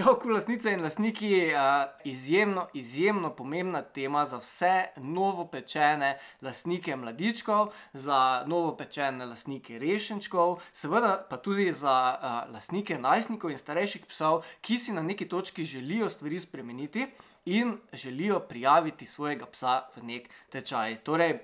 Čau, 0.00 0.14
lasnice 0.32 0.72
in 0.72 0.80
lasniki, 0.80 1.52
izjemno, 2.04 2.62
izjemno 2.72 3.30
pomembna 3.36 3.82
tema 3.82 4.22
za 4.26 4.38
vse 4.40 4.84
novopečene 4.96 6.18
lasnike 6.40 6.96
mladičkov, 6.96 7.68
za 7.92 8.44
novopečene 8.46 9.26
lasnike 9.26 9.78
rešenčkov, 9.78 10.62
seveda 10.72 11.26
pa 11.30 11.36
tudi 11.36 11.68
za 11.72 12.16
lasnike 12.48 12.96
najstnikov 12.98 13.52
in 13.52 13.60
starejših 13.60 14.06
psov, 14.08 14.40
ki 14.64 14.78
si 14.78 14.96
na 14.96 15.02
neki 15.02 15.28
točki 15.28 15.64
želijo 15.64 16.08
stvari 16.08 16.40
spremeniti 16.40 17.06
in 17.44 17.76
želijo 17.92 18.40
prijaviti 18.40 19.06
svojega 19.06 19.46
psa 19.52 19.82
v 19.96 20.02
nek 20.02 20.30
tečaj. 20.48 20.96
Torej, 21.04 21.38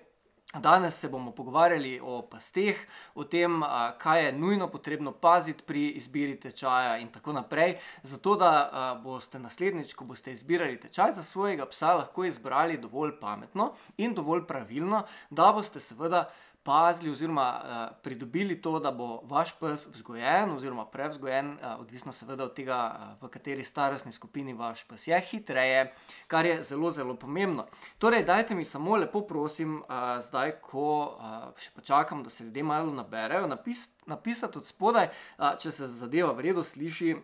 Danes 0.55 0.95
se 0.95 1.09
bomo 1.09 1.33
pogovarjali 1.35 2.01
o 2.03 2.23
pasteh, 2.23 2.79
o 3.15 3.25
tem, 3.25 3.61
kaj 3.99 4.25
je 4.25 4.33
nujno 4.33 4.69
potrebno 4.71 5.12
paziti 5.12 5.62
pri 5.67 5.89
izbiri 5.99 6.41
tečaja, 6.41 6.99
in 6.99 7.09
tako 7.12 7.33
naprej. 7.33 7.77
Zato, 8.03 8.37
da 8.37 9.01
boste 9.03 9.39
naslednjič, 9.39 9.93
ko 9.95 10.05
boste 10.05 10.33
izbirali 10.33 10.80
tečaj 10.80 11.12
za 11.12 11.23
svojega 11.23 11.67
psa, 11.67 11.93
lahko 11.95 12.25
izbrali 12.25 12.79
dovolj 12.79 13.19
pametno 13.20 13.73
in 13.97 14.15
dovolj 14.15 14.47
pravilno, 14.47 15.03
da 15.30 15.53
boste 15.53 15.80
seveda 15.80 16.30
pazili 16.66 17.11
oziroma 17.11 17.47
uh, 17.55 17.97
pridobili 18.02 18.59
to, 18.61 18.79
da 18.83 18.91
bo 18.91 19.20
vaš 19.25 19.52
pes 19.61 19.87
vzgojen 19.95 20.51
oziroma 20.51 20.87
prevzgojen, 20.91 21.52
uh, 21.52 21.80
odvisno 21.80 22.12
seveda 22.12 22.45
od 22.45 22.55
tega, 22.56 22.79
uh, 22.91 23.23
v 23.23 23.30
kateri 23.30 23.65
starostni 23.65 24.12
skupini 24.12 24.55
vaš 24.55 24.83
pes 24.89 25.06
je, 25.06 25.20
hitreje, 25.30 25.92
kar 26.27 26.47
je 26.47 26.59
zelo, 26.62 26.91
zelo 26.91 27.15
pomembno. 27.15 27.66
Torej, 27.98 28.25
dajte 28.27 28.55
mi 28.55 28.65
samo 28.65 28.97
lepo 28.97 29.23
prosim, 29.27 29.79
uh, 29.87 30.19
zdaj, 30.27 30.56
ko 30.66 30.89
uh, 31.15 31.47
še 31.62 31.70
počakam, 31.79 32.27
da 32.27 32.34
se 32.34 32.45
ljudje 32.45 32.67
malo 32.67 32.92
naberejo, 32.92 33.47
napis, 33.47 33.87
napisati 34.06 34.59
od 34.59 34.67
spodaj, 34.67 35.09
uh, 35.39 35.55
če 35.62 35.73
se 35.73 35.89
zadeva 35.95 36.34
v 36.34 36.51
redu 36.51 36.67
sliši. 36.67 37.14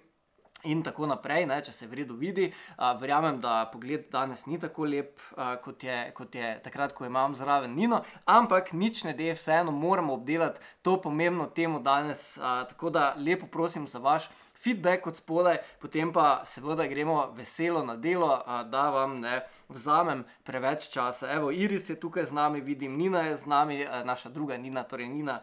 In 0.65 0.83
tako 0.83 1.09
naprej, 1.11 1.47
ne, 1.51 1.57
če 1.65 1.73
se 1.75 1.87
v 1.91 2.03
redu 2.03 2.15
vidi. 2.19 2.47
Uh, 2.77 2.93
verjamem, 3.01 3.41
da 3.43 3.65
pogled 3.73 4.07
danes 4.13 4.45
ni 4.47 4.61
tako 4.63 4.87
lep, 4.87 5.19
uh, 5.35 5.57
kot, 5.65 5.83
je, 5.83 5.97
kot 6.15 6.35
je 6.39 6.53
takrat, 6.63 6.95
ko 6.95 7.07
imam 7.09 7.35
zraven 7.35 7.75
Nino, 7.75 8.03
ampak 8.31 8.71
nič 8.73 9.03
ne 9.09 9.17
de, 9.19 9.33
vseeno 9.35 9.75
moramo 9.75 10.15
obdelati 10.15 10.63
to 10.83 11.01
pomembno 11.03 11.49
temo 11.51 11.81
danes. 11.83 12.37
Uh, 12.39 12.63
tako 12.71 12.91
da 12.95 13.15
lepo 13.19 13.51
prosim 13.51 13.89
za 13.91 13.99
vaš 13.99 14.31
feedback 14.65 15.07
od 15.07 15.17
spodaj, 15.17 15.59
potem 15.81 16.13
pa 16.13 16.43
seveda 16.45 16.87
gremo 16.87 17.33
veselo 17.37 17.83
na 17.85 17.97
delo, 17.97 18.43
da 18.71 18.91
vam 18.91 19.21
ne 19.21 19.43
vzamem 19.69 20.25
preveč 20.45 20.89
časa. 20.93 21.33
Evo, 21.33 21.51
Iris 21.51 21.91
je 21.91 22.01
tukaj 22.01 22.25
z 22.25 22.33
nami, 22.33 22.61
vidim, 22.61 22.97
Nina 22.97 23.23
je 23.23 23.37
z 23.37 23.47
nami, 23.47 23.87
naša 24.05 24.29
druga 24.29 24.57
Nina, 24.57 24.83
torej 24.83 25.09
Nina, 25.09 25.41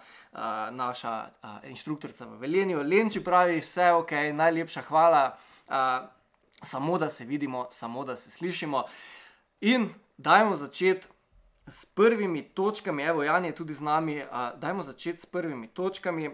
naša 0.71 1.29
inštruktorica 1.63 2.25
v 2.25 2.39
Velenju. 2.39 2.83
Lenči 2.83 3.23
pravi, 3.23 3.59
vse 3.59 3.91
ok, 3.91 4.11
najlepša 4.33 4.81
hvala, 4.87 5.37
samo 6.63 6.97
da 6.97 7.09
se 7.09 7.25
vidimo, 7.25 7.67
samo 7.71 8.05
da 8.05 8.15
se 8.15 8.31
slišimo. 8.31 8.83
In 9.61 9.89
dajmo 10.17 10.55
začeti. 10.55 11.07
S 11.71 11.85
prvimi 11.85 12.41
točkami, 12.43 13.03
evo, 13.03 13.23
Jan 13.23 13.45
je 13.45 13.55
tudi 13.55 13.73
z 13.73 13.81
nami, 13.81 14.15
uh, 14.17 14.57
dajmo 14.57 14.81
začeti 14.81 15.21
s 15.21 15.25
prvimi 15.25 15.67
točkami, 15.67 16.27
uh, 16.27 16.33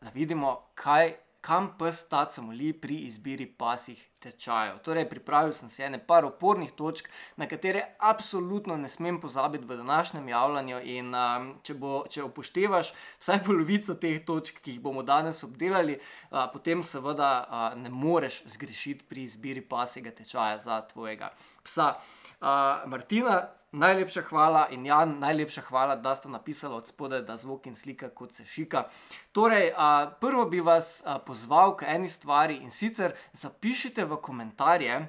da 0.00 0.10
vidimo, 0.14 0.70
kaj 0.74 1.12
kam 1.40 1.72
pes 1.78 2.04
taca 2.08 2.42
moli 2.42 2.72
pri 2.72 2.96
izbiri 3.08 3.46
pasih 3.46 4.00
tečajev. 4.20 4.78
Torej, 4.84 5.06
pripravil 5.08 5.54
sem 5.56 5.68
si 5.72 5.82
ene 5.82 5.98
par 6.06 6.26
opornih 6.28 6.72
točk, 6.76 7.08
na 7.40 7.48
katere 7.48 7.82
absolutno 7.98 8.76
ne 8.76 8.88
smem 8.88 9.20
pozabiti 9.20 9.64
v 9.64 9.78
današnjem 9.80 10.28
javljanju. 10.28 10.80
In 10.94 11.14
um, 11.14 11.48
če, 11.64 11.74
bo, 11.80 12.02
če 12.10 12.24
upoštevaš 12.28 12.92
vsaj 13.20 13.40
polovico 13.46 13.96
teh 14.00 14.20
točk, 14.26 14.60
ki 14.60 14.76
jih 14.76 14.82
bomo 14.84 15.02
danes 15.02 15.40
obdelali, 15.46 15.96
uh, 15.96 16.44
potem 16.52 16.84
seveda 16.84 17.30
uh, 17.40 17.62
ne 17.80 17.92
moreš 17.92 18.42
zgrešiti 18.56 19.08
pri 19.08 19.24
izbiri 19.28 19.64
pasega 19.64 20.12
tečaja 20.12 20.58
za 20.60 20.82
tvojega 20.92 21.32
psa. 21.64 21.94
Uh, 22.40 22.84
Martina, 22.88 23.40
najlepša 23.72 24.22
hvala 24.22 24.66
in 24.70 24.86
Jan, 24.86 25.18
najlepša 25.18 25.62
hvala, 25.68 25.96
da 25.96 26.14
ste 26.14 26.28
napisali 26.28 26.74
od 26.74 26.86
spodaj, 26.86 27.22
da 27.22 27.36
zvok 27.36 27.66
in 27.66 27.76
slika 27.76 28.08
kot 28.08 28.32
se 28.32 28.44
šika. 28.44 28.84
Torej, 29.32 29.72
a, 29.76 30.10
prvo 30.20 30.44
bi 30.44 30.60
vas 30.60 31.02
a, 31.06 31.18
pozval 31.18 31.76
k 31.76 31.84
eni 31.88 32.08
stvari 32.08 32.56
in 32.56 32.70
sicer 32.70 33.14
zapišite 33.32 34.04
v 34.04 34.16
komentarje. 34.16 35.06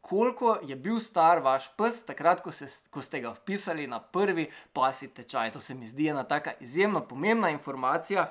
Koliko 0.00 0.58
je 0.62 0.76
bil 0.76 1.00
star 1.00 1.38
vaš 1.40 1.70
pes, 1.76 2.02
takrat, 2.04 2.42
ko, 2.44 2.52
se, 2.52 2.68
ko 2.90 3.02
ste 3.02 3.20
ga 3.20 3.30
vpisali 3.32 3.86
na 3.86 4.00
prvi 4.00 4.50
pasi 4.72 5.08
tečaj? 5.08 5.52
To 5.52 5.60
se 5.60 5.74
mi 5.74 5.86
zdi 5.86 6.08
ena 6.08 6.24
tako 6.24 6.50
izjemno 6.60 7.00
pomembna 7.08 7.50
informacija 7.50 8.30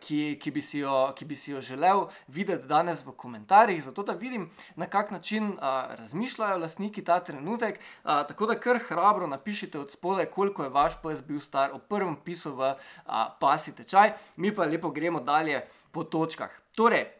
ki, 0.00 0.38
ki, 0.42 0.50
bi 0.50 0.62
jo, 0.72 1.12
ki 1.16 1.24
bi 1.24 1.36
si 1.36 1.52
jo 1.52 1.60
želel 1.60 2.06
videti 2.26 2.66
danes 2.66 3.04
v 3.06 3.12
komentarjih, 3.16 3.82
zato 3.82 4.02
da 4.02 4.12
vidim, 4.12 4.50
na 4.76 4.86
kak 4.86 5.10
način 5.10 5.52
uh, 5.52 5.58
razmišljajo 5.98 6.58
lastniki 6.58 7.04
ta 7.04 7.20
trenutek. 7.20 7.78
Uh, 8.04 8.26
tako 8.28 8.46
da 8.46 8.58
kar 8.60 8.78
hrabro 8.88 9.26
napišite 9.26 9.78
od 9.78 9.92
spodaj, 9.92 10.26
koliko 10.26 10.64
je 10.64 10.68
vaš 10.68 10.98
pes 11.02 11.22
bil 11.22 11.40
star 11.40 11.70
ob 11.72 11.82
prvem 11.88 12.16
pisu 12.24 12.54
v 12.54 12.74
uh, 12.74 13.12
pasi 13.40 13.76
tečaj, 13.76 14.12
mi 14.36 14.54
pa 14.54 14.64
lepo 14.64 14.90
gremo 14.90 15.20
dalje 15.20 15.62
po 15.92 16.04
točkah. 16.04 16.50
Torej, 16.76 17.17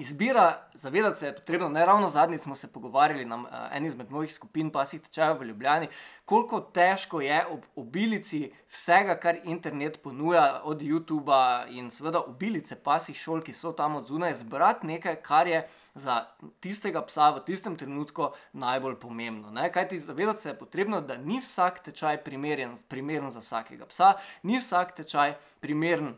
Izbira, 0.00 0.68
zavedati 0.74 1.20
se 1.20 1.26
je 1.26 1.34
potrebno, 1.34 1.68
ne 1.68 1.86
ravno 1.86 2.08
zadnjič 2.08 2.40
smo 2.40 2.54
se 2.54 2.72
pogovarjali 2.72 3.24
na 3.24 3.36
uh, 3.36 3.46
eni 3.72 3.86
izmed 3.86 4.10
mojih 4.10 4.32
skupin, 4.32 4.70
pa 4.70 4.84
si 4.86 5.02
tečajo 5.02 5.34
v 5.34 5.44
Ljubljani, 5.44 5.88
koliko 6.24 6.60
težko 6.60 7.20
je 7.20 7.42
ob 7.46 7.60
obilici 7.76 8.52
vsega, 8.68 9.18
kar 9.20 9.36
internet 9.44 10.02
ponuja, 10.02 10.60
od 10.64 10.80
YouTuba 10.80 11.66
in 11.68 11.90
seveda 11.90 12.20
obilice 12.20 12.76
pasih 12.76 13.16
šol, 13.16 13.42
ki 13.44 13.52
so 13.52 13.74
tam 13.76 13.96
od 14.00 14.08
zunaj, 14.08 14.34
zbrati 14.40 14.86
nekaj, 14.86 15.20
kar 15.22 15.48
je 15.48 15.66
za 15.94 16.16
tistega 16.60 17.04
psa 17.04 17.30
v 17.36 17.44
tistem 17.44 17.76
trenutku 17.76 18.30
najbolj 18.52 18.96
pomembno. 19.04 19.50
Ne? 19.50 19.68
Kaj 19.72 19.88
ti 19.88 19.98
zavedati 19.98 20.40
se 20.40 20.48
je 20.48 20.58
potrebno, 20.58 21.00
da 21.00 21.16
ni 21.16 21.42
vsak 21.44 21.84
tečaj 21.90 22.24
primeren, 22.24 22.76
primeren 22.88 23.30
za 23.30 23.44
vsakega 23.44 23.86
psa, 23.86 24.14
ni 24.42 24.58
vsak 24.58 24.96
tečaj 24.96 25.36
primeren 25.60 26.14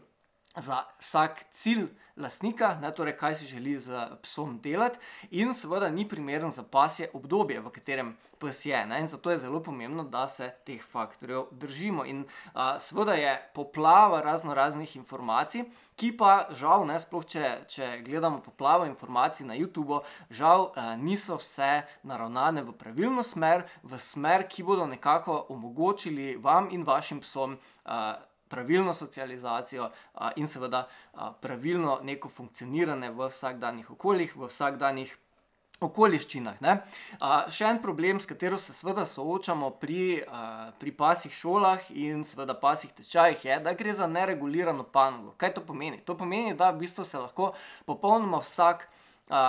za 0.56 0.84
vsak 1.00 1.44
cilj 1.50 1.88
lastnika, 2.16 2.74
ne, 2.80 2.90
torej 2.94 3.16
kaj 3.16 3.34
si 3.34 3.46
želi 3.46 3.78
z 3.80 4.06
psom 4.22 4.58
delati, 4.60 4.98
in 5.30 5.54
seveda 5.54 5.88
ni 5.88 6.08
primeren 6.08 6.50
za 6.50 6.62
pasje 6.62 7.08
obdobje, 7.12 7.60
v 7.60 7.70
katerem 7.70 8.16
pes 8.38 8.66
je. 8.66 8.86
Ne, 8.86 9.00
in 9.00 9.06
zato 9.06 9.30
je 9.30 9.38
zelo 9.38 9.62
pomembno, 9.62 10.04
da 10.04 10.28
se 10.28 10.50
teh 10.66 10.84
faktorjev 10.84 11.46
držimo. 11.50 12.04
In 12.04 12.24
a, 12.54 12.78
seveda 12.78 13.14
je 13.14 13.50
poplava 13.54 14.20
razno 14.20 14.54
raznih 14.54 14.96
informacij, 14.96 15.64
ki 15.96 16.16
pa 16.16 16.48
žal, 16.50 16.86
ne 16.86 16.98
sploh 17.00 17.24
če, 17.24 17.52
če 17.68 17.88
gledamo 18.04 18.42
poplavo 18.44 18.84
informacij 18.84 19.46
na 19.46 19.56
YouTubu, 19.56 20.02
žal 20.30 20.72
a, 20.74 20.96
niso 20.96 21.38
vse 21.40 21.82
naravnane 22.02 22.62
v 22.62 22.76
pravilno 22.76 23.22
smer, 23.22 23.64
v 23.82 23.98
smer, 23.98 24.44
ki 24.48 24.62
bodo 24.62 24.86
nekako 24.86 25.46
omogočili 25.48 26.36
vam 26.36 26.68
in 26.70 26.84
vašim 26.84 27.20
psom. 27.24 27.56
A, 27.84 28.18
pravilno 28.52 28.94
socializacijo 28.94 29.88
a, 29.88 30.30
in 30.36 30.48
seveda 30.48 30.84
a, 30.84 31.32
pravilno 31.32 31.98
neko 32.04 32.28
funkcioniranje 32.28 33.10
v 33.10 33.32
vsakdanjih 33.32 33.90
okoljih, 33.96 34.36
v 34.36 34.52
vsakdanjih. 34.52 35.18
Okoliščinah. 35.82 36.60
A, 36.62 37.28
še 37.50 37.64
en 37.66 37.80
problem, 37.82 38.20
s 38.22 38.28
katero 38.30 38.54
se 38.60 38.70
seveda 38.70 39.02
soočamo 39.02 39.72
pri, 39.82 40.20
a, 40.22 40.70
pri 40.78 40.92
pasih 40.94 41.34
šolah 41.34 41.88
in 41.98 42.22
seveda 42.22 42.54
pasih 42.54 42.92
tečajih, 42.94 43.42
je, 43.48 43.56
da 43.64 43.72
gre 43.74 43.90
za 43.98 44.06
neregulirano 44.06 44.86
panogo. 44.94 45.34
Kaj 45.40 45.56
to 45.56 45.64
pomeni? 45.66 45.98
To 46.06 46.14
pomeni, 46.14 46.54
da 46.54 46.70
v 46.70 46.84
bistvu 46.84 47.02
se 47.08 47.18
lahko 47.18 47.50
popolnoma 47.88 48.38
vsak 48.44 48.86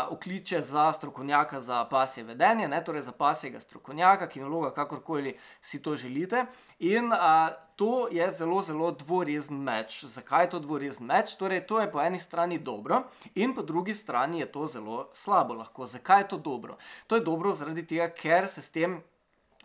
okliče 0.10 0.62
za 0.62 0.94
strokovnjaka 0.94 1.60
za 1.62 1.86
pasje 1.86 2.24
vedenje, 2.24 2.68
ne, 2.68 2.84
torej 2.84 3.02
za 3.02 3.12
pasjega 3.12 3.60
strokovnjaka, 3.60 4.28
kinologa, 4.28 4.74
kakorkoli 4.74 5.38
si 5.62 5.82
to 5.82 5.96
želite. 5.96 6.46
In 6.80 7.12
a, 7.14 7.50
to 7.76 8.08
je 8.12 8.32
zelo, 8.32 8.62
zelo 8.62 8.92
dvorezen 8.92 9.58
meč. 9.58 10.04
Zakaj 10.06 10.46
je 10.46 10.50
to 10.50 10.60
dvorezen 10.60 11.06
meč? 11.06 11.36
Torej, 11.36 11.66
to 11.68 11.82
je 11.82 11.92
po 11.92 12.02
eni 12.02 12.20
strani 12.20 12.60
dobro, 12.60 13.04
in 13.36 13.56
po 13.56 13.62
drugi 13.62 13.94
strani 13.94 14.40
je 14.40 14.52
to 14.52 14.66
zelo 14.68 15.10
slabo. 15.14 15.54
Lahko. 15.54 15.86
Zakaj 15.86 16.22
je 16.22 16.28
to 16.28 16.38
dobro? 16.38 16.78
To 17.08 17.16
je 17.16 17.22
dobro 17.22 17.54
zaradi 17.54 17.88
tega, 17.88 18.08
ker 18.10 18.48
se 18.48 18.62
s 18.62 18.72
tem. 18.72 19.02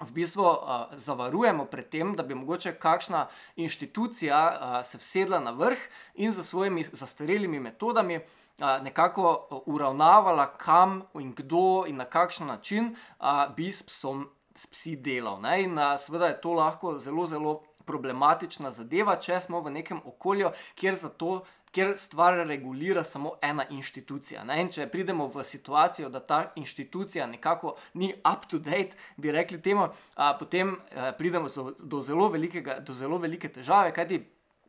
V 0.01 0.13
bistvu 0.13 0.43
uh, 0.43 0.59
zavarujemo 0.95 1.65
pred 1.65 1.89
tem, 1.91 2.17
da 2.17 2.23
bi 2.23 2.35
mogoče 2.35 2.73
kakšna 2.79 3.27
inštitucija 3.57 4.43
uh, 4.51 4.87
se 4.87 4.99
vsedla 4.99 5.41
na 5.41 5.51
vrh 5.51 5.79
in 6.15 6.33
za 6.33 6.43
svojimi 6.43 6.85
zastarelimi 6.93 7.61
metodami 7.61 8.17
uh, 8.17 8.23
nekako 8.59 9.63
uravnavala, 9.67 10.47
kam 10.59 11.03
in 11.21 11.35
kdo 11.35 11.85
in 11.89 11.97
na 11.97 12.05
kakšen 12.05 12.47
način 12.47 12.97
bi 13.57 13.73
s 13.73 13.83
psom 13.83 14.29
s 14.59 14.67
psi 14.67 14.97
delal. 14.97 15.41
Ne? 15.41 15.63
In 15.63 15.79
seveda 15.99 16.27
je 16.33 16.41
to 16.41 16.53
lahko 16.53 16.99
zelo, 16.99 17.27
zelo 17.27 17.63
problematična 17.87 18.71
zadeva, 18.75 19.17
če 19.17 19.41
smo 19.41 19.63
v 19.65 19.79
nekem 19.79 20.03
okolju, 20.05 20.53
kjer 20.75 20.99
za 20.99 21.09
to. 21.09 21.39
Ker 21.69 21.91
stvar 22.01 22.33
regulira 22.49 23.03
samo 23.05 23.35
ena 23.45 23.67
inštitucija. 23.69 24.41
Ne? 24.49 24.55
In 24.63 24.71
če 24.73 24.87
pridemo 24.89 25.27
v 25.29 25.43
situacijo, 25.45 26.09
da 26.09 26.23
ta 26.25 26.39
inštitucija 26.57 27.27
nekako 27.29 27.75
ni 28.01 28.09
up 28.25 28.47
to 28.49 28.57
date, 28.57 28.97
bi 29.21 29.35
rekli 29.37 29.61
temu, 29.61 29.91
a, 30.17 30.31
potem 30.41 30.73
a, 30.73 31.11
pridemo 31.19 31.53
do 31.79 32.01
zelo, 32.01 32.31
velikega, 32.33 32.79
do 32.81 32.97
zelo 32.97 33.21
velike 33.21 33.53
težave, 33.53 33.93
kajti 33.93 34.23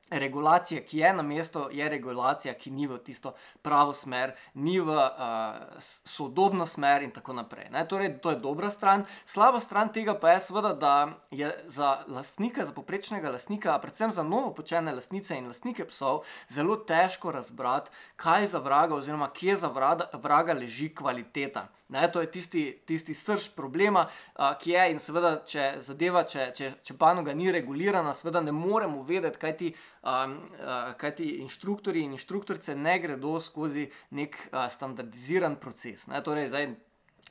regulacije, 0.10 0.84
ki 0.86 0.98
je 0.98 1.14
na 1.14 1.24
mestu, 1.24 1.68
je 1.72 1.90
regulacija, 1.90 2.54
ki 2.54 2.72
ni 2.72 2.88
v 2.88 2.98
tisto 2.98 3.34
pravo 3.62 3.94
smer, 3.94 4.34
ni 4.54 4.80
v 4.80 4.90
uh, 4.90 5.80
sodobno 5.80 6.66
smer 6.66 7.04
in 7.04 7.12
tako 7.12 7.34
naprej. 7.34 7.70
Ne? 7.72 7.86
Torej, 7.88 8.18
to 8.22 8.32
je 8.32 8.40
dobra 8.40 8.72
stran. 8.72 9.06
Slaba 9.26 9.60
stran 9.60 9.94
tega 9.94 10.14
pa 10.20 10.32
je 10.32 10.40
seveda, 10.40 10.74
da 10.74 11.08
je 11.32 11.52
za 11.68 12.04
lastnika, 12.08 12.66
za 12.66 12.74
poprečnega 12.74 13.30
lastnika, 13.30 13.80
predvsem 13.80 14.12
za 14.12 14.24
novo 14.24 14.54
počene 14.54 14.94
lastnice 14.94 15.38
in 15.38 15.48
lastnike 15.48 15.86
psov, 15.86 16.24
zelo 16.50 16.76
težko 16.76 17.32
razbrati, 17.32 17.92
kaj 18.20 18.48
za 18.48 18.60
vraga 18.60 18.96
oziroma 18.96 19.30
kje 19.34 19.56
za 19.56 19.68
vraga, 20.14 20.54
leži 20.54 20.90
kvaliteta. 20.96 21.68
Ne, 21.90 22.12
to 22.12 22.22
je 22.22 22.32
tisti, 22.32 22.64
tisti 22.86 23.14
srč 23.14 23.48
problema, 23.56 24.06
a, 24.36 24.52
ki 24.60 24.72
je 24.72 24.84
in 24.92 25.00
seveda, 25.00 25.32
če 25.48 25.64
zadeva, 25.82 26.22
če, 26.28 26.50
če, 26.56 26.68
če 26.86 26.96
panoga 27.00 27.34
ni 27.34 27.48
regulirana, 27.52 28.12
seveda 28.14 28.44
ne 28.46 28.52
moremo 28.54 29.02
vedeti, 29.08 29.40
kaj 29.42 29.56
ti, 29.58 29.72
a, 30.04 30.18
a, 30.28 30.76
kaj 31.00 31.16
ti 31.22 31.30
inštruktori 31.46 32.04
in 32.06 32.14
inštruktorice 32.18 32.76
ne 32.76 33.00
gredo 33.02 33.40
skozi 33.42 33.88
nek 34.20 34.38
a, 34.52 34.68
standardiziran 34.70 35.56
proces. 35.64 36.06
Ne, 36.12 36.22
torej, 36.26 36.52
zdaj, 36.52 36.70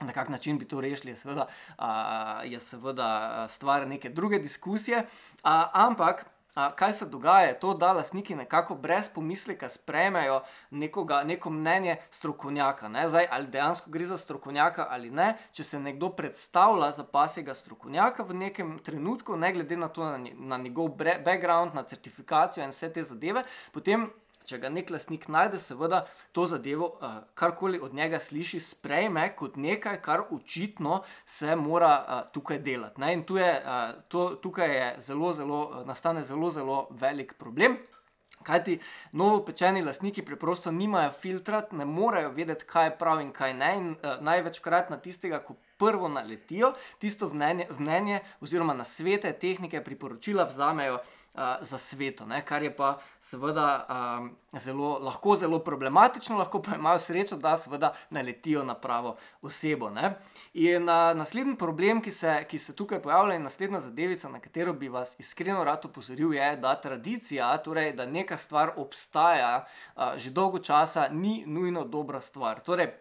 na 0.01 0.17
kak 0.17 0.33
način 0.33 0.59
bi 0.59 0.67
to 0.67 0.81
rešili, 0.81 1.13
je 1.13 1.21
seveda, 1.23 1.47
a, 1.77 1.93
je 2.49 2.59
seveda 2.65 3.47
stvar 3.53 3.87
neke 3.87 4.11
druge 4.11 4.41
diskusije, 4.43 5.05
a, 5.45 5.61
ampak 5.87 6.25
kaj 6.77 6.93
se 6.93 7.07
dogaja, 7.07 7.55
to, 7.61 7.75
da 7.75 7.93
lastniki 7.93 8.35
nekako 8.35 8.75
brez 8.75 9.09
pomisleka 9.15 9.69
sprejmejo 9.69 10.41
nekoga, 10.71 11.23
neko 11.25 11.51
mnenje 11.51 11.97
strokovnjaka. 12.11 12.89
Ne? 12.89 13.09
Zdaj, 13.09 13.29
ali 13.31 13.47
dejansko 13.47 13.91
gre 13.91 14.07
za 14.07 14.19
strokovnjaka 14.19 14.87
ali 14.91 15.11
ne, 15.11 15.33
če 15.53 15.65
se 15.65 15.81
nekdo 15.81 16.11
predstavlja 16.17 16.91
za 16.93 17.05
pasega 17.05 17.55
strokovnjaka 17.55 18.23
v 18.23 18.39
nekem 18.45 18.79
trenutku, 18.85 19.37
ne 19.37 19.53
glede 19.53 19.77
na 19.77 19.89
to, 19.89 20.05
na, 20.05 20.33
na 20.35 20.59
njegov 20.59 20.89
background, 20.99 21.75
na 21.75 21.83
certifikacijo 21.83 22.65
in 22.65 22.75
vse 22.75 22.93
te 22.93 23.03
zadeve, 23.03 23.45
potem 23.73 24.09
če 24.49 24.59
ga 24.63 24.71
nek 24.73 24.89
lastnik 24.91 25.27
najde, 25.29 25.61
seveda 25.61 26.05
to 26.33 26.47
zadevo, 26.49 26.95
uh, 26.97 27.19
karkoli 27.39 27.81
od 27.85 27.95
njega 27.95 28.21
sliši, 28.23 28.61
sprejme 28.65 29.27
kot 29.37 29.59
nekaj, 29.61 30.01
kar 30.05 30.25
očitno 30.33 31.03
se 31.29 31.57
mora 31.57 31.93
uh, 31.99 32.23
tukaj 32.33 32.63
delati. 32.65 33.13
In 33.13 33.27
tu 33.29 33.37
je, 33.37 33.51
uh, 33.61 34.01
to, 34.09 34.31
tukaj 34.43 34.75
je 34.77 34.89
zelo, 35.11 35.33
zelo, 35.37 35.61
uh, 35.69 35.87
nastane 35.87 36.25
zelo, 36.25 36.51
zelo 36.51 36.87
velik 36.91 37.37
problem. 37.39 37.77
Kaj 38.47 38.61
ti 38.65 38.75
novopečeni 39.19 39.83
lastniki 39.85 40.23
preprosto 40.25 40.71
nimajo 40.73 41.11
filtra, 41.21 41.65
ne 41.73 41.85
morejo 41.85 42.31
vedeti, 42.33 42.65
kaj 42.65 42.87
je 42.87 42.97
prav 42.99 43.21
in 43.21 43.33
kaj 43.37 43.55
ne. 43.55 43.73
In 43.77 43.91
uh, 43.93 44.17
največkrat 44.25 44.89
na 44.95 44.97
tistega, 45.03 45.43
ko 45.45 45.59
prvo 45.79 46.09
naletijo, 46.09 46.73
tisto 47.03 47.29
mnenje, 47.29 47.69
mnenje 47.79 48.21
oziroma 48.41 48.75
na 48.75 48.85
svete, 48.85 49.33
tehnike, 49.33 49.85
priporočila 49.85 50.49
vzamejo 50.49 51.03
za 51.61 51.79
sveto, 51.79 52.27
ne? 52.27 52.43
kar 52.45 52.63
je 52.63 52.77
pa 52.77 52.99
seveda 53.21 53.87
um, 53.89 54.31
zelo, 54.53 54.99
lahko 55.03 55.37
zelo 55.37 55.59
problematično, 55.65 56.39
lahko 56.39 56.63
pa 56.63 56.77
imajo 56.77 56.99
srečo, 56.99 57.37
da 57.37 57.57
seveda 57.57 57.93
naletijo 58.11 58.65
na 58.65 58.75
pravo 58.75 59.17
osebo. 59.43 59.91
Ne? 59.91 60.15
In 60.55 60.83
uh, 60.83 61.17
naslednji 61.17 61.57
problem, 61.59 62.03
ki 62.03 62.11
se, 62.11 62.45
ki 62.49 62.59
se 62.59 62.77
tukaj 62.77 63.03
pojavlja, 63.03 63.37
in 63.37 63.43
naslednja 63.43 63.81
zadevica, 63.81 64.29
na 64.29 64.41
katero 64.41 64.73
bi 64.73 64.89
vas 64.89 65.17
iskreno 65.21 65.65
rad 65.65 65.85
opozoril, 65.85 66.35
je, 66.35 66.57
da 66.57 66.75
tradicija, 66.81 67.57
torej 67.63 67.93
da 67.93 68.07
neka 68.07 68.39
stvar 68.39 68.73
obstaja 68.77 69.67
uh, 69.97 70.17
že 70.17 70.31
dolgo 70.31 70.59
časa, 70.59 71.09
ni 71.09 71.45
nujno 71.47 71.85
dobra 71.85 72.21
stvar. 72.21 72.61
Torej, 72.61 72.93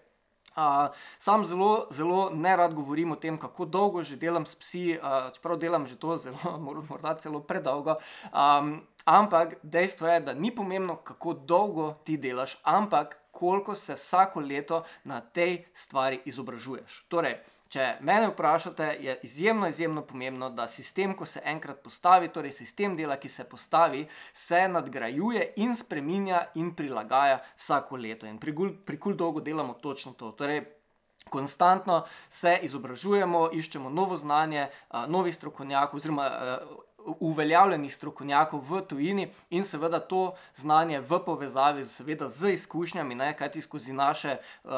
Uh, 0.57 0.89
sam 1.19 1.45
zelo, 1.45 1.85
zelo 1.91 2.29
ne 2.33 2.55
rad 2.57 2.73
govorim 2.73 3.11
o 3.11 3.15
tem, 3.15 3.37
kako 3.37 3.65
dolgo 3.65 4.01
že 4.01 4.15
delam 4.17 4.45
s 4.45 4.55
psi, 4.55 4.97
uh, 4.97 5.29
čeprav 5.33 5.59
delam 5.61 5.85
že 5.85 5.99
to 6.01 6.17
zelo, 6.17 6.57
morda 6.89 7.13
celo 7.21 7.39
predolgo. 7.39 7.99
Um, 8.33 8.81
ampak 9.05 9.59
dejstvo 9.63 10.07
je, 10.07 10.19
da 10.19 10.33
ni 10.33 10.49
pomembno, 10.55 10.95
kako 10.95 11.33
dolgo 11.33 11.93
ti 12.03 12.17
delaš, 12.17 12.57
ampak 12.63 13.19
koliko 13.31 13.75
se 13.75 13.93
vsako 13.93 14.39
leto 14.39 14.83
na 15.03 15.21
tej 15.21 15.61
stvari 15.73 16.21
izobražuješ. 16.25 17.05
Torej, 17.07 17.37
Če 17.69 17.97
mene 17.99 18.29
vprašate, 18.31 18.85
je 19.03 19.17
izjemno, 19.27 19.67
izjemno 19.67 20.01
pomembno, 20.07 20.49
da 20.49 20.67
sistem, 20.71 21.15
ko 21.17 21.25
se 21.25 21.41
enkrat 21.45 21.81
postavi, 21.83 22.31
torej 22.31 22.53
sistem 22.55 22.95
dela, 22.95 23.17
ki 23.19 23.29
se 23.29 23.43
postavi, 23.43 24.05
se 24.33 24.61
nadgrajuje 24.71 25.53
in 25.63 25.75
spremenja 25.75 26.45
in 26.55 26.71
prilagaja 26.75 27.41
vsako 27.57 27.99
leto. 27.99 28.25
In 28.25 28.39
pri 28.39 28.99
kul 28.99 29.15
dolgo 29.19 29.43
delamo 29.43 29.73
točno 29.83 30.13
to. 30.13 30.31
Torej, 30.31 30.63
Konstantno 31.27 32.05
se 32.29 32.53
izobražujemo, 32.63 33.49
iščemo 33.51 33.89
novo 33.89 34.15
znanje, 34.15 34.69
novih 35.11 35.35
strokovnjakov, 35.35 35.99
oziroma 35.99 36.29
uveljavljenih 37.19 37.93
strokovnjakov 37.93 38.61
v 38.69 38.81
tujini 38.81 39.27
in 39.49 39.63
seveda 39.63 39.99
to 39.99 40.35
znanje 40.55 40.99
v 40.99 41.19
povezavi 41.25 41.83
z, 41.83 41.91
seveda, 42.01 42.29
z 42.29 42.53
izkušnjami, 42.53 43.17
kajti 43.37 43.61
skozi 43.61 43.93
naše 43.93 44.37
uh, 44.37 44.71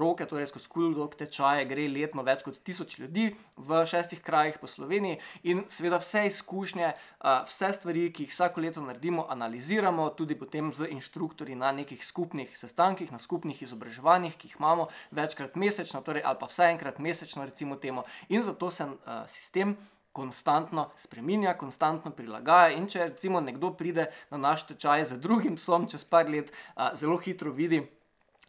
roke, 0.00 0.26
torej 0.26 0.46
skozi 0.46 0.68
kuldok 0.68 1.14
tečaje, 1.14 1.64
gre 1.68 1.88
letno 1.88 2.22
več 2.22 2.42
kot 2.44 2.58
tisoč 2.64 2.98
ljudi 2.98 3.34
v 3.56 3.84
šestih 3.86 4.22
krajih 4.24 4.58
po 4.60 4.66
Sloveniji 4.66 5.20
in 5.42 5.64
seveda 5.68 6.00
vse 6.02 6.26
izkušnje, 6.26 6.92
uh, 6.94 7.44
vse 7.48 7.72
stvari, 7.72 8.08
ki 8.12 8.26
jih 8.26 8.32
vsako 8.32 8.64
leto 8.64 8.84
naredimo, 8.84 9.26
analiziramo 9.30 10.08
tudi 10.16 10.38
potem 10.38 10.72
z 10.74 10.88
inštruktorji 10.90 11.56
na 11.56 11.72
nekih 11.72 12.04
skupnih 12.04 12.52
sestankih, 12.58 13.12
na 13.12 13.18
skupnih 13.18 13.62
izobraževanjih, 13.62 14.36
ki 14.36 14.48
jih 14.48 14.60
imamo 14.60 14.88
večkrat 15.10 15.56
mesečno, 15.56 16.00
torej 16.00 16.24
ali 16.24 16.40
pa 16.40 16.48
vsaj 16.50 16.72
enkrat 16.72 16.98
mesečno, 16.98 17.44
recimo 17.44 17.76
temu, 17.76 18.04
in 18.28 18.42
zato 18.42 18.70
se 18.70 18.84
uh, 18.84 19.24
sistem 19.26 19.76
konstantno 20.14 20.88
spremenja, 20.96 21.56
konstantno 21.58 22.12
prilagaja. 22.14 22.76
In 22.78 22.86
če 22.90 23.08
recimo 23.10 23.42
nekdo 23.42 23.72
pride 23.74 24.06
na 24.30 24.38
naš 24.38 24.68
tečaj 24.70 25.08
z 25.10 25.18
drugim 25.20 25.58
psom, 25.58 25.88
čez 25.90 26.06
par 26.06 26.30
let, 26.30 26.54
a, 26.74 26.92
zelo 26.94 27.18
hitro 27.18 27.50
vidi, 27.52 27.82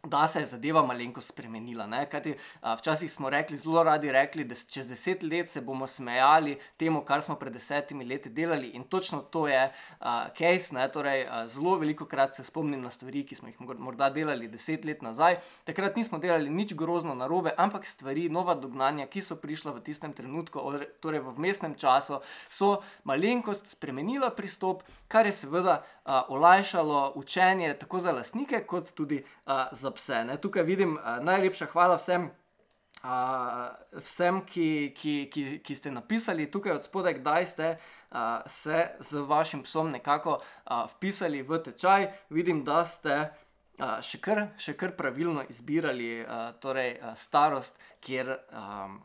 da 0.08 0.26
se 0.26 0.40
je 0.40 0.46
zadeva 0.46 0.82
malenkost 0.86 1.28
spremenila. 1.28 1.86
Kajti, 2.10 2.34
a, 2.60 2.74
včasih 2.74 3.12
smo 3.12 3.30
rekli, 3.30 3.56
zelo 3.56 3.82
radi 3.82 4.12
rekli, 4.12 4.44
da 4.44 4.54
čez 4.54 4.86
deset 4.88 5.22
let 5.22 5.50
se 5.50 5.60
bomo 5.60 5.86
smejali 5.86 6.58
temu, 6.76 7.04
kar 7.04 7.22
smo 7.22 7.34
pred 7.34 7.52
desetimi 7.52 8.04
leti 8.04 8.28
delali. 8.28 8.68
In 8.68 8.84
točno 8.84 9.20
to 9.20 9.48
je 9.48 9.72
a, 10.00 10.28
case. 10.38 10.74
Ne? 10.74 10.88
Torej, 10.92 11.26
a, 11.30 11.46
zelo 11.46 11.76
veliko 11.78 12.04
krat 12.04 12.34
se 12.34 12.44
spomnim 12.44 12.82
na 12.82 12.90
stvari, 12.90 13.24
ki 13.26 13.34
smo 13.34 13.48
jih 13.48 13.60
morda 13.60 14.10
delali 14.10 14.48
deset 14.48 14.84
let 14.84 15.02
nazaj. 15.02 15.36
Takrat 15.64 15.96
nismo 15.96 16.18
delali 16.18 16.50
nič 16.50 16.74
grozno 16.74 17.14
narobe, 17.14 17.54
ampak 17.56 17.86
stvari, 17.86 18.28
nova 18.28 18.54
dognanja, 18.54 19.06
ki 19.06 19.22
so 19.22 19.36
prišla 19.36 19.72
v 19.76 19.82
tistem 19.86 20.12
trenutku, 20.12 20.62
torej 21.00 21.24
v 21.26 21.38
mestnem 21.38 21.74
času, 21.74 22.20
so 22.48 22.82
malenkost 23.04 23.70
spremenila 23.76 24.30
pristop, 24.30 24.82
kar 25.08 25.26
je 25.26 25.32
seveda 25.32 25.82
olajšalo 26.28 27.12
učenje 27.14 27.74
tako 27.78 28.00
za 28.00 28.12
lastnike, 28.12 28.60
kot 28.66 28.92
tudi 28.94 29.24
a, 29.46 29.68
za 29.72 29.90
pse. 29.90 30.24
Ne? 30.24 30.36
Tukaj 30.36 30.62
vidim 30.62 30.98
a, 31.02 31.20
najlepša 31.20 31.66
hvala 31.72 31.96
vsem. 31.96 32.30
Uh, 33.06 34.00
vsem, 34.02 34.40
ki, 34.48 34.94
ki, 34.96 35.12
ki, 35.30 35.42
ki 35.62 35.74
ste 35.76 35.90
napisali 35.92 36.48
tukaj 36.50 36.72
od 36.72 36.86
spodaj, 36.88 37.14
kdaj 37.20 37.46
ste 37.46 37.66
uh, 37.76 38.40
se 38.46 38.88
z 39.00 39.20
vašim 39.28 39.62
psom 39.62 39.90
nekako 39.92 40.38
uh, 40.40 40.88
vpisali 40.96 41.42
v 41.42 41.60
tečaj, 41.62 42.08
vidim, 42.30 42.64
da 42.64 42.80
ste 42.88 43.18
uh, 43.20 44.00
še, 44.02 44.18
kar, 44.18 44.40
še 44.58 44.74
kar 44.80 44.96
pravilno 44.96 45.44
izbirali 45.52 46.24
uh, 46.24 46.56
torej, 46.58 46.96
uh, 46.96 47.12
starost, 47.14 47.78
kjer. 48.00 48.32
Um, 48.50 49.04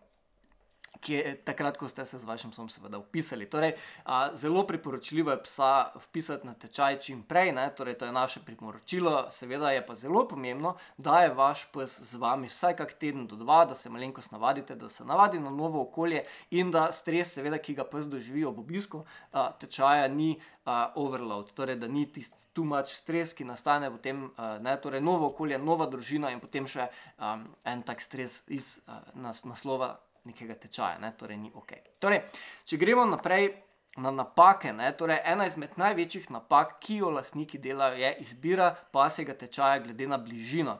ki 1.01 1.13
je 1.13 1.35
takrat, 1.45 1.77
ko 1.77 1.87
ste 1.87 2.05
se 2.05 2.19
z 2.19 2.25
vašim 2.25 2.51
psom 2.51 2.69
seveda 2.69 2.99
upisali. 3.01 3.45
Torej, 3.49 3.73
a, 4.05 4.35
zelo 4.35 4.63
priporočljivo 4.67 5.31
je 5.31 5.43
psa 5.43 5.91
vpisati 5.95 6.47
na 6.47 6.53
tečaj 6.53 6.99
čim 6.99 7.23
prej, 7.23 7.53
torej 7.77 7.97
to 7.97 8.05
je 8.05 8.11
naše 8.11 8.39
priporočilo, 8.45 9.27
seveda 9.31 9.71
je 9.71 9.85
pa 9.85 9.95
zelo 9.95 10.27
pomembno, 10.27 10.75
da 10.97 11.21
je 11.21 11.33
vaš 11.33 11.65
pes 11.73 11.99
z 11.99 12.21
vami 12.21 12.47
vsaj 12.47 12.75
kak 12.75 12.93
teden 12.93 13.27
do 13.27 13.35
dva, 13.35 13.65
da 13.65 13.75
se 13.75 13.89
malenkost 13.89 14.31
navadite, 14.31 14.75
da 14.75 14.89
se 14.89 15.05
navadi 15.05 15.39
na 15.39 15.49
novo 15.49 15.81
okolje 15.81 16.23
in 16.51 16.71
da 16.71 16.91
stres, 16.91 17.33
seveda, 17.33 17.57
ki 17.57 17.73
ga 17.73 17.83
pes 17.83 18.05
doživi 18.05 18.45
ob 18.45 18.59
obisku 18.59 19.05
a, 19.31 19.51
tečaja, 19.51 20.07
ni 20.07 20.35
a, 20.65 20.91
overload, 20.95 21.53
torej 21.53 21.75
da 21.81 21.87
ni 21.87 22.05
tisti 22.05 22.51
tu 22.53 22.63
mač 22.67 22.93
stres, 22.93 23.33
ki 23.33 23.47
nastane 23.47 23.89
potem, 23.91 24.29
a, 24.37 24.57
ne, 24.59 24.77
torej 24.81 25.01
novo 25.01 25.31
okolje, 25.31 25.57
nova 25.57 25.87
družina 25.89 26.31
in 26.31 26.39
potem 26.43 26.67
še 26.67 26.87
a, 27.17 27.35
en 27.65 27.83
tak 27.87 28.03
stres 28.03 28.43
iz 28.51 28.77
a, 28.87 29.01
nas, 29.15 29.43
naslova 29.47 29.95
nekega 30.25 30.55
tečaja, 30.55 30.99
ne? 31.01 31.11
torej 31.17 31.37
ni 31.37 31.51
ok. 31.55 31.73
Torej, 31.99 32.21
če 32.65 32.77
gremo 32.81 33.05
naprej 33.09 33.49
na 33.97 34.11
napake, 34.15 34.71
ne? 34.73 34.91
torej 34.97 35.19
ena 35.27 35.47
izmed 35.49 35.75
največjih 35.81 36.29
napak, 36.31 36.77
ki 36.83 37.01
jo 37.01 37.11
lastniki 37.17 37.59
delajo, 37.59 37.99
je 37.99 38.13
izbira 38.23 38.71
pasjega 38.91 39.35
tečaja 39.37 39.81
glede 39.83 40.07
na 40.07 40.21
bližino. 40.21 40.79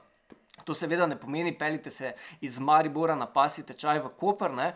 To 0.65 0.73
seveda 0.77 1.07
ne 1.07 1.17
pomeni, 1.19 1.53
pelite 1.57 1.89
se 1.89 2.13
iz 2.41 2.59
Maribora 2.59 3.15
na 3.15 3.25
pasji 3.25 3.63
tečaj 3.65 3.99
v 3.99 4.09
Koper. 4.17 4.51
Ne? 4.53 4.73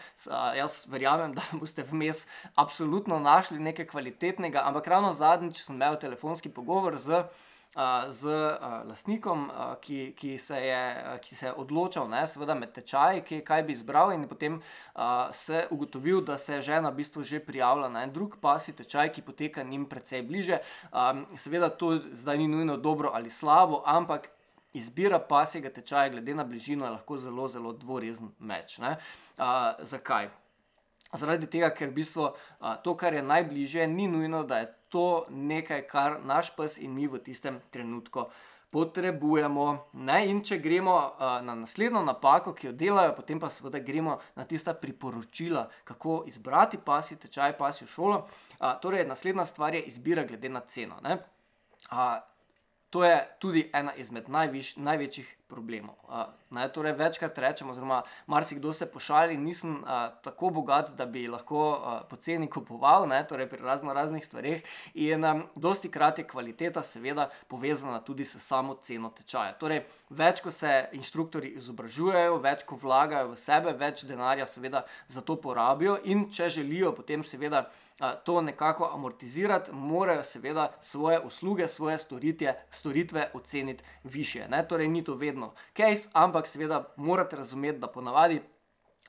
Jaz 0.57 0.86
verjamem, 0.89 1.34
da 1.38 1.43
boste 1.53 1.86
vmes 1.86 2.25
absolutno 2.55 3.19
našli 3.19 3.60
nekaj 3.60 3.88
kvalitetnega, 3.91 4.63
ampak 4.65 4.88
ravno 4.88 5.13
zadnjič 5.13 5.62
sem 5.62 5.75
imel 5.75 6.00
telefonski 6.01 6.50
pogovor 6.50 6.98
z 6.98 7.25
z 8.10 8.36
lastnikom, 8.88 9.50
ki, 9.82 10.13
ki, 10.15 10.38
se 10.38 10.55
je, 10.55 10.84
ki 11.22 11.36
se 11.36 11.46
je 11.50 11.53
odločal, 11.53 12.08
ne, 12.10 12.22
seveda 12.27 12.55
med 12.55 12.72
tečaji, 12.72 13.24
ki, 13.27 13.41
kaj 13.44 13.63
bi 13.67 13.75
izbral, 13.75 14.13
in 14.15 14.24
potem 14.29 14.62
se 15.32 15.65
ugotovil, 15.72 16.22
da 16.24 16.38
se 16.38 16.62
žena 16.62 16.89
v 16.89 17.01
bistvu 17.01 17.24
že 17.24 17.41
prijavila 17.44 17.89
na 17.89 18.05
en 18.08 18.13
drug 18.15 18.38
pasi 18.41 18.72
tečaj, 18.75 19.12
ki 19.12 19.25
poteka 19.27 19.63
njim 19.63 19.86
precej 19.91 20.24
bliže. 20.24 20.62
Seveda 21.36 21.70
to 21.70 22.00
zdaj 22.12 22.38
ni 22.38 22.48
nujno 22.48 22.77
dobro 22.77 23.12
ali 23.13 23.29
slabo, 23.29 23.84
ampak. 23.86 24.32
Izbira 24.75 25.20
pasjega 25.24 25.70
tečaja, 25.72 26.10
glede 26.10 26.34
na 26.36 26.44
bližino, 26.44 26.84
je 26.86 26.91
lahko 26.91 27.15
zelo, 27.17 27.48
zelo 27.48 27.72
dvorezen 27.74 28.34
meč. 28.39 28.75
Uh, 28.79 28.98
zakaj? 29.79 30.27
Zaradi 31.15 31.48
tega, 31.48 31.70
ker 31.72 31.94
v 31.94 31.96
bistvu 32.01 32.25
uh, 32.25 32.74
to, 32.84 32.91
kar 33.00 33.15
je 33.15 33.22
najbližje, 33.24 33.88
ni 33.88 34.10
nujno, 34.12 34.44
da 34.44 34.58
je 34.60 34.67
to 34.96 35.25
nekaj, 35.30 35.82
kar 35.92 36.20
naš 36.24 36.54
pes 36.56 36.80
in 36.80 36.94
mi 36.96 37.08
v 37.12 37.20
tistem 37.20 37.60
trenutku 37.72 38.30
potrebujemo. 38.72 39.66
Ne? 40.08 40.18
In 40.32 40.40
če 40.44 40.58
gremo 40.64 40.96
uh, 40.96 41.25
na 41.44 41.56
naslednjo 41.60 42.02
napako, 42.04 42.54
ki 42.56 42.70
jo 42.70 42.74
delajo, 42.75 43.14
potem 43.18 43.40
pa 43.40 43.50
seveda 43.52 43.80
gremo 43.84 44.18
na 44.40 44.46
tista 44.48 44.74
priporočila, 44.75 45.66
kako 45.88 46.24
izbrati 46.32 46.80
pasji 46.80 47.20
tečaj, 47.24 47.58
pasjo 47.60 47.88
šolo. 47.92 48.22
Uh, 48.60 48.72
torej, 48.84 49.04
naslednja 49.08 49.46
stvar 49.48 49.75
je 49.75 49.84
izbira 49.92 50.24
glede 50.28 50.52
na 50.52 50.64
ceno. 50.68 51.00
Uh, 51.04 52.16
To 52.96 53.04
je 53.04 53.28
tudi 53.40 53.70
ena 53.74 53.92
izmed 54.00 54.30
najviš, 54.32 54.78
največjih 54.80 55.32
problemov. 55.52 55.98
Uh, 56.08 56.30
ne, 56.56 56.64
torej 56.72 56.94
večkrat 56.96 57.38
rečemo, 57.44 57.74
oziroma 57.74 57.98
marsikdo 58.32 58.72
se 58.74 58.88
pošali, 58.92 59.36
nisem 59.38 59.74
uh, 59.84 59.90
tako 60.24 60.50
bogat, 60.50 60.94
da 60.96 61.06
bi 61.06 61.25
lahko 61.28 61.66
uh, 61.72 61.98
poceni 62.10 62.48
kupoval, 62.48 63.04
ne, 63.12 63.20
torej 63.28 63.50
pri 63.52 63.60
razno 63.68 63.94
raznih 63.94 64.24
stvareh. 64.25 64.64
In 64.94 65.28
um, 65.28 65.44
dosti 65.56 65.92
krat 65.92 66.24
je 66.24 66.28
kvaliteta, 66.28 66.84
seveda, 66.84 67.28
povezana 67.52 68.00
tudi 68.00 68.25
s 68.25 68.40
samo 68.40 68.78
ceno 68.82 69.12
tečaja. 69.12 69.58
Torej, 69.60 69.84
več 70.10 70.40
ko 70.40 70.52
se 70.52 70.86
inštruktori 70.96 71.52
izobražujejo, 71.60 72.40
več 72.40 72.64
ko 72.64 72.80
vlagajo 72.80 73.34
v 73.34 73.42
sebe, 73.44 73.75
več 73.75 74.06
denarja, 74.08 74.48
seveda, 74.48 74.86
za 75.08 75.20
to 75.22 75.36
porabijo, 75.36 76.00
in 76.04 76.30
če 76.32 76.48
želijo 76.62 76.96
potem, 76.96 77.28
seveda 77.28 77.68
to 78.24 78.42
nekako 78.42 78.90
amortizirati, 78.94 79.72
morajo 79.72 80.24
seveda 80.24 80.74
svoje 80.82 81.20
usluge, 81.20 81.68
svoje 81.68 81.98
storitje, 81.98 82.56
storitve 82.70 83.30
oceniti 83.34 83.84
više. 84.04 84.48
Ne? 84.50 84.68
Torej, 84.68 84.88
ni 84.88 85.04
to 85.04 85.16
vedno 85.16 85.54
case, 85.78 86.10
ampak 86.14 86.48
seveda 86.48 86.94
morate 86.98 87.36
razumeti, 87.36 87.80
da 87.80 87.88
ponavadi 87.88 88.42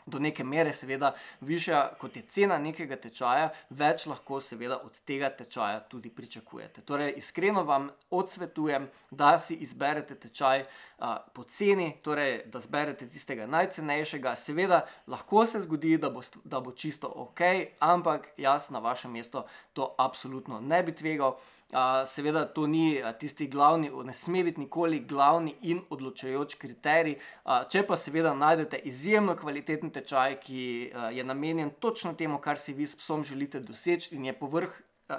do 0.06 0.18
neke 0.18 0.44
mere, 0.44 0.72
seveda, 0.72 1.12
višja 1.40 1.80
kot 1.98 2.16
je 2.16 2.22
cena 2.30 2.58
nekega 2.62 2.96
tečaja, 2.96 3.48
več 3.70 4.06
lahko, 4.06 4.38
seveda, 4.40 4.78
od 4.86 5.00
tega 5.06 5.30
tečaja 5.34 5.80
tudi 5.90 6.10
pričakujete. 6.14 6.84
Torej, 6.86 7.14
iskreno 7.18 7.64
vam 7.66 7.88
odsvetujem, 8.10 8.86
da 9.10 9.34
si 9.42 9.58
izberete 9.66 10.14
tečaj 10.14 10.62
uh, 10.62 11.16
po 11.34 11.44
ceni, 11.50 11.90
torej, 12.06 12.44
da 12.52 12.62
izberete 12.62 13.08
tistega 13.10 13.48
najcenejšega. 13.50 14.36
Seveda, 14.38 14.84
lahko 15.10 15.42
se 15.46 15.64
zgodi, 15.66 15.96
da 15.98 16.10
bo, 16.14 16.22
da 16.44 16.62
bo 16.62 16.72
čisto 16.72 17.10
ok, 17.26 17.42
ampak 17.82 18.30
jaz 18.38 18.70
na 18.70 18.78
vašem 18.78 19.12
mestu 19.12 19.42
to 19.72 19.94
absolutno 19.98 20.60
ne 20.60 20.82
bi 20.82 20.94
tvegal. 20.94 21.36
Seveda, 22.06 22.44
to 22.54 22.66
ni 22.70 23.00
tisti 23.18 23.48
glavni, 23.50 23.90
ne 24.04 24.12
sme 24.14 24.44
biti 24.46 24.60
nikoli 24.62 25.00
glavni 25.00 25.54
in 25.66 25.80
odločujoč 25.90 26.54
kriterij. 26.62 27.16
Če 27.72 27.82
pa 27.88 27.98
seveda 27.98 28.34
najdete 28.38 28.78
izjemno 28.86 29.34
kvaliteten 29.36 29.90
tečaj, 29.90 30.38
ki 30.44 30.62
je 31.18 31.24
namenjen 31.26 31.74
točno 31.80 32.14
temu, 32.14 32.38
kar 32.38 32.58
si 32.58 32.74
vi 32.74 32.86
s 32.86 32.96
psom 32.96 33.24
želite 33.24 33.60
doseči 33.60 34.14
in 34.14 34.30
je 34.30 34.38
povrh 34.38 34.70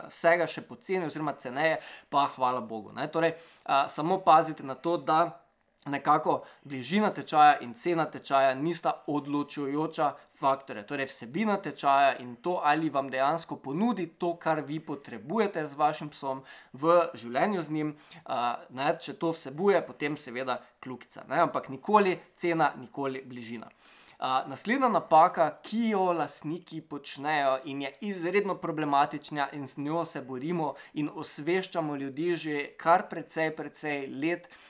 vsega 0.09 0.47
še 0.47 0.63
poceni, 0.67 1.07
oziroma 1.07 1.33
ceneje, 1.39 1.79
pa 2.09 2.27
hvala 2.35 2.61
Bogu. 2.61 2.91
Torej, 3.11 3.35
uh, 3.35 3.87
samo 3.89 4.19
pazite 4.23 4.63
na 4.63 4.75
to, 4.75 4.97
da 4.97 5.46
nekako 5.87 6.43
bližina 6.63 7.09
tečaja 7.13 7.59
in 7.61 7.73
cena 7.73 8.05
tečaja 8.05 8.55
nista 8.55 8.93
odločujoča 9.07 10.13
faktorja. 10.39 10.83
Torej, 10.83 11.09
vsebina 11.09 11.57
tečaja 11.57 12.17
in 12.21 12.35
to, 12.35 12.59
ali 12.63 12.89
vam 12.89 13.09
dejansko 13.09 13.57
ponudi 13.57 14.07
to, 14.07 14.35
kar 14.37 14.61
vi 14.61 14.79
potrebujete 14.79 15.65
z 15.67 15.73
vašim 15.73 16.09
psom 16.13 16.43
v 16.73 16.99
življenju 17.17 17.61
z 17.61 17.73
njim. 17.73 17.95
Uh, 18.25 18.53
ne, 18.69 18.93
če 19.01 19.17
to 19.17 19.33
vsebuje, 19.33 19.81
potem 19.87 20.17
seveda 20.17 20.59
kljukica. 20.83 21.25
Ne, 21.29 21.41
ampak 21.47 21.69
nikoli 21.73 22.19
cena, 22.35 22.73
nikoli 22.77 23.23
bližina. 23.25 23.71
Uh, 24.17 24.47
naslednja 24.49 24.89
napaka, 24.89 25.51
ki 25.61 25.91
jo 25.91 26.07
lastniki 26.17 26.81
počnejo 26.81 27.59
in 27.69 27.83
je 27.85 27.91
izredno 28.09 28.55
problematična, 28.57 29.51
in 29.53 29.67
z 29.67 29.77
njo 29.77 30.05
se 30.05 30.21
borimo 30.25 30.73
in 30.93 31.09
osveščamo 31.13 31.95
ljudi 31.95 32.33
že 32.35 32.63
kar 32.81 33.05
precej, 33.09 33.53
precej 33.55 34.07
let, 34.09 34.49
uh, 34.49 34.66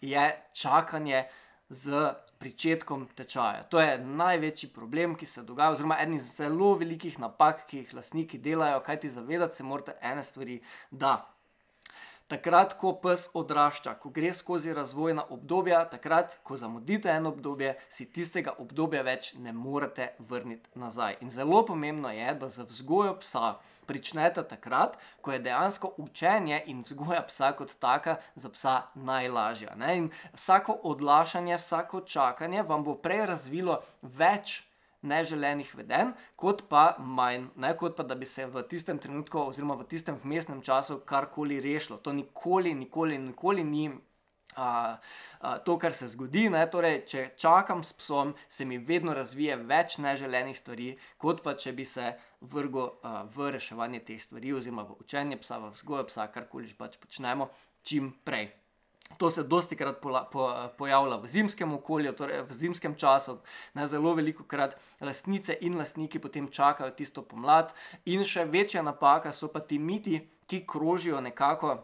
je 0.00 0.24
čakanje 0.52 1.24
z 1.68 2.14
pričetkom 2.38 3.08
tečaja. 3.14 3.62
To 3.62 3.80
je 3.80 3.98
največji 3.98 4.68
problem, 4.70 5.14
ki 5.18 5.26
se 5.26 5.42
dogaja, 5.42 5.74
oziroma 5.74 5.98
eden 6.00 6.14
iz 6.14 6.28
zelo 6.36 6.74
velikih 6.78 7.18
napak, 7.18 7.66
ki 7.66 7.82
jih 7.82 7.94
lastniki 7.94 8.38
delajo, 8.38 8.80
kajti 8.86 9.08
zavedati 9.08 9.56
se 9.56 9.64
morate 9.64 9.96
ene 10.02 10.22
stvari, 10.22 10.60
da 10.90 11.26
takrat, 12.28 12.74
ko 12.76 12.92
pes 13.02 13.28
odrašča, 13.34 13.94
ko 14.02 14.10
gre 14.12 14.34
skozi 14.34 14.74
razvojna 14.76 15.24
obdobja, 15.30 15.80
takrat, 15.88 16.38
ko 16.42 16.56
zamudite 16.56 17.08
eno 17.08 17.32
obdobje, 17.32 17.74
si 17.88 18.06
tistega 18.12 18.52
obdobja 18.58 19.02
več 19.02 19.32
ne 19.40 19.52
morete 19.52 20.12
vrniti 20.18 20.70
nazaj. 20.78 21.18
In 21.24 21.32
zelo 21.32 21.64
pomembno 21.66 22.12
je, 22.12 22.34
da 22.34 22.48
za 22.52 22.68
vzgojo 22.68 23.16
psa 23.24 23.56
pričnete 23.88 24.44
takrat, 24.44 24.98
ko 25.24 25.32
je 25.32 25.40
dejansko 25.40 25.94
učenje 25.96 26.62
in 26.66 26.84
vzgoja 26.84 27.22
psa 27.28 27.52
kot 27.56 27.72
taka 27.80 28.18
za 28.36 28.52
psa 28.52 28.76
najlažja. 28.94 29.74
Ne? 29.80 29.96
In 29.96 30.10
vsako 30.36 30.76
odlašanje, 30.92 31.56
vsako 31.56 32.00
čakanje 32.00 32.62
vam 32.62 32.84
bo 32.84 32.94
prej 32.94 33.26
razvilo 33.32 33.80
več 34.02 34.67
neželenih 35.02 35.70
vedenj, 35.78 36.12
kot 36.36 36.64
pa 36.68 36.96
manj, 36.98 37.48
ne 37.56 37.70
kot 37.78 37.96
pa 37.96 38.02
da 38.02 38.14
bi 38.18 38.26
se 38.26 38.46
v 38.46 38.62
tistem 38.68 38.98
trenutku, 38.98 39.38
oziroma 39.38 39.78
v 39.78 39.86
tistem 39.90 40.18
vmesnem 40.18 40.62
času, 40.62 41.00
karkoli 41.06 41.60
rešilo. 41.60 41.98
To 42.02 42.12
nikoli, 42.12 42.74
nikoli, 42.74 43.18
nikoli 43.18 43.64
ni. 43.64 43.88
Uh, 44.58 44.96
uh, 45.44 45.58
to, 45.62 45.76
kar 45.78 45.94
se 45.94 46.08
zgodi, 46.10 46.48
ne, 46.50 46.64
torej, 46.66 47.04
če 47.06 47.20
čakam 47.38 47.84
s 47.86 47.92
psom, 47.94 48.32
se 48.50 48.64
mi 48.66 48.80
vedno 48.82 49.14
razvije 49.14 49.54
več 49.68 50.00
neželenih 50.02 50.56
stvari, 50.58 50.88
kot 51.22 51.44
pa 51.44 51.54
če 51.54 51.76
bi 51.76 51.86
se 51.86 52.08
vrgel 52.40 52.88
uh, 52.88 53.20
v 53.30 53.52
reševanje 53.54 54.00
teh 54.08 54.18
stvari, 54.18 54.56
oziroma 54.58 54.82
v 54.88 54.96
učenje 55.04 55.38
psa, 55.44 55.60
v 55.62 55.70
vzgojo 55.76 56.08
psa, 56.10 56.26
karkoli 56.34 56.74
pač 56.74 56.98
počnemo, 56.98 57.52
čim 57.86 58.10
prej. 58.26 58.48
To 59.16 59.30
se 59.30 59.42
dosti 59.42 59.76
krat 59.76 60.00
po, 60.00 60.12
po, 60.32 60.46
pojavlja 60.78 61.16
v 61.16 61.26
zimskem 61.26 61.72
okolju, 61.74 62.12
torej 62.12 62.42
v 62.46 62.52
zimskem 62.52 62.94
času. 62.94 63.38
Ne, 63.74 63.88
zelo 63.88 64.14
veliko 64.14 64.44
krat 64.44 64.76
lastnice 65.00 65.56
in 65.60 65.78
lastniki 65.78 66.18
potem 66.18 66.48
čakajo 66.48 66.90
tisto 66.94 67.22
pomlad, 67.22 67.72
in 68.04 68.22
še 68.24 68.44
večja 68.44 68.82
napaka 68.82 69.32
so 69.32 69.48
pa 69.48 69.60
ti 69.60 69.78
miti, 69.78 70.20
ki 70.46 70.66
krožijo 70.66 71.20
nekako. 71.20 71.78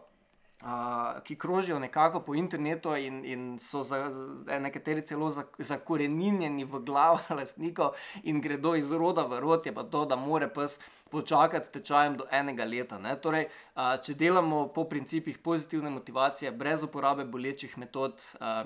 Ki 1.23 1.35
krožijo 1.35 1.79
nekako 1.79 2.19
po 2.19 2.35
internetu, 2.35 2.95
in, 2.95 3.25
in 3.25 3.59
so 3.59 3.83
za, 3.83 4.09
za, 4.09 4.59
nekateri 4.59 5.01
celo 5.05 5.29
zakorenjeni 5.57 6.63
v 6.63 6.79
glavah 6.79 7.31
lastnikov, 7.39 7.95
in 8.23 8.41
gredo 8.41 8.75
iz 8.75 8.91
roda 8.91 9.25
v 9.27 9.39
rod, 9.39 9.65
je 9.65 9.73
pa 9.75 9.83
to, 9.83 10.05
da 10.05 10.15
more 10.15 10.47
pes 10.53 10.79
počakati 11.11 11.65
s 11.65 11.69
tečajem 11.69 12.17
do 12.17 12.25
enega 12.31 12.65
leta. 12.65 12.99
Torej, 13.21 13.49
če 13.75 14.15
delamo 14.15 14.67
po 14.73 14.85
principih 14.89 15.37
pozitivne 15.37 15.89
motivacije, 15.89 16.51
brez 16.51 16.83
uporabe 16.83 17.25
bolečih 17.25 17.77
metod, 17.77 18.23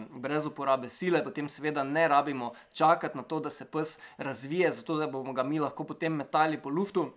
brez 0.09 0.45
uporabe 0.45 0.89
sile, 0.89 1.23
potem 1.23 1.49
seveda 1.49 1.83
ne 1.83 2.07
rabimo 2.07 2.53
čakati 2.73 3.17
na 3.17 3.23
to, 3.23 3.39
da 3.39 3.49
se 3.49 3.65
pes 3.65 3.97
razvije, 4.17 4.71
zato 4.71 4.97
da 4.97 5.07
bomo 5.07 5.33
ga 5.33 5.43
mi 5.43 5.59
lahko 5.59 5.83
potem 5.83 6.13
metali 6.13 6.61
po 6.61 6.69
luftu. 6.69 7.09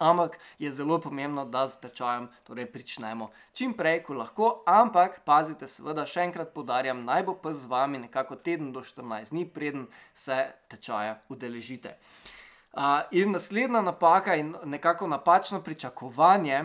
Ampak 0.00 0.38
je 0.58 0.70
zelo 0.72 0.96
pomembno, 1.00 1.44
da 1.44 1.66
z 1.68 1.76
tečajem 1.80 2.28
torej 2.48 2.70
pričnemo 2.72 3.28
čim 3.52 3.74
prej, 3.76 4.00
ko 4.02 4.14
lahko. 4.16 4.46
Ampak 4.66 5.20
pazite, 5.28 5.66
seveda, 5.68 6.06
še 6.08 6.24
enkrat 6.24 6.54
podarjam, 6.54 7.02
naj 7.04 7.26
bo 7.26 7.34
pes 7.36 7.58
z 7.60 7.68
vami 7.68 7.98
nekako 8.06 8.38
teden 8.40 8.70
do 8.72 8.80
14 8.80 9.34
dni, 9.34 9.44
preden 9.44 9.82
se 10.16 10.38
tečaja 10.72 11.18
udeležite. 11.28 11.98
Uh, 12.72 13.02
in 13.12 13.34
naslednja 13.34 13.82
napaka 13.84 14.38
in 14.40 14.54
nekako 14.64 15.08
napačno 15.10 15.60
pričakovanje, 15.60 16.62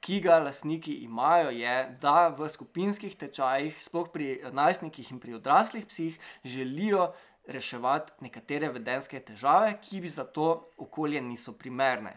ki 0.00 0.20
ga 0.24 0.38
lastniki 0.40 0.94
imajo, 1.04 1.50
je, 1.52 1.74
da 2.00 2.30
v 2.32 2.48
skupinskih 2.48 3.18
tečajih, 3.20 3.82
sploh 3.84 4.08
pri 4.14 4.38
najstnikih 4.48 5.10
in 5.12 5.20
pri 5.20 5.34
odraslih 5.36 5.84
psih, 5.90 6.16
želijo 6.44 7.10
reševati 7.44 8.24
nekatere 8.24 8.72
vedenske 8.72 9.20
težave, 9.20 9.74
ki 9.82 10.00
bi 10.00 10.08
za 10.08 10.24
to 10.24 10.70
okolje 10.78 11.20
niso 11.20 11.52
primerne 11.52 12.16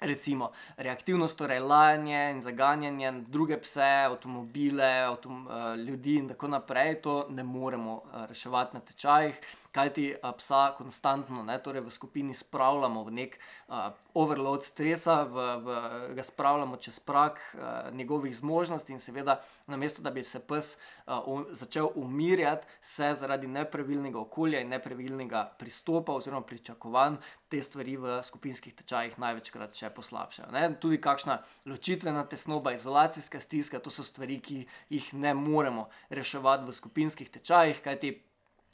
recimo 0.00 0.50
reaktivnost, 0.76 1.38
torej 1.38 1.60
lajanje 1.60 2.30
in 2.30 2.42
zaganjanje 2.42 3.12
druge 3.28 3.58
pse, 3.60 3.90
avtomobile, 4.06 4.90
avtom, 5.06 5.46
uh, 5.46 5.74
ljudi 5.76 6.16
in 6.16 6.28
tako 6.28 6.48
naprej, 6.48 6.94
to 7.02 7.26
ne 7.30 7.42
moremo 7.44 7.94
uh, 7.94 8.24
reševati 8.28 8.76
na 8.76 8.80
tečajih. 8.80 9.40
Kaj 9.72 9.92
ti 9.94 10.04
psa 10.38 10.74
konstantno, 10.78 11.42
ne, 11.46 11.58
torej 11.62 11.84
v 11.86 11.92
skupini 11.94 12.34
spravljamo 12.34 13.04
v 13.06 13.12
nek 13.14 13.36
uh, 13.38 13.90
overload 14.18 14.64
stresa, 14.66 15.22
v, 15.22 15.44
v, 15.62 15.76
ga 16.18 16.24
spravljamo 16.26 16.76
čez 16.76 16.98
prak 16.98 17.38
uh, 17.38 17.94
njegovih 17.94 18.34
zmožnosti 18.36 18.92
in 18.92 18.98
seveda, 18.98 19.38
namesto 19.66 20.02
da 20.02 20.10
bi 20.10 20.24
se 20.24 20.40
pes 20.46 20.76
uh, 21.06 21.44
začel 21.52 21.90
umirjati, 21.94 22.66
se 22.80 23.12
zaradi 23.14 23.46
nepravilnega 23.46 24.18
okolja 24.18 24.60
in 24.60 24.74
nepravilnega 24.74 25.44
pristopa 25.58 26.12
oziroma 26.12 26.42
pričakovanj 26.46 27.20
te 27.48 27.62
stvari 27.62 27.96
v 27.96 28.18
skupinskih 28.26 28.74
tečajih 28.74 29.18
največkrat 29.18 29.74
še 29.74 29.90
poslabšajo. 29.94 30.50
Ne. 30.54 30.64
Tudi 30.82 30.98
kakšna 31.02 31.38
ločitvena 31.70 32.24
tesnoba, 32.26 32.74
izolacijska 32.74 33.40
stiska, 33.40 33.78
to 33.78 33.90
so 33.90 34.02
stvari, 34.06 34.40
ki 34.42 34.64
jih 34.90 35.12
ne 35.14 35.34
moremo 35.34 35.86
reševati 36.10 36.66
v 36.66 36.74
skupinskih 36.74 37.30
tečajih, 37.30 37.82
kajti 37.86 38.12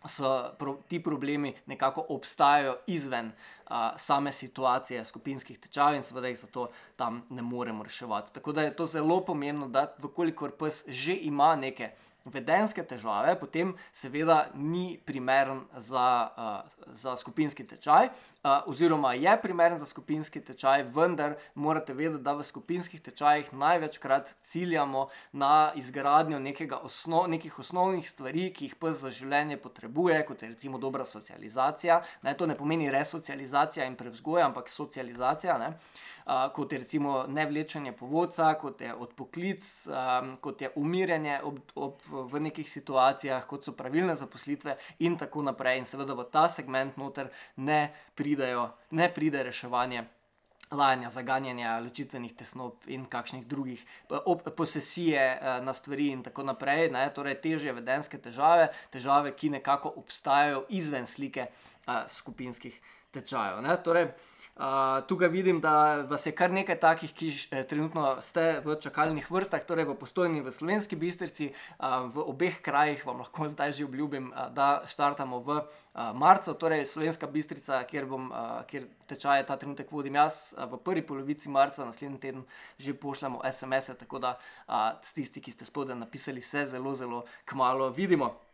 so 0.09 0.55
pro, 0.59 0.79
ti 0.89 1.03
problemi 1.03 1.55
nekako 1.67 2.07
obstajajo 2.09 2.77
izven 2.87 3.27
uh, 3.27 3.77
same 3.97 4.33
situacije 4.33 5.05
skupinskih 5.05 5.59
tečajev 5.59 5.97
in 5.97 6.03
seveda 6.03 6.29
jih 6.29 6.39
zato 6.39 6.69
tam 6.97 7.23
ne 7.31 7.43
moremo 7.43 7.85
reševati. 7.85 8.35
Tako 8.35 8.53
da 8.53 8.63
je 8.63 8.77
to 8.77 8.87
zelo 8.87 9.25
pomembno, 9.25 9.69
da 9.69 9.95
vkolikor 9.99 10.51
pes 10.59 10.85
že 10.89 11.17
ima 11.17 11.57
neke 11.57 11.91
vedenske 12.33 12.83
težave, 12.83 13.35
potem 13.39 13.73
seveda 13.95 14.47
ni 14.55 14.99
primeren 15.05 15.63
za, 15.77 16.07
uh, 16.37 16.95
za 16.95 17.17
skupinski 17.17 17.67
tečaj, 17.67 18.09
uh, 18.09 18.67
oziroma 18.67 19.15
je 19.15 19.37
primeren 19.43 19.79
za 19.79 19.87
skupinski 19.87 20.41
tečaj, 20.41 20.87
vendar 20.95 21.37
morate 21.55 21.95
vedeti, 21.95 22.23
da 22.23 22.35
v 22.35 22.45
skupinskih 22.45 23.01
tečajih 23.01 23.53
največkrat 23.53 24.35
ciljamo 24.43 25.07
na 25.33 25.73
izgradnjo 25.75 26.41
osno, 26.83 27.27
nekih 27.29 27.59
osnovnih 27.59 28.09
stvari, 28.09 28.53
ki 28.53 28.71
jih 28.71 28.75
pes 28.75 29.01
za 29.01 29.11
življenje 29.11 29.57
potrebuje, 29.57 30.25
kot 30.27 30.43
je 30.43 30.49
recimo 30.49 30.79
dobra 30.79 31.07
socializacija. 31.07 32.03
Ne, 32.23 32.35
to 32.35 32.47
ne 32.47 32.57
pomeni 32.57 32.91
resocializacija 32.91 33.87
in 33.87 33.97
prevzgoja, 33.97 34.47
ampak 34.47 34.71
socializacija. 34.71 35.59
Ne 35.59 35.75
kot 36.27 36.73
je 36.73 36.79
recimo 36.79 37.25
nevlečenje 37.29 37.93
povodca, 37.93 38.55
kot 38.55 38.81
je 38.81 38.95
odpoklic, 38.95 39.63
kot 40.41 40.63
je 40.63 40.71
umirjanje 40.75 41.41
ob, 41.43 41.59
ob, 41.75 42.03
v 42.11 42.41
nekih 42.49 42.67
situacijah, 42.71 43.47
kot 43.47 43.65
so 43.65 43.77
pravilne 43.79 44.17
zaposlitve 44.19 44.77
in 45.07 45.17
tako 45.19 45.47
naprej. 45.47 45.79
In 45.79 45.87
seveda 45.87 46.19
v 46.19 46.27
ta 46.33 46.49
segment 46.51 46.99
noter 46.99 47.31
ne, 47.57 47.93
pridajo, 48.15 48.73
ne 48.91 49.09
pride 49.13 49.47
reševanje. 49.47 50.05
Lajanja, 50.67 51.13
zaganjanja 51.15 51.77
ločitvenih 51.79 52.33
tesnob 52.35 52.89
in 52.91 53.05
kakšnih 53.07 53.45
drugih 53.47 53.85
posesije 54.57 55.39
na 55.63 55.71
stvari, 55.71 56.09
in 56.11 56.25
tako 56.27 56.43
naprej, 56.43 56.89
ne? 56.91 57.05
torej 57.15 57.37
težje 57.39 57.71
vedenske 57.71 58.19
težave, 58.19 58.73
težave, 58.91 59.31
ki 59.39 59.53
nekako 59.55 59.93
obstajajo 60.03 60.65
izven 60.75 61.07
slike 61.07 61.47
a, 61.87 62.09
skupinskih 62.11 62.81
tečajev. 63.15 63.63
Torej, 63.87 64.09
Uh, 64.57 65.07
tukaj 65.07 65.29
vidim, 65.29 65.61
da 65.61 66.01
vas 66.09 66.27
je 66.27 66.31
kar 66.33 66.49
nekaj 66.49 66.79
takih, 66.81 67.11
ki 67.13 67.27
eh, 67.51 67.65
trenutno 67.69 68.23
ste 68.25 68.63
v 68.65 68.79
čakalnih 68.81 69.27
vrstah, 69.29 69.61
torej 69.61 69.85
v 69.85 69.97
postojni 70.01 70.41
v 70.41 70.49
slovenski 70.49 70.97
bistrici, 70.97 71.51
uh, 71.77 72.09
v 72.09 72.25
obeh 72.25 72.63
krajih 72.65 73.05
vam 73.05 73.21
lahko 73.21 73.51
zdaj 73.53 73.77
že 73.77 73.85
obljubim, 73.85 74.31
uh, 74.33 74.49
da 74.49 74.81
štartamo 74.89 75.43
v 75.45 75.59
uh, 75.61 76.17
marcu, 76.17 76.57
torej 76.57 76.89
slovenska 76.89 77.29
bistrica, 77.29 77.83
kjer, 77.85 78.09
bom, 78.09 78.33
uh, 78.33 78.65
kjer 78.65 78.89
tečaje 79.05 79.45
ta 79.45 79.61
trenutek 79.61 79.93
vodim 79.93 80.17
jaz, 80.17 80.57
uh, 80.57 80.65
v 80.65 80.81
prvi 80.81 81.05
polovici 81.05 81.53
marca, 81.53 81.85
naslednji 81.85 82.17
teden 82.17 82.49
že 82.81 82.97
pošljemo 82.97 83.45
SMS-e, 83.45 84.01
tako 84.01 84.25
da 84.25 84.39
uh, 84.41 84.97
tisti, 85.13 85.45
ki 85.45 85.53
ste 85.53 85.69
spodaj 85.69 86.01
napisali, 86.01 86.41
se 86.41 86.65
zelo, 86.65 86.97
zelo 86.97 87.27
kmalo 87.45 87.93
vidimo. 87.93 88.46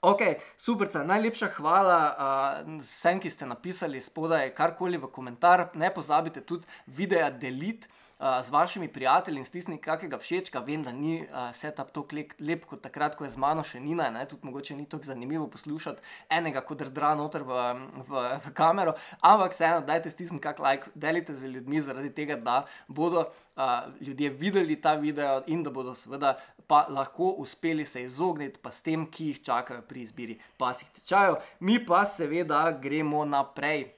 Ok, 0.00 0.22
super, 0.56 0.88
najlepša 1.04 1.50
hvala 1.58 1.96
uh, 2.08 2.78
vsem, 2.80 3.18
ki 3.20 3.28
ste 3.28 3.44
napisali 3.44 4.00
spodaj 4.00 4.54
karkoli 4.56 4.96
v 4.96 5.10
komentar. 5.12 5.66
Ne 5.76 5.90
pozabite 5.92 6.40
tudi 6.40 6.64
video 6.86 7.28
deliti 7.30 7.88
z 8.20 8.50
vašimi 8.50 8.88
prijatelji 8.88 9.38
in 9.38 9.44
stisniti 9.44 9.82
kakega 9.82 10.18
všečka. 10.18 10.60
Vem, 10.60 10.82
da 10.82 10.92
ni 10.92 11.22
uh, 11.22 11.54
setup 11.56 11.90
tako 11.90 12.16
lep, 12.16 12.32
lep 12.40 12.64
kot 12.68 12.82
takrat, 12.84 13.16
ko 13.16 13.24
je 13.24 13.30
z 13.32 13.40
mano 13.40 13.64
še 13.64 13.80
Nina, 13.80 14.10
ne? 14.12 14.26
tudi 14.28 14.44
mogoče 14.44 14.76
ni 14.76 14.84
tako 14.84 15.08
zanimivo 15.08 15.46
poslušati 15.48 16.02
enega, 16.28 16.60
kot 16.60 16.82
drdra 16.82 17.14
noter 17.16 17.46
v, 17.48 17.60
v, 18.08 18.24
v 18.44 18.52
kamero. 18.56 18.92
Ampak 19.24 19.56
vseeno, 19.56 19.80
dajte 19.88 20.12
stisniti 20.12 20.44
kak 20.44 20.60
like, 20.60 20.92
delite 20.94 21.34
z 21.34 21.48
ljudmi 21.48 21.80
zaradi 21.80 22.12
tega, 22.12 22.36
da 22.36 22.64
bodo 22.88 23.24
uh, 23.24 23.88
ljudje 24.00 24.30
videli 24.30 24.76
ta 24.76 24.94
video 25.00 25.40
in 25.46 25.62
da 25.64 25.72
bodo 25.72 25.94
seveda 25.96 26.36
pa 26.70 26.84
lahko 26.88 27.32
uspeli 27.42 27.84
se 27.84 28.02
izogniti 28.04 28.60
pa 28.62 28.70
s 28.70 28.84
tem, 28.84 29.06
ki 29.10 29.32
jih 29.32 29.40
čakajo 29.42 29.80
pri 29.82 30.04
izbiri 30.04 30.36
pasih 30.60 30.92
tečajev. 31.00 31.40
Mi 31.60 31.80
pa 31.86 32.04
seveda 32.06 32.68
gremo 32.82 33.24
naprej. 33.24 33.88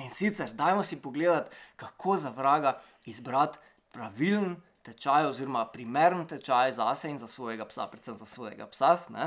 In 0.00 0.10
sicer, 0.10 0.50
dajmo 0.52 0.82
si 0.82 1.00
pogledati, 1.02 1.50
kako 1.76 2.16
za 2.16 2.30
vraga 2.30 2.78
izbrati 3.06 3.58
pravilen 3.92 4.56
tečaj, 4.82 5.26
oziroma 5.26 5.64
primeren 5.72 6.26
tečaj 6.26 6.72
za 6.72 6.94
sebe 6.94 7.12
in 7.12 7.18
za 7.18 7.26
svojega 7.26 7.66
psa, 7.66 7.86
predvsem 7.90 8.16
za 8.16 8.26
svojega 8.26 8.66
psa. 8.66 8.94
Ne, 9.08 9.26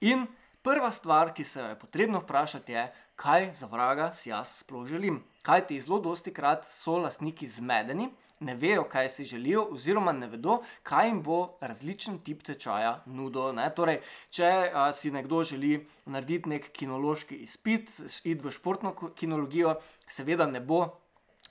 in 0.00 0.26
prva 0.62 0.90
stvar, 0.92 1.34
ki 1.34 1.44
se 1.44 1.60
jo 1.60 1.66
je 1.66 1.78
potrebno 1.78 2.18
vprašati, 2.18 2.72
je, 2.72 2.92
kaj 3.16 3.52
za 3.52 3.66
vraga 3.66 4.12
si 4.12 4.30
jaz 4.30 4.58
sploh 4.62 4.86
želim. 4.86 5.22
Kaj 5.42 5.66
ti 5.66 5.80
zelo 5.80 6.00
dosti 6.00 6.34
krat 6.34 6.66
so 6.66 6.98
lastniki 6.98 7.46
zmedeni, 7.46 8.08
ne 8.42 8.54
vejo, 8.54 8.84
kaj 8.90 9.08
si 9.10 9.24
želijo, 9.24 9.66
oziroma 9.70 10.12
ne 10.12 10.26
vedo, 10.26 10.62
kaj 10.82 11.06
jim 11.06 11.22
bo 11.22 11.56
različen 11.60 12.18
tip 12.18 12.42
tečaja 12.42 13.02
nudil. 13.06 13.58
Torej, 13.76 14.00
če 14.30 14.50
a, 14.74 14.92
si 14.92 15.10
nekdo 15.10 15.42
želi 15.46 15.86
narediti 16.06 16.48
nek 16.48 16.70
kinološki 16.72 17.38
izpit, 17.46 17.90
iti 18.24 18.40
v 18.42 18.50
športno 18.50 18.94
kinologijo, 19.14 19.76
seveda 20.08 20.46
ne 20.46 20.60
bo 20.60 20.84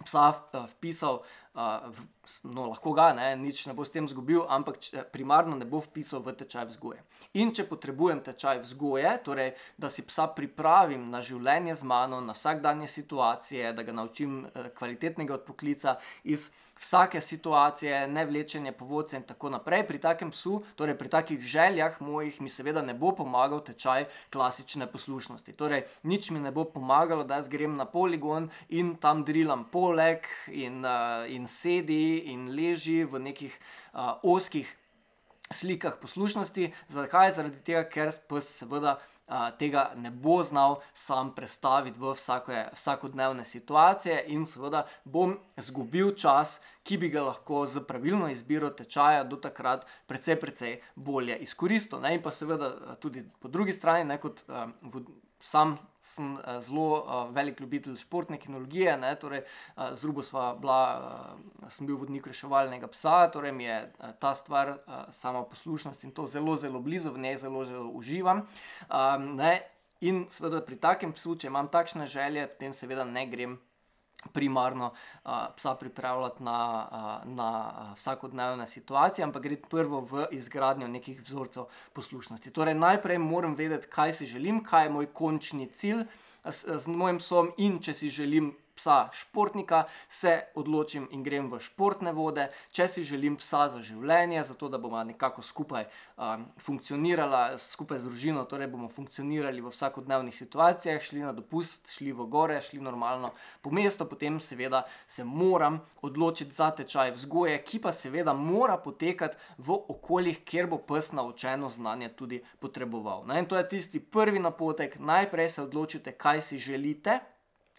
psa 0.06 0.32
vpisal. 0.76 1.22
Uh, 1.52 1.92
no, 2.48 2.70
lahko 2.70 2.94
ga 2.96 3.10
ne, 3.12 3.36
nič 3.36 3.66
ne 3.68 3.74
bo 3.76 3.84
s 3.84 3.92
tem 3.92 4.06
zgubil, 4.08 4.46
ampak 4.48 4.78
če, 4.80 5.02
primarno 5.12 5.58
ne 5.60 5.66
bo 5.68 5.82
vpisal 5.84 6.24
v 6.24 6.32
tečaj 6.40 6.70
vzgoje. 6.70 7.02
In 7.44 7.52
če 7.52 7.66
potrebujem 7.68 8.22
tečaj 8.24 8.62
vzgoje, 8.64 9.12
torej 9.26 9.52
da 9.76 9.92
si 9.92 10.06
psa 10.08 10.30
pripravim 10.32 11.10
na 11.12 11.20
življenje 11.20 11.76
z 11.82 11.90
mano, 11.92 12.22
na 12.24 12.32
vsakdanje 12.38 12.88
situacije, 12.88 13.74
da 13.76 13.84
ga 13.84 13.92
naučim 13.92 14.46
uh, 14.46 14.72
kvalitetnega 14.78 15.36
odpoklica 15.42 15.98
iz 16.24 16.54
vsake 16.82 17.22
situacije, 17.22 18.08
ne 18.08 18.26
vlečenje 18.26 18.72
povodce 18.72 19.18
in 19.18 19.24
tako 19.24 19.50
naprej. 19.50 19.86
Pri 19.88 20.00
takem 20.02 20.32
psu, 20.32 20.64
torej 20.76 20.98
pri 20.98 21.10
takih 21.10 21.40
željah 21.40 22.02
mojih, 22.02 22.42
mi 22.42 22.50
seveda 22.50 22.82
ne 22.82 22.94
bo 22.94 23.12
pomagal 23.16 23.62
tečaj 23.64 24.08
klasične 24.34 24.88
poslušnosti. 24.88 25.54
Torej, 25.54 25.86
nič 26.04 26.32
mi 26.32 26.40
ne 26.40 26.52
bo 26.52 26.66
pomagalo, 26.66 27.24
da 27.24 27.38
jaz 27.38 27.50
grem 27.50 27.78
na 27.78 27.86
poligon 27.86 28.50
in 28.70 28.96
tam 28.96 29.24
drilam 29.24 29.68
poleg 29.72 30.26
in, 30.48 30.82
uh, 30.86 31.30
in 31.30 31.48
sedi 31.48 32.32
in 32.34 32.50
leži 32.56 33.04
v 33.06 33.20
nekih 33.30 33.54
uh, 33.94 34.18
oskih 34.24 34.66
slikah 35.52 36.02
poslušnosti. 36.02 36.74
Zakaj? 36.90 37.32
Zaradi 37.32 37.62
tega, 37.62 37.86
ker 37.86 38.10
pes 38.28 38.50
seveda 38.58 38.98
tega 39.58 39.92
ne 39.96 40.12
bo 40.12 40.44
znal 40.44 40.82
sam 40.94 41.32
predstaviti 41.36 42.00
v 42.00 42.14
vsake, 42.16 42.66
vsakodnevne 42.76 43.46
situacije, 43.46 44.26
in 44.28 44.46
seveda 44.46 44.86
bom 45.04 45.38
izgubil 45.58 46.16
čas, 46.16 46.60
ki 46.84 46.98
bi 46.98 47.10
ga 47.14 47.24
lahko 47.24 47.66
z 47.66 47.84
pravilno 47.88 48.30
izbiro 48.32 48.70
tečaja 48.70 49.24
do 49.24 49.38
takrat 49.38 49.86
precej, 50.08 50.40
precej 50.40 50.80
bolje 50.96 51.38
izkoristil. 51.38 52.02
Ne? 52.02 52.16
In 52.18 52.22
pa 52.22 52.32
seveda 52.32 52.96
tudi 53.02 53.24
po 53.40 53.50
drugi 53.50 53.74
strani, 53.74 54.08
ne, 54.10 54.18
kot 54.22 54.42
um, 54.48 54.74
sam 55.42 55.78
sem 56.02 56.34
uh, 56.34 56.58
zelo 56.66 56.88
uh, 56.98 57.30
velik 57.36 57.60
ljubitelj 57.62 58.00
športne 58.02 58.40
kinologije, 58.42 58.96
ne, 58.98 59.14
torej 59.22 59.44
uh, 59.44 59.94
z 59.94 60.10
Rubo 60.10 60.22
uh, 60.22 61.70
sem 61.70 61.88
bil 61.88 62.00
vodnik 62.02 62.28
reševalnega 62.28 62.90
psa, 62.90 63.28
torej 63.34 63.54
mi 63.54 63.70
je 63.70 63.78
uh, 63.86 64.10
ta 64.20 64.34
stvar, 64.36 64.70
uh, 64.70 65.04
sama 65.14 65.44
poslušnost 65.44 66.04
in 66.04 66.12
to 66.12 66.26
zelo, 66.26 66.56
zelo 66.56 66.80
blizu, 66.80 67.14
v 67.14 67.22
njej 67.28 67.38
zelo, 67.46 67.66
zelo 67.66 67.90
uživam. 67.94 68.48
Um, 68.90 69.38
in 70.02 70.26
seveda 70.30 70.64
pri 70.66 70.82
takem 70.82 71.14
psu, 71.14 71.36
če 71.38 71.54
imam 71.54 71.70
takšne 71.70 72.08
želje, 72.10 72.48
potem 72.48 72.74
seveda 72.74 73.06
ne 73.06 73.28
grem 73.30 73.60
primarno 74.34 74.92
uh, 74.92 75.32
psa 75.58 75.76
pripravljati 75.76 76.44
na, 76.44 76.88
uh, 76.92 77.34
na 77.34 77.50
vsakodnevne 77.96 78.68
situacije, 78.68 79.26
ampak 79.26 79.44
gre 79.44 79.58
prvo 79.70 80.02
v 80.02 80.26
izgradnjo 80.32 80.88
nekih 80.88 81.22
vzorcev 81.22 81.66
poslušnosti. 81.94 82.52
Torej, 82.52 82.76
najprej 82.76 83.18
moram 83.18 83.56
vedeti, 83.56 83.88
kaj 83.88 84.14
si 84.14 84.26
želim, 84.26 84.64
kaj 84.64 84.86
je 84.86 84.90
moj 84.90 85.06
končni 85.14 85.68
cilj 85.68 86.06
z, 86.46 86.78
z 86.78 86.88
mojim 86.88 87.18
psom 87.18 87.52
in 87.58 87.80
če 87.80 87.94
si 87.94 88.10
želim 88.10 88.54
psa 88.82 89.10
športnika, 89.14 89.84
se 90.10 90.42
odločim 90.56 91.06
in 91.12 91.22
grem 91.24 91.46
v 91.52 91.60
športne 91.62 92.12
vode. 92.18 92.48
Če 92.74 92.88
si 92.90 93.04
želim 93.06 93.38
psa 93.38 93.68
za 93.70 93.82
življenje, 93.86 94.42
zato 94.44 94.70
da 94.74 94.80
bomo 94.82 95.04
nekako 95.06 95.44
skupaj 95.46 95.86
um, 95.86 96.48
funkcionirali, 96.58 97.60
skupaj 97.62 98.02
z 98.02 98.10
družino, 98.10 98.46
torej 98.50 98.72
bomo 98.72 98.90
funkcionirali 98.90 99.62
v 99.62 99.70
vsakodnevnih 99.70 100.34
situacijah, 100.34 101.02
šli 101.02 101.22
na 101.22 101.34
dopust, 101.38 101.94
šli 101.94 102.10
v 102.18 102.26
gore, 102.26 102.58
šli 102.62 102.82
normalno 102.82 103.34
po 103.62 103.70
mestu, 103.70 104.08
potem 104.10 104.40
seveda 104.42 104.82
se 105.08 105.24
moram 105.24 105.78
odločiti 106.02 106.58
za 106.58 106.72
tečaj 106.74 107.14
vzgoje, 107.14 107.60
ki 107.62 107.84
pa 107.86 107.94
seveda 107.94 108.34
mora 108.34 108.80
potekati 108.82 109.38
v 109.62 109.78
okoljih, 109.94 110.42
kjer 110.42 110.72
bo 110.72 110.82
pes 110.82 111.12
naučeno 111.14 111.70
znanje 111.70 112.10
tudi 112.18 112.42
potreboval. 112.60 113.28
Ne? 113.30 113.44
In 113.44 113.46
to 113.46 113.62
je 113.62 113.70
tisti 113.70 114.02
prvi 114.02 114.42
napotek, 114.42 114.98
najprej 115.00 115.50
se 115.50 115.62
odločite, 115.70 116.18
kaj 116.18 116.42
si 116.42 116.58
želite. 116.58 117.20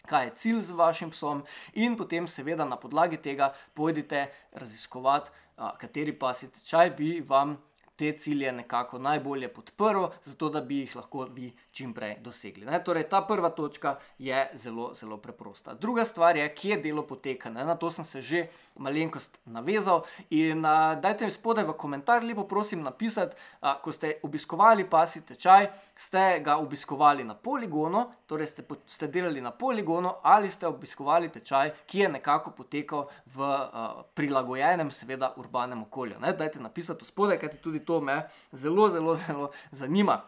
Kaj 0.03 0.25
je 0.25 0.31
cilj 0.35 0.61
z 0.67 0.71
vašim 0.75 1.11
psom, 1.11 1.45
in 1.73 1.95
potem, 1.97 2.27
seveda, 2.27 2.65
na 2.65 2.75
podlagi 2.75 3.17
tega 3.17 3.53
pojdite 3.73 4.25
raziskovati, 4.51 5.31
kateri 5.79 6.11
pasi 6.19 6.51
tečaj 6.51 6.89
bi 6.97 7.21
vam 7.27 7.55
te 8.03 8.17
cilje 8.17 8.51
nekako 8.51 8.99
najbolje 8.99 9.47
podprl, 9.53 10.05
zato 10.23 10.49
da 10.49 10.61
bi 10.61 10.79
jih 10.79 10.95
lahko 10.95 11.27
vi 11.31 11.53
čim 11.71 11.93
prej 11.93 12.17
dosegli. 12.19 12.65
Ne? 12.65 12.83
Torej, 12.83 13.07
ta 13.09 13.21
prva 13.21 13.49
točka 13.49 13.95
je 14.19 14.49
zelo, 14.53 14.91
zelo 14.95 15.17
preprosta. 15.17 15.73
Druga 15.73 16.05
stvar 16.05 16.37
je, 16.37 16.49
kje 16.55 16.77
delo 16.83 17.07
poteka. 17.07 17.49
Ne? 17.49 17.65
Na 17.65 17.75
to 17.75 17.91
sem 17.91 18.05
se 18.05 18.21
že 18.21 18.47
malenkost 18.75 19.39
navezal. 19.45 20.03
In 20.29 20.65
uh, 20.65 20.99
dajte 21.01 21.25
mi 21.25 21.31
spodaj 21.31 21.65
v 21.65 21.77
komentar, 21.77 22.23
lepo 22.23 22.43
prosim, 22.47 22.81
napisati, 22.83 23.37
uh, 23.61 23.77
ko 23.81 23.91
ste 23.91 24.17
obiskovali 24.23 24.83
pasi 24.89 25.21
tečaj, 25.25 25.69
ste 25.95 26.41
ga 26.43 26.57
obiskovali 26.57 27.23
na 27.23 27.35
poligonu, 27.35 28.05
torej 28.27 28.47
ste, 28.47 28.65
ste 28.87 29.07
delali 29.07 29.41
na 29.41 29.51
poligonu, 29.51 30.15
ali 30.23 30.51
ste 30.51 30.67
obiskovali 30.67 31.29
tečaj, 31.29 31.71
ki 31.85 31.99
je 31.99 32.09
nekako 32.17 32.51
potekal 32.57 33.07
v 33.35 33.45
uh, 33.45 34.03
prilagojenem, 34.13 34.91
seveda, 34.91 35.33
urbanem 35.37 35.85
okolju. 35.85 36.19
Ne? 36.19 36.33
Dajte 36.33 36.59
napisati 36.59 37.05
spodaj, 37.05 37.39
kajti 37.39 37.61
tudi 37.61 37.85
to 37.85 37.92
me 38.01 38.29
zelo, 38.51 38.89
zelo, 38.89 39.15
zelo 39.21 39.51
zanima. 39.71 40.21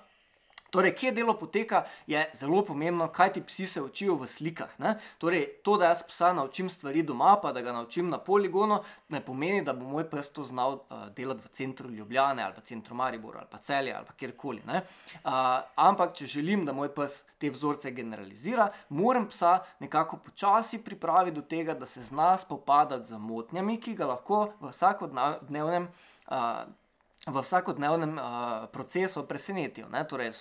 Torej, 0.76 0.92
kje 0.96 1.12
delo 1.12 1.34
poteka, 1.40 1.86
je 2.08 2.20
zelo 2.34 2.60
pomembno, 2.66 3.08
kaj 3.08 3.34
ti 3.34 3.42
psi 3.42 3.66
se 3.66 3.82
učijo 3.82 4.18
v 4.20 4.28
slikah. 4.28 4.74
Ne? 4.84 4.98
Torej, 5.24 5.46
to, 5.64 5.78
da 5.80 5.94
jaz 5.94 6.02
psa 6.04 6.34
naučim 6.34 6.70
stvari 6.70 7.04
doma, 7.04 7.38
pa 7.42 7.54
da 7.56 7.62
ga 7.62 7.72
naučim 7.72 8.10
na 8.10 8.18
poligonu, 8.20 8.82
ne 9.10 9.22
pomeni, 9.26 9.62
da 9.64 9.74
bo 9.74 9.88
moj 9.88 10.10
pes 10.12 10.34
to 10.36 10.44
znal 10.44 10.74
uh, 10.74 11.08
delati 11.16 11.48
v 11.48 11.54
centru 11.56 11.90
Ljubljane 11.90 12.44
ali 12.44 12.54
pa 12.56 12.62
centru 12.62 12.96
Maribora 12.96 13.40
ali 13.40 13.48
pa 13.52 13.58
celje 13.58 13.94
ali 13.94 14.06
kjerkoli. 14.20 14.62
Uh, 14.68 15.32
ampak, 15.76 16.14
če 16.14 16.28
želim, 16.28 16.66
da 16.66 16.76
moj 16.76 16.92
pes 16.96 17.22
te 17.40 17.50
vzorce 17.50 17.92
generalizira, 17.92 18.70
moram 18.90 19.30
psa 19.32 19.60
nekako 19.80 20.18
počasi 20.18 20.84
pripraviti 20.84 21.36
do 21.36 21.42
tega, 21.42 21.74
da 21.74 21.86
se 21.86 22.04
zna 22.04 22.38
spopadati 22.38 23.08
z 23.08 23.18
motnjami, 23.18 23.80
ki 23.80 23.96
ga 23.96 24.12
lahko 24.12 24.50
v 24.60 24.76
vsakodnevnem. 24.76 25.88
Uh, 26.28 26.66
v 27.26 27.42
vsakodnevnem 27.42 28.18
uh, 28.18 28.24
procesu 28.72 29.26
presenetijo. 29.28 29.88
Torej, 30.10 30.32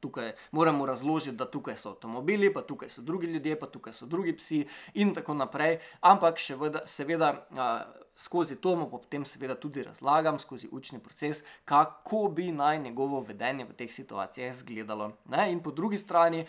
tukaj 0.00 0.32
moramo 0.52 0.86
razložiti, 0.86 1.36
da 1.36 1.50
tukaj 1.50 1.76
so 1.76 1.94
avtomobili, 1.94 2.52
pa 2.52 2.62
tukaj 2.62 2.88
so 2.88 3.02
drugi 3.02 3.26
ljudje, 3.26 3.60
pa 3.60 3.66
tukaj 3.66 3.92
so 3.92 4.06
drugi 4.06 4.36
psi 4.36 4.66
in 4.94 5.14
tako 5.14 5.34
naprej. 5.34 5.78
Ampak 6.00 6.38
še 6.38 6.56
veda, 6.56 6.84
seveda. 6.86 7.32
Uh, 7.50 8.05
skozi 8.16 8.56
to 8.56 8.76
mu 8.76 8.90
potem 8.90 9.24
seveda 9.24 9.54
tudi 9.54 9.82
razlagam, 9.82 10.38
skozi 10.38 10.68
učni 10.72 10.98
proces, 10.98 11.42
kako 11.64 12.28
bi 12.28 12.52
naj 12.52 12.78
njegovo 12.78 13.20
vedenje 13.20 13.64
v 13.64 13.76
teh 13.76 13.92
situacijah 13.92 14.54
izgledalo. 14.54 15.12
Ne? 15.28 15.52
In 15.52 15.60
po 15.62 15.70
drugi 15.70 15.98
strani, 15.98 16.46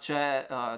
če 0.00 0.20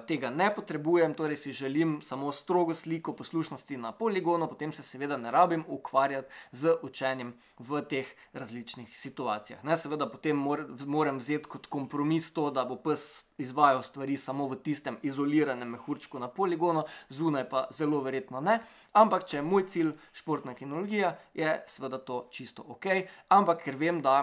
tega 0.07 0.29
ne 0.29 0.51
potrebujem, 0.55 1.13
torej 1.13 1.37
si 1.37 1.53
želim 1.53 1.99
samo 2.01 2.31
strogo 2.31 2.73
sliko 2.73 3.15
poslušnosti 3.15 3.77
na 3.77 3.91
poligonu, 3.91 4.47
potem 4.47 4.73
se 4.73 4.83
seveda 4.83 5.17
ne 5.17 5.31
rabim 5.31 5.65
ukvarjati 5.67 6.29
z 6.51 6.75
učenjem 6.83 7.33
v 7.59 7.81
teh 7.89 8.07
različnih 8.33 8.97
situacijah. 8.97 9.63
Ne? 9.63 9.77
Seveda 9.77 10.09
potem 10.09 10.37
moram 10.85 11.17
vzeti 11.17 11.49
kot 11.49 11.67
kompromis 11.67 12.33
to, 12.33 12.51
da 12.51 12.65
bo 12.65 12.75
pes 12.75 13.25
izvajal 13.41 13.83
stvari 13.83 14.17
samo 14.17 14.47
v 14.47 14.59
tistem 14.63 14.97
izoliranem 15.03 15.73
mehurčku 15.75 16.19
na 16.19 16.29
poligonu, 16.29 16.83
zunaj 17.09 17.47
pa 17.49 17.65
zelo 17.73 18.01
verjetno 18.05 18.41
ne. 18.41 18.59
Ampak, 18.93 19.25
če 19.27 19.39
je 19.39 19.47
moj 19.47 19.67
cilj 19.67 19.91
športna 20.13 20.53
kinologija, 20.53 21.15
je 21.33 21.55
seveda 21.67 21.97
to 21.97 22.27
čisto 22.31 22.65
ok. 22.67 22.85
Ampak, 23.29 23.65
ker 23.65 23.79
vem, 23.81 24.01
da 24.01 24.21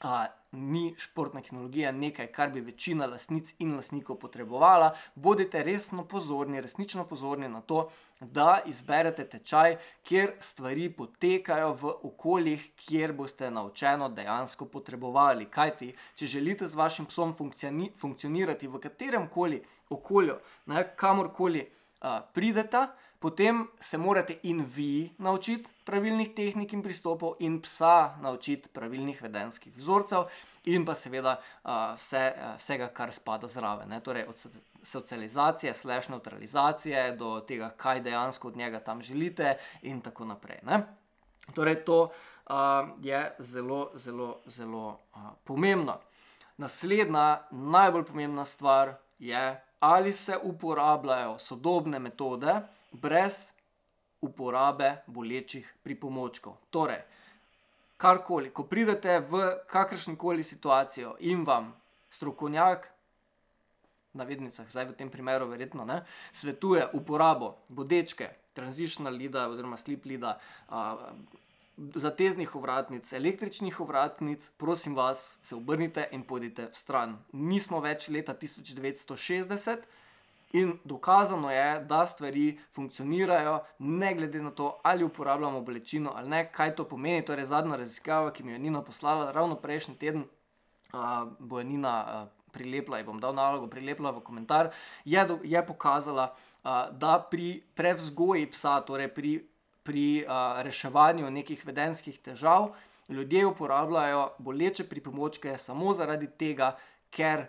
a, 0.00 0.26
ni 0.52 0.94
športna 0.98 1.40
kinologija 1.42 1.92
nekaj, 1.92 2.26
kar 2.26 2.50
bi 2.50 2.60
večina 2.60 3.06
lasnic 3.06 3.54
in 3.58 3.74
lasnikov 3.76 4.16
potrebovala, 4.16 4.94
bodite 5.14 5.62
resno 5.62 6.04
pozorni, 6.04 6.60
resnično 6.60 7.04
pozorni 7.04 7.48
na 7.48 7.60
to, 7.60 7.88
da 8.20 8.60
izberete 8.66 9.28
tečaj, 9.28 9.76
kjer 10.02 10.32
stvari 10.40 10.88
potekajo 10.92 11.72
v 11.72 11.92
okoljih, 12.02 12.70
kjer 12.76 13.12
boste 13.12 13.50
naučeno 13.50 14.08
dejansko 14.08 14.66
potrebovali. 14.66 15.50
Kajti, 15.50 15.92
če 16.14 16.26
želite 16.26 16.68
z 16.68 16.74
vašim 16.74 17.06
psom 17.06 17.34
funkcionirati 17.96 18.68
v 18.68 18.80
katerem 18.80 19.28
koli 19.28 19.62
okolju, 19.90 20.34
kamorkoli 20.96 21.60
uh, 21.62 22.18
pridete, 22.34 22.86
potem 23.18 23.66
se 23.80 23.98
morate 23.98 24.38
in 24.42 24.64
vi 24.74 25.10
naučiti 25.18 25.70
pravilnih 25.84 26.34
tehnik 26.34 26.72
in 26.72 26.82
pristopov, 26.82 27.34
in 27.38 27.60
psa 27.60 28.16
naučiti 28.20 28.68
pravilnih 28.68 29.22
vedenskih 29.22 29.76
vzorcev, 29.76 30.28
in 30.64 30.84
pa 30.84 30.94
seveda 30.94 31.38
uh, 31.38 31.70
vse, 31.98 32.22
uh, 32.36 32.56
vsega, 32.58 32.88
kar 32.94 33.12
spada 33.12 33.48
zraven. 33.48 34.00
Torej, 34.04 34.26
od 34.28 34.46
socializacije, 34.82 35.74
slash 35.74 36.10
neutralizacije 36.10 37.16
do 37.16 37.40
tega, 37.40 37.70
kaj 37.76 38.00
dejansko 38.00 38.48
od 38.48 38.56
njega 38.56 38.80
tam 38.80 39.02
želite, 39.02 39.56
in 39.82 40.00
tako 40.00 40.24
naprej. 40.24 40.58
Ne? 40.62 40.82
Torej, 41.54 41.84
to 41.84 42.02
uh, 42.02 42.54
je 43.02 43.34
zelo, 43.38 43.90
zelo, 43.94 44.38
zelo 44.46 44.88
uh, 44.88 45.22
pomembno. 45.44 45.98
Naslednja, 46.56 47.42
najbolj 47.50 48.04
pomembna 48.04 48.44
stvar 48.44 48.94
je, 49.18 49.62
ali 49.80 50.12
se 50.12 50.38
uporabljajo 50.42 51.38
sodobne 51.38 51.98
metode, 51.98 52.60
brez 52.92 53.52
uporabe 54.20 54.96
bolečih 55.06 55.66
pripomočkov. 55.82 56.56
Torej, 56.70 57.02
karkoli, 57.96 58.50
ko 58.50 58.64
pridete 58.66 59.20
v 59.20 59.58
kakršno 59.70 60.16
koli 60.16 60.44
situacijo 60.44 61.16
in 61.20 61.44
vam 61.44 61.72
strokovnjak, 62.10 62.88
na 64.18 64.24
vednicah, 64.24 64.66
zdaj 64.70 64.90
v 64.92 64.98
tem 64.98 65.10
primeru, 65.10 65.46
verjetno 65.46 65.84
ne, 65.84 66.02
svetuje 66.32 66.88
uporabo 66.96 67.54
bodečke, 67.68 68.30
tranzična 68.56 69.10
lida 69.10 69.48
oziroma 69.48 69.76
slip 69.76 70.04
lida. 70.04 70.38
Uh, 70.68 71.12
Zateznih 71.94 72.56
ovratnic, 72.58 73.12
električnih 73.14 73.76
ovratnic, 73.80 74.48
prosim 74.58 74.96
vas, 74.98 75.38
se 75.46 75.54
obrnite 75.54 76.08
in 76.10 76.24
pojdite 76.26 76.64
v 76.72 76.74
stran. 76.74 77.12
Nismo 77.32 77.78
več 77.78 78.08
leta 78.10 78.34
1960, 78.34 79.86
In 80.52 80.78
dokazano 80.84 81.50
je, 81.50 81.80
da 81.84 82.06
stvari 82.06 82.58
funkcionirajo, 82.72 83.58
ne 83.78 84.14
glede 84.14 84.42
na 84.42 84.50
to, 84.50 84.78
ali 84.82 85.04
uporabljamo 85.04 85.60
bolečino 85.60 86.12
ali 86.16 86.28
ne, 86.28 86.52
kaj 86.52 86.76
to 86.76 86.84
pomeni. 86.88 87.24
Torej, 87.24 87.44
zadnja 87.44 87.76
raziskava, 87.76 88.32
ki 88.32 88.42
mi 88.42 88.52
je 88.52 88.58
Nina 88.58 88.82
poslala 88.82 89.32
ravno 89.32 89.54
prejšnji 89.54 89.94
teden, 89.94 90.24
uh, 90.92 91.28
bo 91.38 91.58
je 91.58 91.64
Nina 91.64 91.94
uh, 92.04 92.28
prilepila, 92.52 93.02
bom 93.04 93.20
dal 93.20 93.34
nalogo, 93.34 93.68
prilepila 93.68 94.10
v 94.10 94.24
komentar, 94.24 94.70
je, 95.04 95.24
do, 95.28 95.38
je 95.44 95.66
pokazala, 95.66 96.32
uh, 96.32 96.88
da 96.96 97.18
pri 97.30 97.60
prevzgoji 97.74 98.46
psa, 98.50 98.80
torej 98.80 99.12
pri, 99.14 99.34
pri 99.84 100.24
uh, 100.24 100.62
reševanju 100.64 101.30
nekih 101.30 101.66
vedenskih 101.66 102.18
težav, 102.24 102.72
ljudje 103.08 103.46
uporabljajo 103.46 104.30
boleče 104.38 104.88
pripomočke 104.88 105.58
samo 105.58 105.92
zaradi 105.94 106.26
tega, 106.38 106.76
ker 107.10 107.46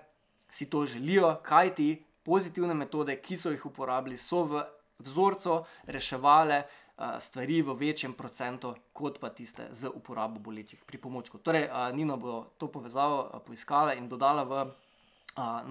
si 0.50 0.70
to 0.70 0.86
želijo, 0.86 1.38
kaj 1.44 1.76
ti 1.76 1.90
pozitivne 2.30 2.76
metode, 2.78 3.16
ki 3.18 3.38
so 3.38 3.50
jih 3.50 3.66
uporabili, 3.66 4.18
so 4.18 4.44
v 4.46 4.62
vzorcu 5.02 5.64
reševali 5.90 6.60
uh, 6.62 7.18
stvari 7.20 7.62
v 7.66 7.74
večjem 7.80 8.14
procentu, 8.14 8.76
kot 8.94 9.18
pa 9.20 9.32
tiste 9.34 9.66
z 9.72 9.90
uporabo 9.90 10.38
bolečih 10.40 10.84
pripomočkov. 10.86 11.42
Torej, 11.42 11.66
uh, 11.72 11.90
Nino 11.96 12.20
bo 12.22 12.44
to 12.62 12.70
povezavo 12.70 13.24
uh, 13.24 13.42
poiskala 13.42 13.98
in 13.98 14.10
dodala 14.10 14.46
v. 14.46 14.70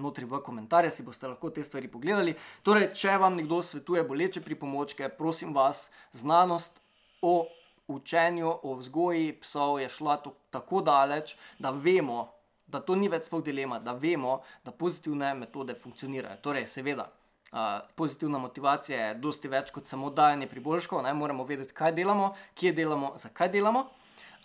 Notri 0.01 0.25
v 0.25 0.39
komentarje 0.41 0.89
si 0.89 1.03
boste 1.05 1.27
lahko 1.29 1.51
te 1.53 1.61
stvari 1.61 1.85
pogledali. 1.91 2.31
Torej, 2.65 2.87
če 2.95 3.17
vam 3.21 3.35
nekdo 3.37 3.59
svetuje 3.61 4.01
boleče 4.07 4.41
pripomočke, 4.41 5.11
prosim 5.13 5.51
vas, 5.53 5.91
znanost 6.15 6.79
o 7.21 7.45
učenju, 7.85 8.49
o 8.63 8.73
vzgoji 8.79 9.35
psov 9.43 9.77
je 9.83 9.89
šla 9.89 10.15
tako 10.49 10.81
daleč, 10.81 11.35
da 11.59 11.69
vemo, 11.69 12.31
da 12.71 12.79
to 12.79 12.95
ni 12.95 13.09
več 13.09 13.27
sploh 13.27 13.43
dilema, 13.43 13.79
da 13.79 13.93
vemo, 13.93 14.39
da 14.65 14.71
pozitivne 14.71 15.33
metode 15.37 15.75
funkcionirajo. 15.75 16.37
Torej, 16.45 16.67
seveda, 16.69 17.09
uh, 17.51 17.59
pozitivna 17.95 18.39
motivacija 18.39 19.07
je 19.07 19.19
dosti 19.19 19.51
več 19.51 19.73
kot 19.75 19.89
samo 19.89 20.09
dajanje 20.13 20.47
priboljškov, 20.47 21.03
ne 21.03 21.13
moramo 21.13 21.45
vedeti, 21.49 21.73
kaj 21.73 21.95
delamo, 21.97 22.33
kje 22.55 22.73
delamo, 22.77 23.13
zakaj 23.17 23.51
delamo, 23.53 23.87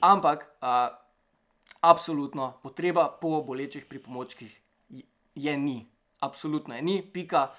ampak 0.01 0.47
uh, 0.61 0.87
absolutno 1.85 2.55
potreba 2.63 3.09
po 3.21 3.43
bolečih 3.43 3.85
pripomočkih 3.87 4.61
je 5.35 5.57
ni. 5.59 5.85
Absolutno 6.21 6.75
je 6.75 6.83
ni, 6.83 7.03
pika. 7.03 7.51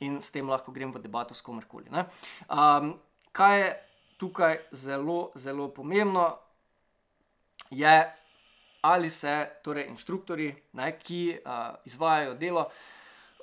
in 0.00 0.20
s 0.22 0.30
tem 0.30 0.46
lahko 0.46 0.70
grem 0.70 0.92
v 0.94 1.02
debato 1.02 1.34
s 1.34 1.42
komerkoli. 1.42 1.90
Um, 1.90 2.92
kaj 3.34 3.58
je 3.58 3.70
tukaj 4.18 4.58
zelo, 4.70 5.30
zelo 5.34 5.68
pomembno, 5.74 6.38
je, 7.70 7.96
ali 8.80 9.10
se 9.10 9.48
torej 9.64 9.88
inštruktori, 9.88 10.54
ne, 10.72 10.92
ki 10.98 11.38
uh, 11.38 11.74
izvajajo 11.84 12.34
delo, 12.34 12.68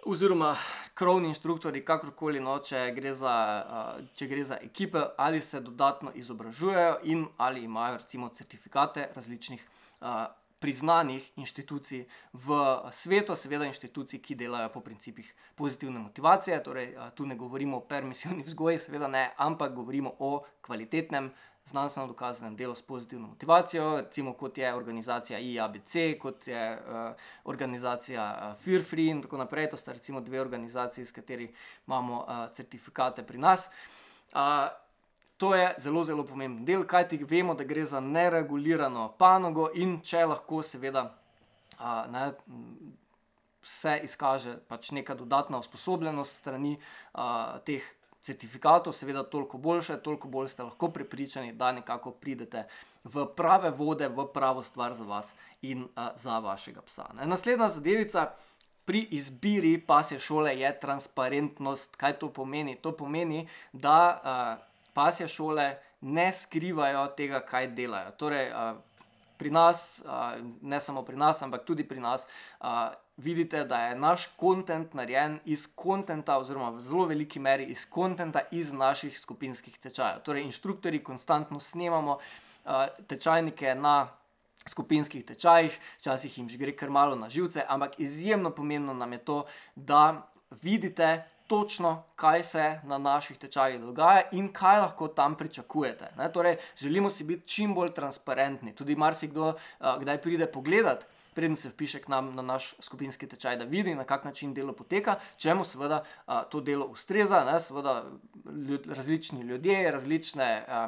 oziroma 0.06 0.56
krovni 0.94 1.28
inštruktori, 1.34 1.82
kakorkoli, 1.86 2.40
no, 2.40 2.60
če, 2.60 2.92
gre 2.96 3.14
za, 3.14 3.36
uh, 3.66 4.06
če 4.16 4.28
gre 4.32 4.44
za 4.44 4.58
ekipe, 4.62 5.02
ali 5.18 5.42
se 5.42 5.62
dodatno 5.62 6.12
izobražujejo 6.16 6.98
in 7.04 7.28
ali 7.38 7.64
imajo 7.64 7.98
recimo 7.98 8.30
certifikate 8.30 9.10
različnih. 9.16 9.68
Uh, 10.02 10.26
priznanih 10.60 11.32
inštitucij 11.38 12.08
v 12.34 12.56
svetu, 12.92 13.36
seveda 13.36 13.68
inštitucij, 13.70 14.22
ki 14.24 14.38
delajo 14.40 14.72
po 14.74 14.82
principih 14.82 15.28
pozitivne 15.56 16.00
motivacije. 16.00 16.58
Torej, 16.64 16.96
tu 17.16 17.26
ne 17.26 17.36
govorimo 17.36 17.78
o 17.78 17.86
permisivni 17.86 18.44
vzgoji, 18.48 18.80
seveda 18.88 19.08
ne, 19.08 19.28
ampak 19.38 19.76
govorimo 19.76 20.16
o 20.20 20.42
kvalitetnem. 20.66 21.30
Znanstveno 21.66 22.08
dokazanem 22.08 22.56
delu 22.56 22.76
s 22.76 22.82
pozitivno 22.82 23.28
motivacijo, 23.28 24.02
recimo 24.02 24.34
kot 24.34 24.58
je 24.58 24.74
organizacija 24.74 25.40
IABC, 25.40 25.96
kot 26.22 26.48
je 26.48 26.74
uh, 26.74 27.12
organizacija 27.44 28.26
uh, 28.32 28.64
Fear 28.64 28.84
Free 28.84 29.10
in 29.10 29.22
tako 29.22 29.38
naprej. 29.38 29.70
To 29.70 29.78
sta 29.78 29.94
recimo 29.94 30.22
dve 30.22 30.42
organizaciji, 30.42 31.06
s 31.06 31.12
katerimi 31.12 31.54
imamo 31.88 32.22
uh, 32.22 32.56
certifikate 32.56 33.24
pri 33.24 33.38
nas. 33.38 33.70
Uh, 34.34 34.40
To 35.38 35.56
je 35.56 35.74
zelo, 35.78 36.04
zelo 36.04 36.24
pomemben 36.24 36.66
del, 36.66 36.86
kajti 36.88 37.18
vemo, 37.28 37.54
da 37.56 37.64
gre 37.68 37.84
za 37.86 38.00
neregulirano 38.00 39.10
panogo 39.20 39.68
in 39.76 39.98
če 40.00 40.24
lahko, 40.32 40.62
seveda, 40.64 41.10
a, 41.78 41.96
ne, 42.08 42.30
se 43.66 43.98
izkaže 44.08 44.56
pač 44.70 44.94
neka 44.96 45.16
dodatna 45.20 45.60
usposobljenost 45.60 46.40
strani 46.40 46.78
a, 47.12 47.60
teh 47.68 47.84
certifikatov, 48.26 48.94
seveda, 48.94 49.24
toliko 49.24 49.58
boljše, 49.58 50.00
toliko 50.02 50.28
bolj 50.28 50.50
ste 50.50 50.64
lahko 50.64 50.90
prepričani, 50.90 51.54
da 51.54 51.72
nekako 51.72 52.12
pridete 52.12 52.66
v 53.04 53.28
prave 53.38 53.70
vode, 53.70 54.10
v 54.10 54.26
pravo 54.34 54.64
stvar 54.64 54.94
za 54.94 55.06
vas 55.06 55.36
in 55.62 55.86
a, 55.96 56.10
za 56.18 56.40
vašega 56.40 56.82
psa. 56.82 57.06
Ne. 57.14 57.28
Naslednja 57.30 57.70
zadevica. 57.70 58.32
Pri 58.86 59.00
izbiri 59.18 59.80
pasje 59.82 60.20
šole 60.20 60.52
je 60.60 60.70
transparentnost. 60.80 61.96
Kaj 61.98 62.20
to 62.22 62.30
pomeni? 62.34 62.76
To 62.76 62.92
pomeni, 62.94 63.48
da 63.74 63.98
uh, 64.14 64.66
pasje 64.94 65.28
šole 65.28 65.72
ne 66.02 66.28
skrivajo 66.34 67.08
tega, 67.18 67.40
kaj 67.42 67.72
delajo. 67.74 68.12
Torej, 68.12 68.52
pri 69.38 69.52
nas, 69.52 70.04
ne 70.62 70.80
samo 70.80 71.04
pri 71.04 71.18
nas, 71.18 71.42
ampak 71.42 71.66
tudi 71.66 71.84
pri 71.88 72.00
nas, 72.00 72.28
vidite, 73.18 73.64
da 73.64 73.80
je 73.88 73.96
naš 73.96 74.28
kontent 74.36 74.94
narejen 74.94 75.40
iz 75.46 75.68
kontenta, 75.76 76.38
oziroma 76.38 76.70
v 76.76 76.84
zelo 76.84 77.06
veliki 77.06 77.40
meri 77.40 77.66
iz 77.72 77.86
kontenta 77.90 78.42
iz 78.52 78.74
naših 78.74 79.20
skupinskih 79.20 79.78
tečajev. 79.80 80.24
Torej, 80.24 80.44
inštruktori 80.44 81.04
konstantno 81.04 81.60
snemamo 81.60 82.20
tečajnike 83.08 83.76
na. 83.76 84.08
Skupinskih 84.66 85.22
tečajih, 85.22 85.76
včasih 86.00 86.38
jim 86.38 86.48
že 86.50 86.58
gre 86.58 86.72
kar 86.74 86.90
malo 86.90 87.14
na 87.16 87.30
živce, 87.30 87.62
ampak 87.70 88.00
izjemno 88.02 88.50
pomembno 88.50 88.96
nam 88.98 89.12
je 89.14 89.20
to, 89.22 89.46
da 89.76 90.26
vidite, 90.50 91.22
točno, 91.48 92.04
kaj 92.16 92.44
se 92.44 92.80
na 92.84 92.98
naših 92.98 93.38
tečajih 93.38 93.82
dogaja 93.82 94.22
in 94.32 94.54
kaj 94.54 94.80
lahko 94.80 95.08
tam 95.08 95.36
pričakujete. 95.36 96.12
Ne? 96.18 96.32
Torej, 96.32 96.58
želimo 96.78 97.10
si 97.10 97.24
biti 97.24 97.48
čim 97.48 97.74
bolj 97.74 97.94
transparentni. 97.94 98.76
Tudi 98.76 98.96
marsikdo, 98.96 99.50
uh, 99.50 100.00
kdaj 100.00 100.22
pride 100.22 100.52
pogledat. 100.52 101.08
Preden 101.34 101.56
se 101.56 101.70
vpiše 101.70 102.00
k 102.00 102.08
nam 102.08 102.36
na 102.36 102.42
naš 102.42 102.76
skupinski 102.80 103.28
tečaj, 103.28 103.58
da 103.58 103.66
vidi, 103.66 103.96
na 103.96 104.04
kak 104.04 104.24
način 104.24 104.54
delo 104.54 104.74
poteka, 104.74 105.18
če 105.38 105.54
mu 105.54 105.66
seveda 105.68 106.04
a, 106.26 106.44
to 106.44 106.62
delo 106.64 106.86
ustreza, 106.86 107.42
ne, 107.44 107.60
seveda 107.60 108.06
ljud, 108.46 108.88
različni 108.88 109.42
ljudje, 109.42 109.92
različne 109.92 110.48
a, 110.68 110.88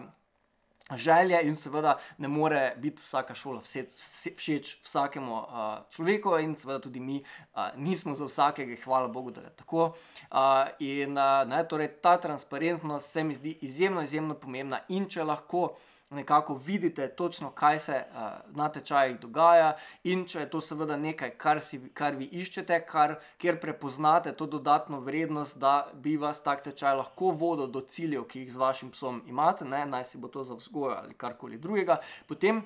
želje 0.95 1.41
in 1.43 1.55
seveda 1.55 1.97
ne 2.17 2.27
more 2.27 2.73
biti 2.77 3.01
vsaka 3.03 3.35
šola 3.35 3.61
vse, 3.61 3.85
vse, 3.97 4.31
všeč 4.35 4.77
vsakemu 4.83 5.33
uh, 5.33 5.43
človeku, 5.89 6.37
in 6.39 6.55
seveda 6.55 6.79
tudi 6.79 6.99
mi 6.99 7.17
uh, 7.19 7.67
nismo 7.75 8.15
za 8.15 8.25
vsakega, 8.25 8.75
hvala 8.83 9.07
Bogu, 9.07 9.31
da 9.31 9.41
je 9.41 9.55
tako. 9.55 9.85
Uh, 10.31 10.37
in 10.79 11.17
uh, 11.17 11.43
ne, 11.47 11.63
torej 11.67 11.87
ta 12.01 12.17
transparentnost 12.17 13.11
se 13.11 13.23
mi 13.23 13.33
zdi 13.33 13.57
izjemno, 13.61 14.01
izjemno 14.01 14.35
pomembna 14.35 14.79
in 14.87 15.09
če 15.09 15.23
lahko 15.23 15.75
nekako 16.09 16.53
vidite 16.53 17.07
točno, 17.07 17.51
kaj 17.51 17.79
se 17.79 18.03
uh, 18.11 18.55
na 18.55 18.69
tečajih 18.69 19.19
dogaja, 19.19 19.75
in 20.03 20.25
če 20.27 20.39
je 20.39 20.49
to 20.49 20.61
seveda 20.61 20.95
nekaj, 20.97 21.33
kar, 21.37 21.61
si, 21.61 21.81
kar 21.93 22.15
vi 22.15 22.29
iščete, 22.31 22.79
kar, 22.87 23.17
kjer 23.37 23.59
prepoznate 23.59 24.31
to 24.31 24.45
dodatno 24.47 24.99
vrednost, 25.03 25.59
da 25.59 25.91
bi 25.93 26.15
vas 26.17 26.39
tak 26.43 26.63
tečaj 26.63 26.95
lahko 27.01 27.33
vodil 27.35 27.67
do 27.67 27.81
ciljev, 27.81 28.23
ki 28.31 28.45
jih 28.45 28.53
z 28.53 28.63
vašim 28.63 28.91
psom 28.95 29.21
imate, 29.27 29.65
ne, 29.65 29.83
naj 29.85 30.07
si 30.07 30.17
bo 30.17 30.31
to 30.31 30.43
za 30.43 30.55
vzgojo 30.55 30.95
ali 30.95 31.13
karkoli 31.13 31.57
drugega, 31.57 32.01
potem. 32.27 32.63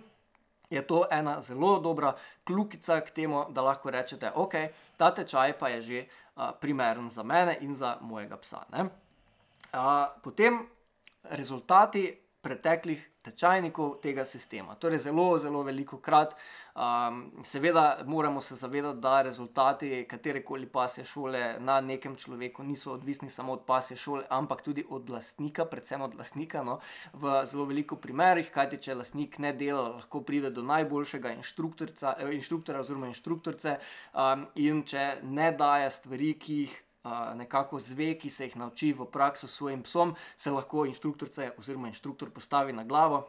Je 0.71 0.79
to 0.87 1.01
ena 1.11 1.41
zelo 1.43 1.81
dobra 1.83 2.13
kljukica 2.47 3.01
k 3.03 3.11
temu, 3.11 3.41
da 3.49 3.61
lahko 3.61 3.91
rečete, 3.91 4.29
da 4.29 4.39
okay, 4.39 4.69
ta 4.97 5.09
tečaj 5.11 5.57
pa 5.59 5.67
je 5.67 5.81
že 5.81 5.99
uh, 6.05 6.53
primeren 6.61 7.09
za 7.09 7.23
mene 7.27 7.57
in 7.59 7.75
za 7.75 7.97
mojega 8.01 8.37
psa. 8.37 8.63
Uh, 8.71 8.87
potem 10.23 10.61
rezultati 11.23 12.21
preteklih 12.41 13.11
tečajnikov 13.21 13.99
tega 14.01 14.25
sistema. 14.25 14.75
Torej, 14.75 15.03
zelo, 15.05 15.37
zelo 15.39 15.61
veliko 15.63 15.99
krat, 16.01 16.33
um, 16.73 17.19
seveda, 17.45 18.01
moramo 18.05 18.41
se 18.41 18.55
zavedati, 18.55 18.99
da 18.99 19.21
rezultati 19.21 20.05
katerekoli 20.09 20.65
pasje 20.65 21.05
šole 21.05 21.55
na 21.59 21.81
nekem 21.81 22.15
človeku 22.15 22.63
niso 22.63 22.93
odvisni 22.93 23.29
samo 23.29 23.53
od 23.53 23.65
pasje 23.65 23.97
šole, 23.97 24.23
ampak 24.29 24.61
tudi 24.61 24.85
od 24.89 25.09
lastnika, 25.09 25.65
predvsem 25.65 26.01
od 26.01 26.17
lastnika. 26.17 26.63
No, 26.63 26.79
v 27.13 27.45
zelo 27.45 27.65
veliko 27.69 27.95
primerih, 27.95 28.51
kajti 28.51 28.81
če 28.81 28.95
lastnik 28.95 29.37
ne 29.39 29.53
dela, 29.53 29.89
lahko 30.01 30.23
pride 30.25 30.49
do 30.49 30.65
najboljšega 30.65 31.35
inštruktorja 31.37 32.79
oziroma 32.81 33.11
inštruktorice, 33.13 33.77
um, 34.13 34.47
in 34.55 34.81
če 34.83 35.21
ne 35.23 35.51
daje 35.51 35.91
stvari, 35.93 36.33
ki 36.41 36.63
jih 36.63 36.79
nekako 37.35 37.79
zve, 37.79 38.13
ki 38.19 38.29
se 38.29 38.45
jih 38.45 38.57
nauči 38.57 38.93
v 38.93 39.05
praksi 39.11 39.47
s 39.47 39.57
svojim 39.57 39.83
psom, 39.83 40.15
se 40.35 40.51
lahko 40.51 40.85
inštruktorica 40.85 41.51
oziroma 41.57 41.87
inštruktor 41.87 42.29
postavi 42.29 42.73
na 42.73 42.83
glavo. 42.83 43.27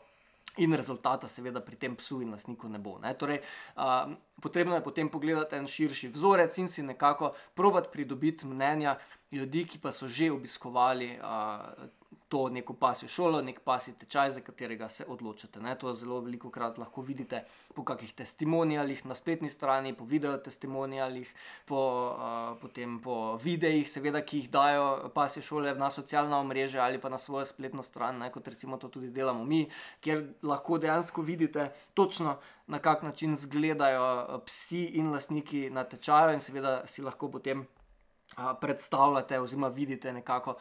In 0.61 0.75
rezultata, 0.77 1.29
seveda, 1.29 1.63
pri 1.65 1.79
tem 1.81 1.95
psu 1.97 2.19
in 2.21 2.31
lastniku 2.31 2.69
ne 2.69 2.77
bo. 2.79 2.99
Ne? 3.01 3.15
Torej, 3.17 3.39
uh, 3.77 4.13
potrebno 4.37 4.75
je 4.77 4.85
potem 4.85 5.09
pogledati 5.09 5.57
en 5.57 5.65
širši 5.65 6.11
vzorec 6.13 6.59
in 6.61 6.69
si 6.69 6.83
nekako 6.85 7.33
probati 7.55 7.89
pridobiti 7.93 8.47
mnenja 8.47 8.99
ljudi, 9.33 9.65
ki 9.65 9.81
pa 9.81 9.93
so 9.93 10.09
že 10.09 10.29
obiskovali 10.31 11.17
uh, 11.17 11.89
to 12.29 12.49
neko 12.49 12.75
pasjo 12.75 13.09
šolo, 13.09 13.43
nek 13.43 13.61
pasji 13.61 13.95
tečaj, 14.01 14.31
za 14.31 14.41
katerega 14.41 14.89
se 14.89 15.05
odločite. 15.09 15.61
Ne? 15.61 15.75
To 15.79 15.93
zelo 15.95 16.21
veliko 16.21 16.51
krat 16.51 16.79
lahko 16.79 17.03
vidite 17.03 17.43
po 17.75 17.85
kakih 17.85 18.13
testimonijalih 18.15 19.05
na 19.07 19.15
spletni 19.15 19.51
strani, 19.51 19.95
po 19.95 20.05
video 20.05 20.37
testimonijalih, 20.39 21.35
po, 21.67 21.81
uh, 22.17 22.61
potem 22.61 22.99
po 23.01 23.37
videih, 23.43 23.89
seveda, 23.91 24.23
ki 24.25 24.43
jih 24.43 24.51
dajo 24.51 25.11
pasje 25.15 25.43
šole 25.43 25.75
na 25.75 25.91
socialna 25.91 26.41
omrežja 26.41 26.85
ali 26.85 27.01
pa 27.01 27.09
na 27.09 27.19
svojo 27.19 27.47
spletno 27.47 27.83
stran, 27.83 28.19
ne? 28.19 28.31
kot 28.33 28.49
recimo 28.49 28.77
to 28.77 28.89
tudi 28.89 29.11
delamo 29.11 29.45
mi, 29.45 29.67
kjer 30.01 30.25
lahko 30.43 30.79
dejansko 30.79 31.23
vidite 31.23 31.71
točno. 31.95 32.39
Na 32.67 32.79
kak 32.79 33.03
način 33.03 33.33
izgledajo 33.33 34.41
psi 34.47 34.85
in 34.97 35.11
lastniki 35.13 35.71
na 35.71 35.85
tečaju, 35.85 36.33
in 36.33 36.41
seveda 36.41 36.87
si 36.87 37.03
lahko 37.03 37.29
potem 37.31 37.67
predstavljate, 38.61 39.41
oziroma 39.41 39.69
vidite 39.69 40.13
nekako, 40.13 40.55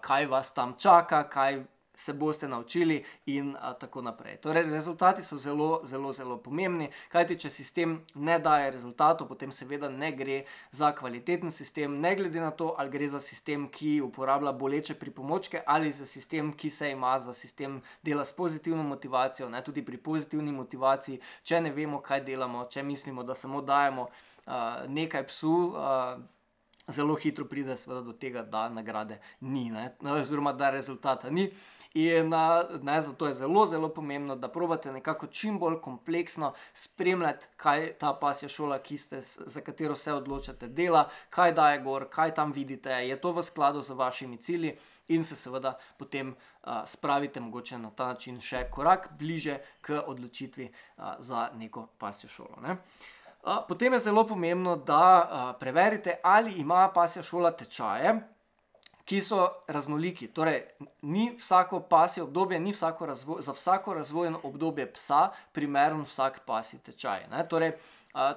kaj 0.00 0.26
vas 0.26 0.54
tam 0.54 0.74
čaka, 0.78 1.28
kaj 1.28 1.64
se 1.96 2.12
boste 2.12 2.48
naučili, 2.48 3.04
in 3.26 3.56
tako 3.80 4.02
naprej. 4.02 4.36
Torej, 4.36 4.62
rezultati 4.62 5.22
so 5.22 5.38
zelo, 5.38 5.80
zelo, 5.84 6.12
zelo 6.12 6.36
pomembni, 6.36 6.90
kajti 7.08 7.38
če 7.38 7.50
sistem 7.50 7.96
ne 8.14 8.38
daje 8.38 8.70
rezultatov, 8.70 9.28
potem 9.28 9.52
seveda 9.52 9.88
ne 9.88 10.12
gre 10.12 10.42
za 10.70 10.92
kvaliteten 10.92 11.50
sistem, 11.50 12.00
ne 12.00 12.14
glede 12.16 12.40
na 12.40 12.50
to, 12.50 12.74
ali 12.78 12.90
gre 12.90 13.08
za 13.08 13.20
sistem, 13.20 13.68
ki 13.72 14.00
uporablja 14.04 14.52
boleče 14.52 14.94
pripomočke, 15.00 15.62
ali 15.66 15.92
za 15.92 16.06
sistem, 16.06 16.52
ki 16.52 16.70
se 16.70 16.90
ima 16.90 17.16
za 17.20 17.32
sistem 17.32 17.80
dela 18.02 18.24
s 18.24 18.36
pozitivno 18.36 18.82
motivacijo. 18.82 19.48
Ne? 19.48 19.64
Tudi 19.64 19.84
pri 19.84 19.96
pozitivni 19.96 20.52
motivaciji, 20.52 21.20
če 21.42 21.60
ne 21.60 21.72
vemo, 21.72 22.00
kaj 22.04 22.24
delamo, 22.28 22.66
če 22.70 22.82
mislimo, 22.82 23.24
da 23.24 23.34
samo 23.34 23.62
dajemo 23.62 24.08
uh, 24.10 24.52
nekaj 24.88 25.26
psu. 25.32 25.56
Zelo 26.88 27.14
hitro 27.14 27.44
pride 27.44 27.76
do 27.88 28.12
tega, 28.12 28.42
da 28.42 28.68
nagrade 28.68 29.18
ni, 29.40 29.72
oziroma 30.02 30.52
da 30.52 30.70
rezultata 30.70 31.30
ni. 31.30 31.50
In 31.96 32.28
ne, 32.82 33.00
zato 33.02 33.26
je 33.26 33.34
zelo, 33.34 33.66
zelo 33.66 33.88
pomembno, 33.88 34.36
da 34.36 34.48
probate 34.48 34.92
nekako 34.92 35.26
čim 35.26 35.58
bolj 35.58 35.80
kompleksno 35.80 36.52
spremljati, 36.74 37.46
kaj 37.56 37.92
ta 37.98 38.12
pasja 38.20 38.48
šola, 38.48 38.78
ste, 38.96 39.20
za 39.22 39.60
katero 39.60 39.96
se 39.96 40.12
odločate, 40.12 40.68
dela, 40.68 41.08
kaj 41.30 41.54
daje 41.54 41.80
gor, 41.80 42.08
kaj 42.10 42.34
tam 42.34 42.52
vidite, 42.52 42.90
je 42.90 43.20
to 43.20 43.32
v 43.32 43.42
skladu 43.42 43.82
z 43.82 43.90
vašimi 43.90 44.36
cilji, 44.36 44.76
in 45.08 45.24
se 45.24 45.36
seveda 45.36 45.78
potem 45.96 46.28
uh, 46.28 46.72
spravite 46.84 47.40
mogoče 47.40 47.78
na 47.78 47.90
ta 47.90 48.06
način 48.06 48.40
še 48.40 48.66
korak 48.70 49.08
bliže 49.18 49.58
k 49.80 50.02
odločitvi 50.06 50.68
uh, 50.68 51.14
za 51.18 51.50
neko 51.54 51.88
pasjo 51.98 52.28
šolo. 52.28 52.60
Ne? 52.62 52.76
Potem 53.68 53.92
je 53.92 53.98
zelo 53.98 54.26
pomembno, 54.26 54.76
da 54.76 55.56
preverite, 55.60 56.16
ali 56.22 56.52
ima 56.58 56.88
pasja 56.94 57.22
šola 57.22 57.50
tečaje, 57.50 58.16
ki 59.06 59.20
so 59.22 59.44
raznoliki. 59.70 60.26
Torej, 60.34 60.64
ni 61.02 61.28
vsako 61.38 61.80
pasje 61.80 62.22
obdobje, 62.22 62.58
ni 62.60 62.72
vsako 62.72 63.06
razvoj, 63.06 63.42
za 63.42 63.52
vsako 63.52 63.94
razvojno 63.94 64.40
obdobje 64.42 64.88
psa 64.92 65.28
primeren 65.52 66.02
vsak 66.02 66.40
pasji 66.46 66.78
tečaj. 66.78 67.28
Torej, 67.48 67.76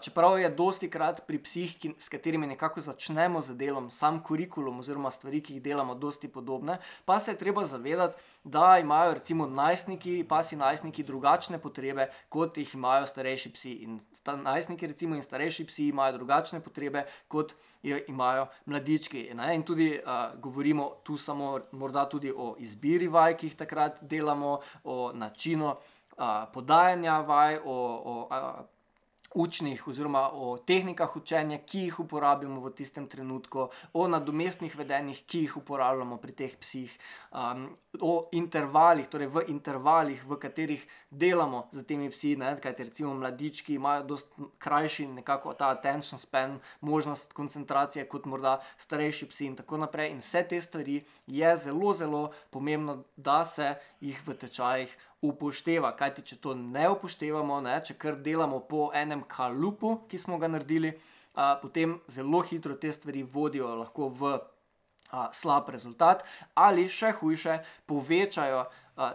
čeprav 0.02 0.40
je 0.40 0.50
dosti 0.50 0.90
krat 0.90 1.22
pri 1.28 1.40
psih, 1.44 1.76
ki, 1.80 1.94
s 1.98 2.10
katerimi 2.10 2.48
nekako 2.48 2.82
začnemo 2.82 3.42
z 3.42 3.56
delom, 3.56 3.90
sam 3.92 4.20
kurikulum 4.24 4.80
oziroma 4.80 5.12
stvari, 5.12 5.42
ki 5.42 5.54
jih 5.54 5.64
delamo, 5.64 5.96
dosti 5.96 6.28
podobne, 6.28 6.80
pa 7.06 7.20
se 7.20 7.32
je 7.32 7.38
treba 7.38 7.66
zavedati, 7.66 8.18
da 8.44 8.78
imajo 8.80 9.14
recimo 9.14 9.48
najstniki, 9.48 10.24
pasi 10.30 10.56
najstniki 10.56 11.04
drugačne 11.04 11.60
potrebe, 11.60 12.10
kot 12.30 12.58
jih 12.58 12.74
imajo 12.76 13.08
starejši 13.08 13.52
psi. 13.54 13.74
In 13.86 14.00
najstniki 14.44 14.88
recimo 14.88 15.16
in 15.16 15.24
starejši 15.24 15.66
psi 15.68 15.88
imajo 15.88 16.18
drugačne 16.18 16.60
potrebe, 16.60 17.06
kot 17.28 17.54
jo 17.84 18.00
imajo 18.08 18.48
mladički. 18.66 19.30
Ne? 19.34 19.54
In 19.56 19.64
tudi 19.64 19.94
uh, 19.96 20.36
govorimo 20.40 20.90
tu 21.04 21.18
samo 21.18 21.60
morda 21.72 22.04
tudi 22.10 22.34
o 22.36 22.56
izbiri 22.60 23.08
vaj, 23.08 23.38
ki 23.38 23.48
jih 23.48 23.56
takrat 23.56 24.04
delamo, 24.04 24.60
o 24.84 25.12
načinu 25.14 25.72
uh, 25.72 26.26
podajanja 26.54 27.22
vaj, 27.22 27.60
o, 27.64 27.78
o 28.04 28.28
uh, 28.28 28.79
učnih 29.34 29.88
oziroma 29.88 30.30
o 30.34 30.58
tehnikah 30.58 31.16
učenja, 31.16 31.58
ki 31.58 31.80
jih 31.88 32.00
uporabljamo 32.00 32.62
v 32.62 32.72
tistem 32.74 33.08
trenutku, 33.08 33.70
o 33.94 34.08
nadomestnih 34.08 34.76
vedenjih, 34.76 35.24
ki 35.26 35.44
jih 35.46 35.58
uporabljamo 35.58 36.18
pri 36.18 36.32
teh 36.32 36.56
psih, 36.58 36.94
um, 37.32 37.68
o 38.02 38.30
intervalih, 38.32 39.08
torej 39.08 39.28
v 39.28 39.46
intervalih, 39.48 40.24
v 40.26 40.38
katerih 40.40 40.86
delamo 41.12 41.68
z 41.72 41.84
temi 41.84 42.10
psi. 42.10 42.36
Kajti 42.62 42.84
recimo 42.84 43.14
mladički 43.14 43.74
imajo 43.76 44.04
precej 44.04 44.50
krajši 44.58 45.08
nekako 45.08 45.54
ta 45.54 45.70
attention 45.70 46.20
span, 46.20 46.60
možnost 46.82 47.34
koncentracije 47.34 48.08
kot 48.08 48.26
morda 48.26 48.60
starejši 48.78 49.26
psi 49.30 49.46
in 49.46 49.56
tako 49.56 49.78
naprej. 49.78 50.12
In 50.12 50.20
vse 50.20 50.44
te 50.44 50.62
stvari 50.62 51.04
je 51.28 51.58
zelo, 51.58 51.94
zelo 51.94 52.32
pomembno, 52.50 53.04
da 53.16 53.46
se 53.46 53.76
jih 54.02 54.22
v 54.28 54.34
tečajih 54.34 54.98
upošteva. 55.22 55.92
Kaj 55.98 56.14
ti, 56.18 56.26
če 56.32 56.40
to 56.44 56.56
ne 56.56 56.88
upoštevamo, 56.94 57.60
ne, 57.66 57.78
če 57.86 57.96
kar 58.00 58.20
delamo 58.24 58.62
po 58.70 58.90
enem 58.96 59.24
kalupu, 59.28 60.00
ki 60.10 60.20
smo 60.22 60.40
ga 60.40 60.48
naredili, 60.52 60.94
a, 61.36 61.56
potem 61.62 61.98
zelo 62.08 62.42
hitro 62.46 62.76
te 62.80 62.92
stvari 62.92 63.24
vodijo 63.24 63.70
lahko 63.82 64.10
v 64.10 64.32
a, 65.12 65.28
slab 65.34 65.70
rezultat 65.74 66.24
ali 66.56 66.88
še 66.90 67.14
hujše, 67.20 67.60
povečajo. 67.90 68.66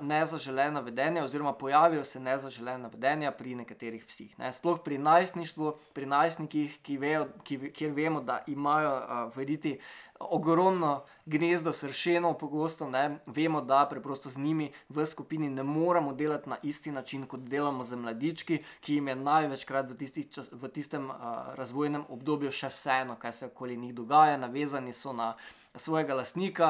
Nezaželena 0.00 0.80
vedenja, 0.80 1.24
oziroma 1.24 1.52
pojavijo 1.52 2.04
se 2.04 2.20
nezaželena 2.20 2.88
vedenja 2.88 3.30
pri 3.30 3.54
nekaterih 3.54 4.04
psih. 4.08 4.38
Ne. 4.38 4.52
Sploh 4.52 4.80
pri 4.84 4.98
najstništvu, 4.98 5.74
pri 5.92 6.06
najstnikih, 6.06 6.78
ki 6.82 6.96
vejo, 6.96 7.26
ki, 7.44 7.58
kjer 7.70 7.92
vemo, 7.92 8.20
da 8.20 8.42
imajo 8.46 8.94
uh, 8.96 9.36
verjeti 9.36 9.78
ogromno 10.20 11.02
gnezdo 11.26 11.72
sršenov, 11.72 12.38
pogosto 12.38 12.88
ne, 12.90 13.18
vemo, 13.26 13.60
da 13.60 13.86
preprosto 13.90 14.30
z 14.30 14.38
njimi 14.38 14.70
v 14.88 15.06
skupini 15.06 15.50
ne 15.50 15.62
moremo 15.62 16.12
delati 16.12 16.48
na 16.48 16.56
isti 16.62 16.92
način, 16.92 17.26
kot 17.26 17.40
delamo 17.40 17.84
z 17.84 17.96
mladički, 17.96 18.62
ki 18.80 18.94
jim 18.94 19.08
je 19.08 19.16
največkrat 19.16 19.90
v, 19.90 20.08
čas, 20.30 20.48
v 20.52 20.68
tistem 20.68 21.10
uh, 21.10 21.16
razvojnem 21.54 22.04
obdobju 22.08 22.52
še 22.52 22.72
vseeno, 22.72 23.16
kaj 23.16 23.32
se 23.32 23.46
okoli 23.46 23.76
njih 23.76 23.94
dogaja, 23.94 24.36
navezani 24.36 24.92
so 24.92 25.12
na. 25.12 25.34
Svojega 25.74 26.14
lastnika, 26.14 26.66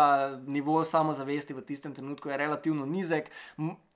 nivo 0.47 0.79
samozavesti 0.85 1.55
v 1.55 1.63
tistem 1.63 1.93
trenutku 1.95 2.29
je 2.29 2.37
relativno 2.41 2.87
nizek, 2.87 3.31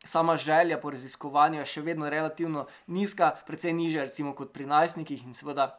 sama 0.05 0.37
želja 0.37 0.77
po 0.81 0.90
raziskovanju 0.90 1.62
je 1.62 1.66
še 1.66 1.83
vedno 1.83 2.11
relativno 2.12 2.66
nizka, 2.87 3.33
precej 3.47 3.73
nižja, 3.73 4.05
recimo, 4.05 4.35
kot 4.37 4.53
pri 4.53 4.66
najstnikih, 4.68 5.25
in 5.25 5.35
seveda 5.35 5.71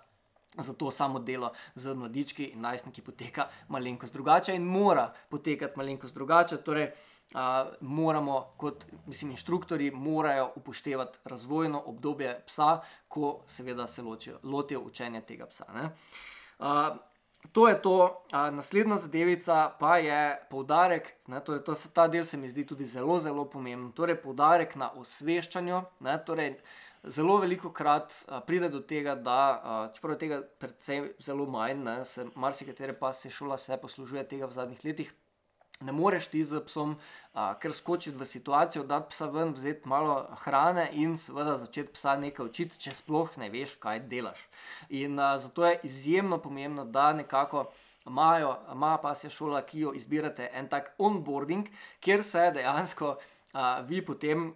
Zato 0.58 0.92
samo 0.92 1.20
delo 1.20 1.52
z 1.76 1.94
mladički 1.96 2.46
in 2.46 2.62
najstniki 2.62 3.02
poteka 3.02 3.48
malenkost 3.68 4.14
drugače 4.14 4.56
in 4.56 4.64
mora 4.64 5.14
potekati 5.30 5.78
malenkost 5.78 6.14
drugače. 6.14 6.58
Torej, 6.58 6.90
uh, 7.34 7.40
moramo, 7.82 8.54
kot 8.58 8.86
mislim, 9.06 9.32
inštruktori, 9.32 9.92
morajo 9.92 10.52
upoštevati 10.56 11.20
razvojno 11.26 11.84
obdobje 11.86 12.42
psa, 12.48 12.80
ko 13.08 13.44
seveda 13.46 13.88
se 13.88 14.02
ločijo, 14.02 14.40
lotijo 14.44 14.82
učenja 14.82 15.22
tega 15.22 15.46
psa. 15.46 15.66
Uh, 16.60 16.66
to 17.52 17.68
je 17.68 17.82
to, 17.82 18.24
uh, 18.34 18.50
naslednja 18.56 18.98
zadevica 18.98 19.72
pa 19.80 19.98
je 19.98 20.38
poudarek, 20.50 21.14
ne, 21.28 21.40
torej 21.40 21.64
to, 21.64 21.76
ta 21.94 22.08
del 22.08 22.26
se 22.26 22.38
mi 22.38 22.50
zdi 22.50 22.66
tudi 22.66 22.86
zelo, 22.86 23.20
zelo 23.20 23.46
pomemben. 23.46 23.92
Torej, 23.96 24.20
poudarek 24.22 24.76
na 24.76 24.92
osveščanju. 24.92 25.82
Ne, 26.06 26.18
torej, 26.26 26.58
zelo 27.04 27.38
veliko 27.40 27.72
krat 27.72 28.14
uh, 28.28 28.42
pride 28.46 28.70
do 28.70 28.84
tega, 28.84 29.16
da, 29.16 29.40
uh, 29.56 29.96
čeprav 29.96 30.18
je 30.18 30.20
tega 30.26 30.42
predvsem 30.60 31.10
zelo 31.20 31.48
manj, 31.50 31.80
ne, 31.84 31.98
se 32.06 32.28
marsikatere 32.36 32.94
pa 32.94 33.14
se 33.14 33.32
šola 33.32 33.58
se 33.58 33.78
poslužuje 33.78 34.28
tega 34.28 34.46
v 34.46 34.58
zadnjih 34.60 34.86
letih. 34.86 35.14
Ne 35.80 35.92
moreš 35.92 36.26
ti 36.28 36.44
z 36.44 36.60
psom 36.68 36.90
uh, 36.92 37.54
kar 37.60 37.74
skočiti 37.74 38.18
v 38.18 38.26
situacijo, 38.28 38.84
da 38.84 38.98
psa 39.00 39.30
ven, 39.32 39.54
vzeti 39.56 39.88
malo 39.88 40.16
hrane 40.42 40.90
in 40.92 41.14
seveda 41.18 41.54
začeti 41.58 41.94
psa 41.96 42.18
nekaj 42.20 42.50
učiti, 42.50 42.80
če 42.84 42.96
sploh 42.98 43.38
ne 43.40 43.48
veš, 43.54 43.78
kaj 43.80 44.02
delaš. 44.12 44.42
In 44.90 45.16
uh, 45.16 45.38
zato 45.40 45.64
je 45.66 45.80
izjemno 45.88 46.42
pomembno, 46.44 46.84
da 46.84 47.14
nekako 47.14 47.70
imajo, 48.06 48.58
ima 48.74 48.98
pa 49.02 49.16
se 49.16 49.30
šola, 49.30 49.62
ki 49.62 49.86
jo 49.86 49.94
izbirate, 49.96 50.50
en 50.54 50.68
tak 50.68 50.92
onboarding, 50.98 51.72
kjer 52.04 52.24
se 52.28 52.52
dejansko 52.60 53.16
uh, 53.16 53.62
vi 53.88 54.04
potem 54.06 54.50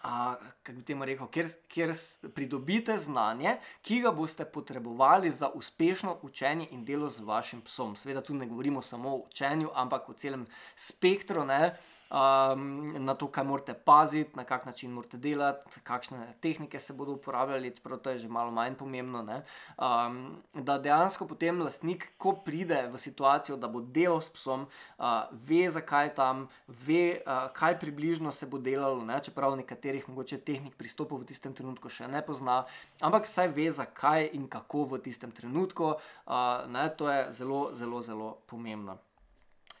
kako 0.00 0.72
bi 0.72 0.82
temu 0.84 1.04
rekel, 1.04 1.26
kjer, 1.26 1.48
kjer 1.68 1.92
pridobite 2.34 2.96
znanje, 2.98 3.56
ki 3.82 4.00
ga 4.00 4.10
boste 4.10 4.44
potrebovali 4.44 5.30
za 5.30 5.50
uspešno 5.54 6.18
učenje 6.22 6.68
in 6.70 6.84
delo 6.84 7.08
z 7.08 7.20
vašim 7.20 7.60
psom. 7.60 7.96
Sveda 7.96 8.20
tu 8.20 8.34
ne 8.34 8.46
govorimo 8.46 8.82
samo 8.82 9.14
o 9.14 9.22
učenju, 9.26 9.70
ampak 9.74 10.08
o 10.08 10.12
celem 10.12 10.46
spektru. 10.76 11.44
Ne? 11.44 11.76
Um, 12.10 12.94
na 13.04 13.14
to, 13.14 13.28
kaj 13.28 13.44
morate 13.44 13.74
paziti, 13.74 14.30
na 14.34 14.44
kak 14.44 14.66
način 14.66 14.90
morate 14.90 15.16
delati, 15.16 15.80
kakšne 15.82 16.34
tehnike 16.40 16.80
se 16.80 16.92
bodo 16.92 17.12
uporabljali, 17.12 17.70
čeprav 17.76 17.98
to 17.98 18.10
je 18.10 18.18
že 18.18 18.28
malo 18.28 18.50
manj 18.50 18.74
pomembno. 18.74 19.20
Um, 19.20 20.36
da 20.54 20.78
dejansko 20.78 21.26
potem 21.26 21.62
lastnik, 21.62 22.08
ko 22.18 22.32
pride 22.44 22.88
v 22.92 22.98
situacijo, 22.98 23.56
da 23.56 23.68
bo 23.68 23.80
delal 23.80 24.20
s 24.20 24.30
psom, 24.30 24.66
uh, 24.98 25.04
ve, 25.32 25.70
zakaj 25.70 26.06
je 26.06 26.14
tam, 26.14 26.48
ve, 26.68 27.20
uh, 27.26 27.52
kaj 27.52 27.78
približno 27.80 28.32
se 28.32 28.46
bo 28.46 28.58
delalo, 28.58 29.04
ne? 29.04 29.20
čeprav 29.22 29.56
nekaterih 29.56 30.08
mogoče 30.08 30.38
tehnik 30.38 30.74
pristopov 30.76 31.20
v 31.20 31.30
tistem 31.30 31.54
trenutku 31.54 31.88
še 31.88 32.08
ne 32.08 32.22
pozna, 32.26 32.64
ampak 33.00 33.28
vsaj 33.28 33.48
ve, 33.54 33.70
zakaj 33.70 34.30
in 34.32 34.48
kako 34.48 34.84
v 34.84 35.02
tistem 35.04 35.30
trenutku. 35.30 35.94
Uh, 36.26 36.66
ne? 36.66 36.88
To 36.98 37.10
je 37.10 37.32
zelo, 37.32 37.70
zelo, 37.74 38.02
zelo 38.02 38.38
pomembno. 38.46 38.98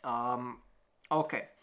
Um, 0.04 0.56
okay. 1.10 1.59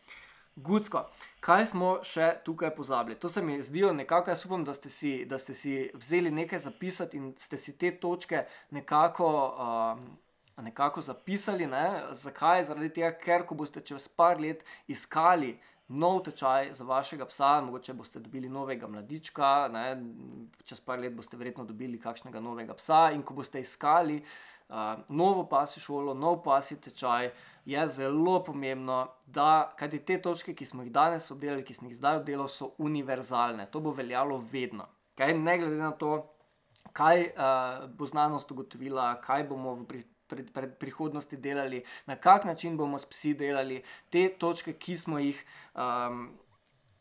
Gudsko, 0.58 1.04
kaj 1.46 1.68
smo 1.70 1.90
še 2.02 2.32
tukaj 2.46 2.72
pozabili? 2.74 3.20
To 3.22 3.30
se 3.30 3.44
mi 3.46 3.60
zdi 3.62 3.84
nekako, 3.94 4.32
jaz 4.34 4.42
upam, 4.48 4.64
da 4.66 4.74
ste, 4.74 4.90
si, 4.90 5.12
da 5.30 5.38
ste 5.38 5.54
si 5.54 5.92
vzeli 5.94 6.32
nekaj 6.34 6.64
zapisati 6.66 7.18
in 7.18 7.28
ste 7.38 7.60
si 7.62 7.76
te 7.78 7.92
točke 8.02 8.42
nekako, 8.74 9.30
uh, 9.54 10.64
nekako 10.66 11.02
zapisali. 11.06 11.70
Ne? 11.70 11.86
Zakaj? 12.12 12.66
Zaradi 12.72 12.90
tega, 12.90 13.14
ker 13.22 13.46
ko 13.46 13.60
boste 13.60 13.86
čez 13.86 14.10
par 14.10 14.42
let 14.42 14.66
iskali 14.90 15.54
nov 15.88 16.24
tečaj 16.26 16.74
za 16.74 16.84
vašega 16.90 17.30
psa, 17.30 17.54
mogoče 17.62 17.94
boste 17.94 18.20
dobili 18.20 18.50
novega 18.50 18.90
mladička, 18.90 19.70
ne? 19.72 19.86
čez 20.66 20.82
par 20.82 20.98
let 21.00 21.14
boste 21.14 21.38
verjetno 21.38 21.70
dobili 21.70 22.02
kakšnega 22.02 22.42
novega 22.42 22.74
psa 22.82 23.12
in 23.14 23.22
ko 23.22 23.38
boste 23.38 23.62
iskali 23.62 24.18
uh, 24.18 24.57
novo 25.08 25.46
pasjo 25.50 25.82
šolo, 25.82 26.14
nov 26.14 26.44
pasji 26.44 26.78
tečaj 26.82 27.32
je 27.66 27.88
zelo 27.88 28.44
pomembno, 28.44 29.08
da 29.26 29.74
kajti 29.80 30.00
te 30.06 30.22
točke, 30.22 30.54
ki 30.56 30.66
smo 30.66 30.84
jih 30.84 30.92
danes 30.92 31.32
obdelali, 31.32 31.66
ki 31.66 31.74
smo 31.74 31.90
jih 31.90 31.98
zdaj 31.98 32.22
obdelali, 32.22 32.50
so 32.50 32.72
univerzalne. 32.78 33.66
To 33.72 33.80
bo 33.80 33.92
veljalo 33.92 34.38
vedno. 34.52 34.88
Kaj, 35.16 35.34
ne 35.34 35.58
glede 35.58 35.82
na 35.82 35.92
to, 35.92 36.12
kaj 36.94 37.30
bo 37.98 38.06
znanost 38.06 38.52
ugotovila, 38.52 39.16
kaj 39.22 39.44
bomo 39.50 39.74
v 39.76 39.86
pri, 39.88 40.04
pred, 40.28 40.52
pred 40.54 40.76
prihodnosti 40.80 41.38
delali, 41.38 41.84
na 42.06 42.16
kak 42.16 42.46
način 42.46 42.78
bomo 42.78 43.00
s 43.00 43.06
psi 43.06 43.34
delali, 43.34 43.82
te 44.10 44.30
točke, 44.40 44.74
ki 44.74 44.98
smo 44.98 45.20
jih. 45.20 45.46
Um, 45.76 46.28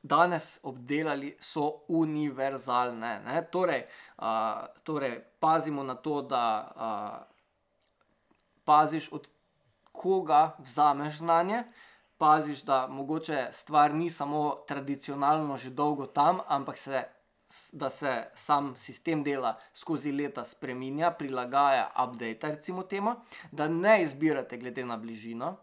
Danes 0.06 0.60
obdelali 0.62 1.32
so 1.42 1.80
univerzalne. 1.88 3.16
Torej, 3.50 3.80
uh, 4.22 4.68
torej, 4.86 5.16
pazimo 5.40 5.82
na 5.82 5.96
to, 5.98 6.20
da 6.22 6.42
uh, 6.62 7.35
paziš 8.66 9.12
od 9.12 9.28
koga 9.92 10.56
vzameš 10.58 11.18
znanje, 11.18 11.64
paziš, 12.18 12.62
da 12.62 12.86
mogoče 12.86 13.48
stvar 13.52 13.94
ni 13.94 14.10
samo 14.10 14.56
tradicionalno 14.68 15.56
že 15.56 15.70
dolgo 15.70 16.06
tam, 16.06 16.40
ampak 16.48 16.78
se, 16.78 17.02
da 17.72 17.90
se 17.90 18.24
sam 18.34 18.74
sistem 18.76 19.22
dela 19.24 19.56
skozi 19.74 20.12
leta 20.12 20.44
spremenja, 20.44 21.10
prilagaja, 21.10 21.90
update, 22.04 22.38
recimo 22.42 22.82
temu, 22.82 23.14
da 23.52 23.68
ne 23.68 24.02
izbirate 24.02 24.56
glede 24.56 24.84
na 24.84 24.96
bližino, 24.96 25.56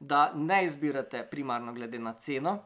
da 0.00 0.32
ne 0.34 0.64
izbirate 0.64 1.22
primarno 1.30 1.72
glede 1.72 1.98
na 1.98 2.12
ceno. 2.12 2.58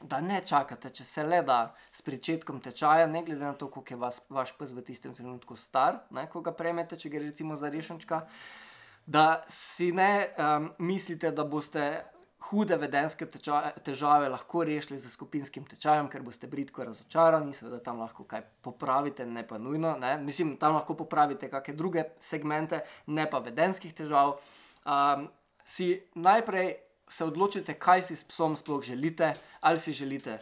Da 0.00 0.20
ne 0.20 0.36
čakate, 0.46 0.90
če 0.94 1.04
se 1.04 1.22
le 1.26 1.40
da 1.42 1.74
s 1.90 2.04
začetkom 2.06 2.60
tečaja, 2.62 3.06
ne 3.10 3.22
glede 3.24 3.42
na 3.44 3.52
to, 3.52 3.66
koliko 3.70 3.94
je 3.94 3.96
vas, 3.98 4.20
vaš 4.30 4.52
pes 4.58 4.70
v 4.72 4.84
tistem 4.86 5.14
trenutku 5.14 5.56
star, 5.56 5.96
ne, 6.14 6.28
ko 6.30 6.40
ga 6.40 6.52
prejmete, 6.54 6.94
če 6.96 7.10
gre 7.10 7.24
recimo 7.24 7.56
za 7.56 7.70
rešenčka, 7.72 8.20
uh, 8.22 8.67
da 9.08 9.42
si 9.48 9.92
ne 9.92 10.28
um, 10.36 10.70
mislite, 10.78 11.30
da 11.30 11.44
boste 11.44 12.04
hude 12.50 12.76
vedenske 12.76 13.26
teča, 13.26 13.60
težave 13.84 14.28
lahko 14.28 14.66
rešili 14.68 14.98
z 15.00 15.10
skupinskim 15.10 15.64
tečajem, 15.64 16.10
ker 16.12 16.22
boste 16.22 16.46
britko 16.46 16.84
razočarani, 16.84 17.54
seveda 17.56 17.80
tam 17.84 18.02
lahko 18.04 18.26
kaj 18.28 18.44
popravite, 18.62 19.26
ne 19.26 19.46
pa 19.48 19.58
nujno. 19.58 19.96
Ne? 20.00 20.18
Mislim, 20.22 20.56
tam 20.60 20.76
lahko 20.76 20.94
popravite 20.96 21.48
kakšne 21.50 21.74
druge 21.76 22.04
segmente, 22.20 22.82
ne 23.06 23.24
pa 23.30 23.40
vedenskih 23.44 23.94
težav. 23.96 24.36
Um, 24.84 25.30
si 25.64 25.94
najprej 26.14 26.74
se 27.08 27.24
odločite, 27.24 27.78
kaj 27.80 28.04
si 28.10 28.16
s 28.16 28.28
psom 28.28 28.56
sploh 28.60 28.84
želite, 28.84 29.32
ali 29.64 29.80
si 29.80 29.96
želite 29.96 30.36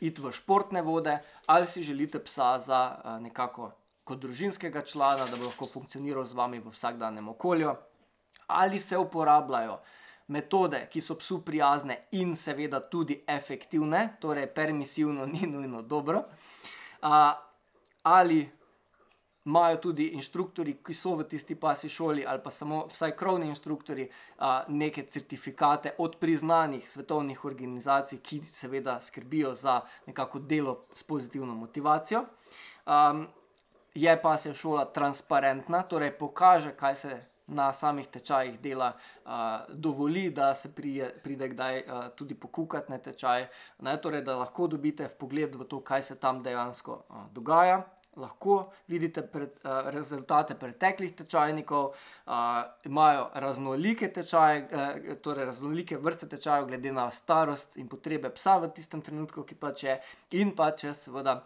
iti 0.00 0.24
v 0.24 0.32
športne 0.32 0.80
vode, 0.82 1.18
ali 1.46 1.68
si 1.68 1.84
želite 1.84 2.24
psa 2.24 2.56
za 2.58 2.80
uh, 2.96 3.20
nekako 3.20 3.74
kot 4.08 4.24
družinskega 4.24 4.80
člana, 4.88 5.26
da 5.28 5.36
bo 5.36 5.50
lahko 5.50 5.68
funkcioniral 5.68 6.24
z 6.24 6.32
vami 6.32 6.62
v 6.64 6.72
vsakdanjem 6.72 7.28
okolju, 7.28 7.76
ali 8.48 8.78
se 8.78 8.96
uporabljajo 8.96 9.78
metode, 10.28 10.86
ki 10.90 11.00
so 11.00 11.16
psu 11.16 11.40
prijazne 11.44 11.96
in 12.10 12.36
seveda 12.36 12.80
tudi 12.80 13.22
efektivne, 13.26 14.16
torej 14.20 14.46
permisivno 14.54 15.26
ni 15.26 15.46
nujno 15.46 15.82
dobro. 15.82 16.24
Uh, 17.02 17.08
ali 18.02 18.50
imajo 19.44 19.76
tudi 19.76 20.10
inštruktori, 20.12 20.74
ki 20.84 20.94
so 20.94 21.14
v 21.16 21.24
tisti 21.24 21.54
pasi 21.56 21.88
šoli, 21.88 22.26
ali 22.26 22.42
pa 22.44 22.50
samo 22.50 22.82
vsaj 22.92 23.14
krovni 23.16 23.48
inštruktori, 23.48 24.04
uh, 24.04 24.44
neke 24.68 25.06
certifikate 25.08 25.94
od 25.98 26.18
priznanih 26.20 26.84
svetovnih 26.88 27.44
organizacij, 27.44 28.20
ki 28.20 28.42
seveda 28.44 29.00
skrbijo 29.00 29.54
za 29.54 29.80
nekako 30.06 30.38
delo 30.38 30.84
s 30.94 31.02
pozitivno 31.02 31.54
motivacijo. 31.54 32.24
Um, 32.86 33.26
je 33.94 34.22
pa 34.22 34.36
se 34.38 34.54
šola 34.54 34.84
transparentna, 34.84 35.82
torej 35.82 36.12
pokaže, 36.18 36.76
kaj 36.76 36.94
se 36.94 37.20
na 37.48 37.72
samih 37.72 38.06
tečajih 38.06 38.60
dela, 38.60 38.92
uh, 39.24 39.30
dovoli, 39.68 40.30
da 40.30 40.54
se 40.54 40.72
prije, 40.74 41.10
pride 41.24 41.48
kdaj 41.48 41.78
uh, 41.80 42.08
tudi 42.16 42.34
pokukati 42.34 42.92
na 42.92 42.98
tečaj, 42.98 43.46
ne, 43.80 43.96
torej, 44.00 44.22
da 44.22 44.36
lahko 44.36 44.66
dobite 44.66 45.08
pogled 45.08 45.54
v 45.54 45.64
to, 45.64 45.80
kaj 45.80 46.02
se 46.02 46.18
tam 46.20 46.42
dejansko 46.42 47.04
uh, 47.08 47.24
dogaja. 47.32 47.82
Lahko 48.18 48.72
vidite 48.88 49.22
pred, 49.22 49.52
uh, 49.62 49.90
rezultate 49.94 50.54
preteklih 50.58 51.12
tečajnikov, 51.14 51.92
uh, 51.92 52.32
imajo 52.84 53.28
raznolike 53.34 54.08
tečaje, 54.12 54.64
uh, 54.72 55.20
torej 55.22 55.46
raznolike 55.46 55.96
vrste 55.96 56.26
tečajev, 56.28 56.66
glede 56.66 56.92
na 56.92 57.10
starost 57.10 57.76
in 57.76 57.88
potrebe 57.88 58.30
psa 58.34 58.58
v 58.58 58.72
tistem 58.74 59.04
trenutku, 59.06 59.44
ki 59.46 59.54
pač 59.54 59.84
je, 59.84 60.00
in 60.40 60.50
pa 60.56 60.72
če 60.74 60.94
seveda 60.94 61.44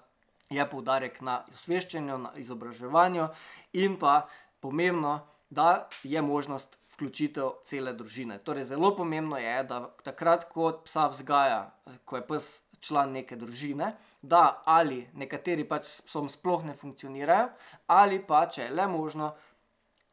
je 0.52 0.64
poudarek 0.68 1.20
na 1.20 1.42
osveščanju, 1.52 2.18
na 2.18 2.32
izobraževanju, 2.40 3.28
in 3.72 3.98
pa 4.00 4.22
pomembno, 4.60 5.20
da 5.52 5.88
je 6.02 6.22
možnost 6.22 6.78
vključitev 6.94 7.50
cele 7.64 7.92
družine. 7.92 8.38
Torej, 8.38 8.64
zelo 8.64 8.94
pomembno 8.96 9.36
je, 9.36 9.54
da 9.68 9.84
takrat, 10.04 10.48
ko 10.48 10.70
psa 10.84 11.08
vzgaja, 11.12 11.60
ko 12.04 12.16
je 12.16 12.26
pes 12.26 12.50
član 12.80 13.12
neke 13.12 13.36
družine, 13.36 13.92
da 14.22 14.62
ali 14.64 15.04
nekateri 15.14 15.64
pač 15.68 15.88
s 15.90 16.06
psom 16.08 16.28
sploh 16.32 16.64
ne 16.64 16.74
funkcionirajo, 16.78 17.50
ali 17.86 18.20
pa 18.26 18.46
če 18.46 18.68
je 18.68 18.76
le 18.76 18.86
možno, 18.88 19.32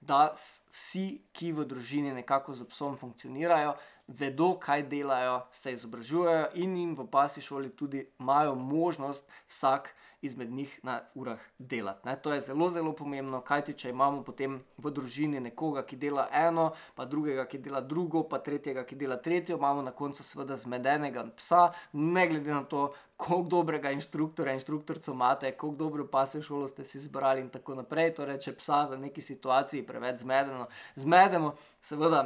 da 0.02 0.30
vsi, 0.34 1.22
ki 1.36 1.52
v 1.56 1.66
družini 1.68 2.14
nekako 2.16 2.56
z 2.56 2.68
psom 2.72 2.96
funkcionirajo, 2.98 3.74
vedo, 4.08 4.54
kaj 4.60 4.88
delajo, 4.92 5.42
se 5.52 5.74
izobražujejo 5.76 6.48
in 6.64 6.76
jim 6.78 6.94
v 6.98 7.06
pasi 7.12 7.44
šoli 7.46 7.70
tudi 7.70 8.06
imajo 8.20 8.56
možnost 8.56 9.28
vsak 9.48 9.92
izmed 10.22 10.52
njih 10.52 10.80
na 10.84 11.00
urah 11.16 11.40
delati. 11.58 12.08
Ne. 12.08 12.16
To 12.16 12.34
je 12.34 12.42
zelo, 12.42 12.70
zelo 12.70 12.94
pomembno, 12.94 13.42
kajti 13.42 13.74
če 13.74 13.90
imamo 13.90 14.24
potem 14.24 14.60
v 14.78 14.92
družini 14.92 15.40
nekoga, 15.40 15.84
ki 15.88 15.98
dela 15.98 16.28
eno, 16.34 16.72
pa 16.96 17.06
drugega, 17.06 17.46
ki 17.46 17.62
dela 17.64 17.82
drugo, 17.82 18.24
pa 18.30 18.40
tretjega, 18.44 18.84
ki 18.84 18.96
dela 19.00 19.18
tretjo, 19.18 19.58
imamo 19.58 19.82
na 19.82 19.92
koncu 19.92 20.24
seveda 20.24 20.56
zmedenega 20.60 21.26
psa, 21.38 21.70
ne 21.94 22.28
glede 22.28 22.54
na 22.54 22.64
to, 22.64 22.90
koliko 23.20 23.50
dobrega 23.50 23.92
inštruktorja, 23.92 24.54
inštruktorca 24.54 25.12
imate, 25.12 25.52
koliko 25.52 25.78
dobro 25.78 26.08
pasjo 26.08 26.42
šolo 26.42 26.68
ste 26.68 26.86
si 26.86 26.98
izbrali 26.98 27.42
in 27.42 27.50
tako 27.50 27.76
naprej. 27.76 28.14
Torej, 28.16 28.40
če 28.40 28.56
psa 28.60 28.86
v 28.92 29.00
neki 29.00 29.22
situaciji 29.22 29.86
preveč 29.88 30.24
zmedeno, 30.24 30.68
zmedemo, 30.96 31.54
seveda 31.82 32.24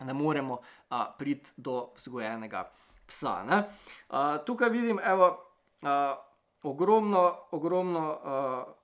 ne 0.00 0.14
moremo 0.14 0.58
a, 0.90 1.06
priti 1.18 1.50
do 1.56 1.90
vzgojenega 1.96 2.68
psa. 3.06 3.34
A, 4.10 4.38
tukaj 4.46 4.70
vidim, 4.70 5.00
evo. 5.04 5.34
A, 5.82 6.14
ogromno, 6.64 7.22
ogromno 7.50 8.04
uh, 8.24 8.74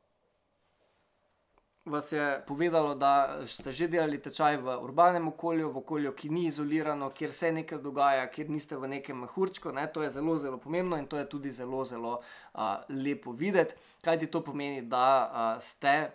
vas 1.84 2.12
je 2.12 2.42
povedalo, 2.46 2.94
da 2.94 3.46
ste 3.46 3.72
že 3.72 3.88
delali 3.88 4.20
tečaj 4.22 4.56
v 4.56 4.76
urbanem 4.82 5.28
okolju, 5.28 5.70
v 5.70 5.78
okolju, 5.78 6.12
ki 6.12 6.28
ni 6.28 6.44
izolirano, 6.46 7.10
kjer 7.10 7.32
se 7.32 7.52
nekaj 7.52 7.78
dogaja, 7.78 8.26
kjer 8.30 8.50
niste 8.50 8.76
v 8.76 8.88
nekem 8.88 9.26
hurčku. 9.26 9.72
Ne? 9.72 9.86
To 9.92 10.02
je 10.02 10.10
zelo, 10.10 10.36
zelo 10.38 10.58
pomembno 10.58 10.96
in 10.96 11.06
to 11.06 11.18
je 11.18 11.28
tudi 11.28 11.50
zelo, 11.50 11.84
zelo 11.84 12.20
uh, 12.20 12.60
lepo 12.88 13.32
videti. 13.32 13.74
Kaj 14.04 14.18
ti 14.18 14.26
to 14.26 14.44
pomeni, 14.44 14.82
da 14.82 15.06
uh, 15.24 15.62
ste 15.62 16.10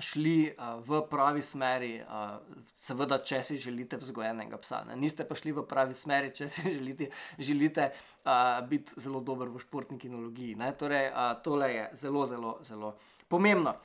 šli 0.00 0.50
uh, 0.50 0.80
v 0.86 1.02
pravi 1.10 1.42
smeri, 1.42 1.92
uh, 2.02 2.38
seveda, 2.74 3.20
če 3.24 3.42
si 3.46 3.58
želite 3.60 3.98
vzgojenega 4.00 4.58
psa. 4.62 4.82
Ne? 4.88 4.96
Niste 5.00 5.26
pa 5.28 5.36
šli 5.38 5.52
v 5.56 5.66
pravi 5.68 5.94
smeri, 5.94 6.32
če 6.34 6.48
si 6.48 6.64
želite, 6.76 7.10
želite 7.38 7.90
uh, 7.92 8.60
biti 8.68 9.00
zelo 9.00 9.20
dober 9.20 9.48
v 9.48 9.62
športni 9.62 9.98
kinologiji. 9.98 10.58
Torej, 10.78 11.10
uh, 11.10 11.36
tole 11.44 11.70
je 11.74 11.86
zelo, 12.04 12.26
zelo, 12.26 12.58
zelo 12.66 12.96
pomembno. 13.28 13.76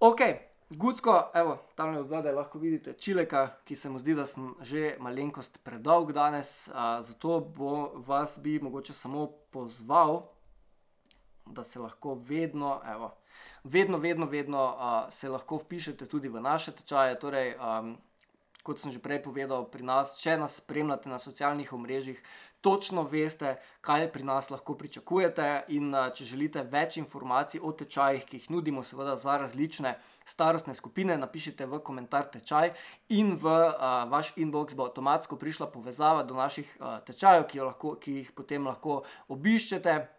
Ok. 0.00 0.26
Gudsko, 0.70 1.30
evo, 1.34 1.58
tam 1.74 1.92
je 1.92 2.00
odzadaj 2.00 2.32
lahko 2.32 2.58
vidite 2.58 2.92
čileka, 2.92 3.48
ki 3.64 3.76
se 3.76 3.90
mu 3.90 3.98
zdi, 3.98 4.14
da 4.14 4.24
sem 4.26 4.48
že 4.60 4.96
malenkost 4.98 5.60
predolg 5.62 6.12
danes, 6.12 6.70
a, 6.72 7.02
zato 7.02 7.40
bo 7.40 7.92
vas 8.06 8.38
bi 8.42 8.56
mogoče 8.58 8.92
samo 8.92 9.26
pozval, 9.52 10.22
da 11.46 11.64
se 11.64 11.78
lahko 11.78 12.14
vedno, 12.14 12.80
evo, 12.94 13.12
vedno, 13.64 13.98
vedno, 13.98 14.26
vedno 14.26 14.64
uh, 14.64 15.12
se 15.12 15.28
lahko 15.28 15.56
vpišete 15.56 16.06
tudi 16.06 16.28
v 16.28 16.40
naše 16.40 16.72
tečaje. 16.72 17.18
Torej, 17.18 17.54
um, 17.56 17.96
kot 18.62 18.80
sem 18.80 18.92
že 18.92 19.00
prej 19.00 19.22
povedal, 19.24 19.68
pri 19.68 19.84
nas, 19.84 20.16
če 20.20 20.36
nas 20.40 20.60
spremljate 20.60 21.08
na 21.08 21.18
socialnih 21.18 21.72
omrežjih, 21.72 22.20
točno 22.64 23.02
veste, 23.04 23.58
kaj 23.84 24.08
pri 24.12 24.24
nas 24.24 24.48
lahko 24.50 24.76
pričakujete. 24.76 25.64
In 25.76 25.92
uh, 25.92 26.08
če 26.12 26.24
želite 26.24 26.64
več 26.64 26.96
informacij 27.00 27.60
o 27.60 27.72
tečajih, 27.72 28.24
ki 28.24 28.40
jih 28.40 28.50
nudimo, 28.52 28.84
seveda 28.84 29.16
za 29.16 29.36
različne 29.40 29.96
starostne 30.24 30.74
skupine, 30.74 31.16
napišite 31.20 31.66
v 31.68 31.80
komentar 31.84 32.28
tečaj 32.32 32.72
in 33.12 33.36
v 33.36 33.48
uh, 33.48 34.04
vaš 34.08 34.32
inbox 34.40 34.76
bo 34.76 34.88
avtomatsko 34.88 35.36
prišla 35.36 35.68
povezava 35.72 36.24
do 36.24 36.36
naših 36.36 36.68
uh, 36.80 37.00
tečajev, 37.04 37.48
ki, 37.48 37.64
lahko, 37.64 37.96
ki 38.00 38.20
jih 38.20 38.32
potem 38.32 38.64
lahko 38.64 39.02
obiščete. 39.28 40.13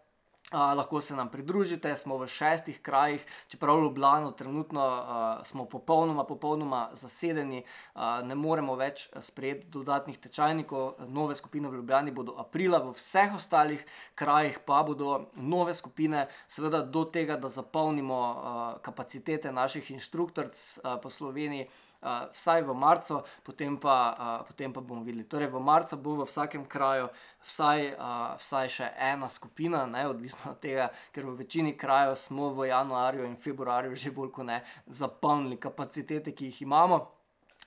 Lahko 0.52 1.00
se 1.00 1.14
nam 1.14 1.28
pridružite, 1.28 1.96
smo 1.96 2.18
v 2.18 2.28
šestih 2.30 2.78
krajih, 2.82 3.26
čeprav 3.48 3.80
Ljubljano 3.80 4.30
trenutno 4.30 4.80
uh, 4.86 5.46
smo 5.46 5.64
popolnoma, 5.64 6.24
popolnoma 6.24 6.90
zasedeni, 6.92 7.64
uh, 7.94 8.00
ne 8.22 8.34
moremo 8.34 8.76
več 8.78 9.08
sprejeti 9.20 9.66
dodatnih 9.66 10.18
tečajnikov. 10.18 11.02
Nove 11.08 11.34
skupine 11.34 11.68
v 11.68 11.80
Ljubljani 11.80 12.14
bodo 12.14 12.36
aprila, 12.38 12.78
v 12.78 12.94
vseh 12.94 13.34
ostalih 13.34 13.82
krajih 14.14 14.60
pa 14.66 14.84
bodo 14.86 15.26
nove 15.34 15.74
skupine, 15.74 16.28
seveda 16.48 16.84
do 16.86 17.02
tega, 17.04 17.36
da 17.36 17.48
zapolnimo 17.48 18.20
uh, 18.20 18.62
kapacitete 18.86 19.52
naših 19.52 19.90
inštruktorc 19.90 20.54
uh, 20.54 20.94
po 21.02 21.10
Sloveniji 21.10 21.66
uh, 22.02 22.28
vsaj 22.32 22.62
v 22.62 22.74
marcu, 22.74 23.22
potem 23.44 23.76
pa, 23.80 23.96
uh, 24.12 24.46
potem 24.46 24.72
pa 24.72 24.80
bomo 24.80 25.04
videli. 25.04 25.24
Torej, 25.24 25.48
v 25.52 25.60
marcu 25.60 25.96
bo 25.96 26.16
v 26.20 26.28
vsakem 26.28 26.64
kraju 26.64 27.08
vsaj, 27.46 27.94
uh, 27.96 28.36
vsaj 28.36 28.68
še 28.68 28.90
ena 28.98 29.28
skupina, 29.28 29.86
ne, 29.86 30.06
odvisno 30.08 30.52
od 30.52 30.60
tega, 30.60 30.90
ker 31.12 31.26
v 31.26 31.36
večini 31.42 31.76
krajev 31.76 32.16
smo 32.20 32.50
v 32.50 32.70
januarju 32.70 33.26
in 33.26 33.36
februarju 33.36 33.94
že 33.96 34.10
bolj 34.10 34.32
kot 34.32 34.46
ne 34.46 34.62
zapolnili 34.86 35.56
kapacitete, 35.56 36.32
ki 36.32 36.52
jih 36.52 36.62
imamo. 36.62 37.15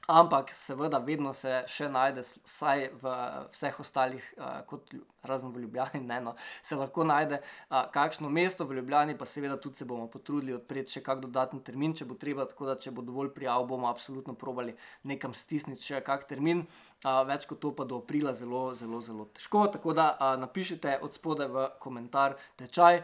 Ampak, 0.09 0.49
seveda, 0.49 0.97
vedno 1.05 1.35
se 1.37 1.51
še 1.69 1.85
najde, 1.93 2.23
vsaj 2.47 2.87
v 2.97 3.11
vseh 3.53 3.75
ostalih, 3.83 4.29
uh, 4.39 4.63
kot 4.65 4.95
razen 5.29 5.51
v 5.53 5.61
Ljubljani, 5.67 6.01
ne, 6.01 6.17
no, 6.25 6.33
se 6.65 6.73
lahko 6.79 7.05
najde 7.05 7.37
uh, 7.43 7.83
kakšno 7.93 8.31
mesto 8.33 8.65
v 8.65 8.79
Ljubljani, 8.79 9.13
pa 9.19 9.27
seveda 9.29 9.59
tudi 9.61 9.77
se 9.77 9.85
bomo 9.85 10.07
potrudili 10.09 10.55
odpreti 10.57 10.95
še 10.97 11.03
kak 11.05 11.21
dodatni 11.21 11.61
termin, 11.61 11.93
če 11.93 12.07
bo 12.09 12.17
treba. 12.17 12.47
Tako 12.49 12.71
da, 12.71 12.77
če 12.81 12.95
bo 12.97 13.05
dovolj 13.05 13.29
prijav, 13.35 13.67
bomo 13.69 13.85
absolutno 13.91 14.33
probali 14.33 14.73
nekam 15.05 15.37
stisniti 15.37 15.91
še 15.91 16.01
kak 16.01 16.25
termin. 16.31 16.65
Uh, 17.05 17.21
več 17.29 17.45
kot 17.45 17.61
to 17.61 17.75
pa 17.77 17.85
do 17.85 18.01
aprila, 18.01 18.33
zelo, 18.33 18.63
zelo, 18.79 19.03
zelo 19.05 19.29
težko. 19.37 19.67
Tako 19.77 19.93
da 19.93 20.09
napišite 20.41 20.97
od 21.05 21.13
spodaj 21.21 21.53
v 21.53 21.69
komentar 21.85 22.39
tečaj. 22.57 23.03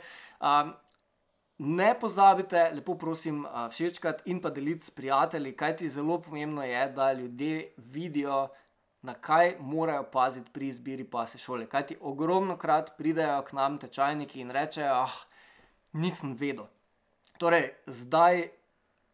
Ne 1.57 1.93
pozabite, 1.99 2.69
lepo 2.75 2.97
prosim, 2.99 3.45
všečkati 3.71 4.29
in 4.31 4.41
pa 4.41 4.49
deliti 4.49 4.85
s 4.85 4.91
prijatelji, 4.91 5.55
kajti 5.55 5.89
zelo 5.89 6.19
pomembno 6.21 6.63
je, 6.63 6.89
da 6.91 7.13
ljudje 7.13 7.73
vidijo, 7.77 8.47
na 9.01 9.13
kaj 9.13 9.55
morajo 9.59 10.03
paziti 10.11 10.51
pri 10.51 10.67
izbiri 10.67 11.03
pase 11.03 11.37
šole. 11.37 11.67
Kajti 11.69 11.97
ogromno 12.01 12.57
krat 12.57 12.97
pridejo 12.97 13.41
k 13.41 13.53
nam 13.53 13.77
tečajniki 13.77 14.41
in 14.41 14.51
rečejo, 14.51 14.93
ah, 15.05 15.15
nisem 15.93 16.33
vedel. 16.33 16.65
Torej, 17.37 17.69
zdaj 17.87 18.49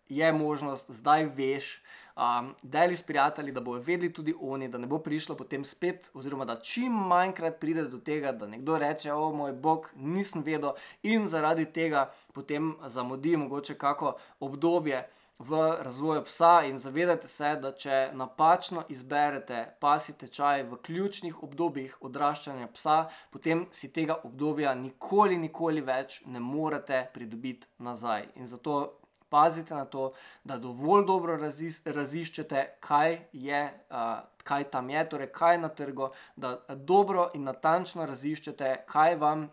je 0.09 0.33
možnost, 0.33 0.91
zdaj 0.91 1.25
veš, 1.35 1.81
um, 2.15 2.55
deli 2.63 2.95
s 2.95 3.03
prijatelji, 3.03 3.51
da 3.51 3.61
bodo 3.61 3.79
vedeli 3.79 4.13
tudi 4.13 4.33
oni, 4.41 4.67
da 4.67 4.77
ne 4.77 4.87
bo 4.87 4.99
prišlo 4.99 5.35
potem 5.35 5.65
spet, 5.65 6.11
oziroma 6.13 6.45
da 6.45 6.59
čim 6.59 6.91
manjkrat 6.91 7.59
pride 7.59 7.83
do 7.83 7.97
tega, 7.97 8.31
da 8.31 8.47
nekdo 8.47 8.77
reče: 8.77 9.13
O 9.13 9.31
moj 9.33 9.53
bog, 9.53 9.89
nisem 9.95 10.43
vedel 10.43 10.71
in 11.03 11.27
zaradi 11.27 11.65
tega 11.65 12.11
potem 12.33 12.75
zamudi 12.85 13.37
mogoče 13.37 13.77
kako 13.77 14.15
obdobje 14.39 15.07
v 15.41 15.77
razvoju 15.81 16.23
psa 16.23 16.61
in 16.69 16.77
zavedate 16.77 17.27
se, 17.27 17.55
da 17.61 17.71
če 17.71 18.11
napačno 18.13 18.83
izberete 18.89 19.63
pasi 19.79 20.13
tečaj 20.17 20.63
v 20.69 20.77
ključnih 20.85 21.43
obdobjih 21.43 21.95
odraščanja 22.01 22.67
psa, 22.75 22.97
potem 23.31 23.65
si 23.71 23.89
tega 23.93 24.19
obdobja 24.23 24.75
nikoli, 24.75 25.37
nikoli 25.37 25.81
več 25.81 26.21
ne 26.25 26.39
morete 26.39 27.07
pridobiti 27.13 27.67
nazaj. 27.79 28.27
In 28.35 28.47
zato 28.47 29.00
pazite 29.31 29.75
na 29.75 29.85
to, 29.85 30.11
da 30.43 30.59
dovolj 30.59 31.05
dobro 31.07 31.37
razis, 31.39 31.81
raziščete, 31.85 32.67
kaj 32.79 33.17
je. 33.31 33.63
Uh, 33.89 34.19
Kaj 34.41 34.63
tam 34.73 34.87
je, 34.89 35.01
torej 35.05 35.27
kaj 35.29 35.51
je 35.53 35.57
na 35.61 35.67
trgu, 35.69 36.07
da 36.35 36.55
dobro 36.73 37.27
in 37.37 37.43
natančno 37.45 38.07
raziščete, 38.09 38.71
kaj 38.89 39.15
vam 39.21 39.43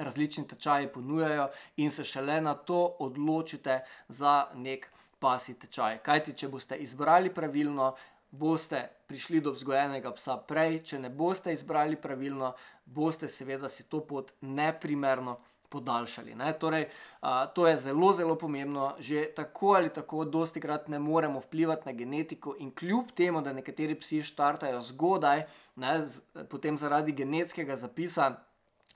različni 0.00 0.46
tečaji 0.48 0.88
ponujajo, 0.94 1.50
in 1.76 1.90
se 1.92 2.04
šele 2.04 2.40
na 2.40 2.54
to 2.54 2.96
odločite 2.98 3.82
za 4.08 4.46
nek 4.54 4.88
pasi 5.18 5.54
tečaj. 5.58 6.00
Kajti, 6.02 6.32
če 6.32 6.48
boste 6.48 6.80
izbrali 6.80 7.30
pravilno, 7.34 7.92
boste 8.30 8.88
prišli 9.06 9.42
do 9.44 9.52
vzgojenega 9.52 10.14
psa 10.16 10.38
prej, 10.48 10.80
če 10.88 10.98
ne 11.04 11.10
boste 11.10 11.52
izbrali 11.52 12.00
pravilno, 12.00 12.54
boste 12.84 13.28
seveda 13.28 13.68
si 13.68 13.84
to 13.88 14.00
pot 14.00 14.32
neprimerno. 14.40 15.36
Podaljšali. 15.72 16.36
Torej, 16.60 16.86
a, 17.20 17.46
to 17.46 17.66
je 17.66 17.76
zelo, 17.88 18.12
zelo 18.12 18.36
pomembno. 18.36 18.92
Že 18.98 19.24
tako 19.36 19.74
ali 19.80 19.88
tako, 19.88 20.24
dosti 20.24 20.60
krat 20.60 20.88
ne 20.88 20.98
moremo 20.98 21.40
vplivati 21.40 21.88
na 21.88 21.92
genetiko, 21.92 22.56
in 22.58 22.70
kljub 22.70 23.10
temu, 23.16 23.40
da 23.40 23.52
nekateri 23.52 23.96
psi 23.96 24.22
štartajo 24.22 24.80
zgodaj, 24.92 25.46
ne, 25.76 25.98
z, 26.06 26.46
potem 26.50 26.78
zaradi 26.78 27.12
genetskega 27.12 27.76
zapisa 27.76 28.34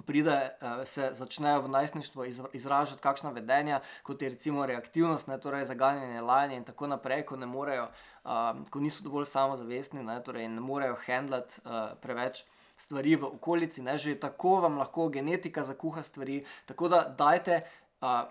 pride, 0.04 0.50
se 0.84 1.10
začnejo 1.12 1.60
v 1.60 1.68
najstništvu 1.68 2.24
izražati 2.52 3.02
kakšna 3.02 3.30
vedenja, 3.30 3.80
kot 4.02 4.22
je 4.22 4.28
recimo 4.28 4.66
reaktivnost, 4.66 5.28
ne, 5.28 5.40
torej 5.40 5.64
zaganjanje, 5.64 6.20
lajanje 6.20 6.56
in 6.56 6.64
tako 6.64 6.86
naprej, 6.86 7.24
ko, 7.26 7.36
morejo, 7.36 7.88
uh, 8.24 8.30
ko 8.70 8.80
niso 8.80 9.04
dovolj 9.04 9.24
samozavestni 9.24 10.02
ne, 10.02 10.20
torej 10.22 10.48
ne 10.48 10.60
morejo 10.60 10.96
handlati 11.06 11.60
uh, 11.64 11.96
preveč. 12.02 12.44
Stvari 12.76 13.16
v 13.16 13.24
okolici, 13.24 13.82
ne 13.82 13.98
že 13.98 14.18
tako 14.20 14.60
vam 14.60 14.78
lahko 14.78 15.08
genetika 15.08 15.64
zakuha 15.64 16.02
stvari. 16.02 16.44
Tako 16.66 16.88
da 16.88 17.04
dajte 17.18 17.62
uh, 18.00 18.28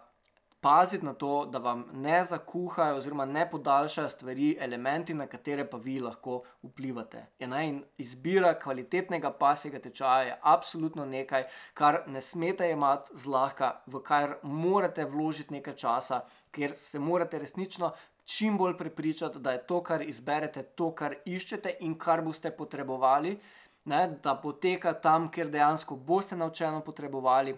paziti 0.66 1.06
na 1.06 1.14
to, 1.14 1.46
da 1.46 1.58
vam 1.58 1.86
ne 1.94 2.24
zakuhajo 2.24 2.96
oziroma 2.98 3.26
ne 3.26 3.44
podaljšajo 3.50 4.10
stvari, 4.10 4.58
elementi, 4.60 5.14
na 5.14 5.28
katere 5.28 5.66
pa 5.70 5.78
vi 5.78 6.00
lahko 6.00 6.40
vplivate. 6.64 7.22
Ja, 7.40 7.62
in 7.62 7.84
izbira 8.02 8.56
kvalitetnega 8.60 9.30
pasjega 9.32 9.80
tečaja 9.80 10.24
je 10.24 10.40
absolutno 10.42 11.06
nekaj, 11.06 11.46
kar 11.74 12.00
ne 12.08 12.22
smete 12.22 12.72
imati 12.72 13.14
zlahka, 13.14 13.70
v 13.86 14.02
kar 14.02 14.36
morate 14.42 15.06
vložiti 15.06 15.54
nekaj 15.54 15.76
časa, 15.84 16.24
ker 16.52 16.74
se 16.74 17.00
morate 17.00 17.40
resnično. 17.40 17.92
Čim 18.26 18.58
bolj 18.58 18.74
prepričati, 18.78 19.40
da 19.40 19.52
je 19.52 19.62
to, 19.68 19.84
kar 19.84 20.02
izberete, 20.02 20.64
to, 20.64 20.90
kar 20.98 21.14
iščete 21.26 21.76
in 21.86 21.94
kar 21.94 22.26
boste 22.26 22.50
potrebovali, 22.50 23.38
ne, 23.86 24.18
da 24.24 24.36
poteka 24.36 24.94
tam, 24.94 25.30
kjer 25.32 25.50
dejansko 25.50 25.96
boste 25.96 26.36
naučeno 26.36 26.82
potrebovali, 26.82 27.56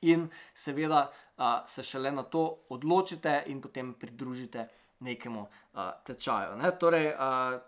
in 0.00 0.28
seveda 0.54 1.10
uh, 1.10 1.44
se 1.66 1.82
šele 1.82 2.12
na 2.12 2.22
to 2.22 2.58
odločite 2.68 3.42
in 3.46 3.60
potem 3.60 3.94
pridružite 3.94 4.68
nekemu 5.00 5.40
uh, 5.40 5.80
tečaju. 6.04 6.56
Ne? 6.56 6.70
Torej, 6.78 7.12
uh, 7.14 7.60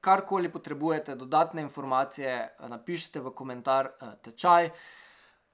karkoli 0.00 0.52
potrebujete, 0.52 1.14
dodatne 1.14 1.62
informacije, 1.62 2.56
uh, 2.58 2.68
napišite 2.68 3.20
v 3.20 3.30
komentar 3.30 3.90
uh, 3.90 4.14
tečaj. 4.22 4.70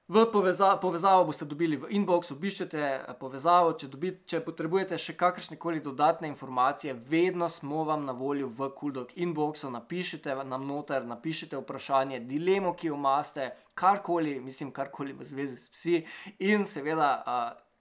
V 0.07 0.31
poveza 0.31 0.77
povezavo 0.77 1.25
boste 1.25 1.45
dobili 1.49 1.79
v 1.81 1.87
inbox, 1.97 2.29
obiščete 2.29 3.17
povezavo, 3.17 3.71
če, 3.73 3.87
dobi, 3.89 4.11
če 4.29 4.37
potrebujete 4.45 4.99
še 5.01 5.15
kakršne 5.17 5.57
koli 5.57 5.79
dodatne 5.81 6.29
informacije, 6.29 6.93
vedno 7.09 7.47
smo 7.49 7.81
vam 7.89 8.03
na 8.05 8.13
voljo 8.13 8.45
v 8.53 8.67
Kuldog 8.77 9.15
inboxu. 9.17 9.71
Napišite 9.73 10.35
nam 10.45 10.67
noter, 10.69 11.07
napišite 11.09 11.57
vprašanje, 11.57 12.19
dilemo, 12.29 12.75
ki 12.77 12.91
jo 12.91 12.99
imate, 12.99 13.47
karkoli, 13.73 14.35
mislim, 14.45 14.69
karkoli 14.69 15.17
v 15.17 15.25
zvezi 15.25 15.57
s 15.57 15.73
psi. 15.73 16.03
In 16.45 16.67
seveda, 16.69 17.09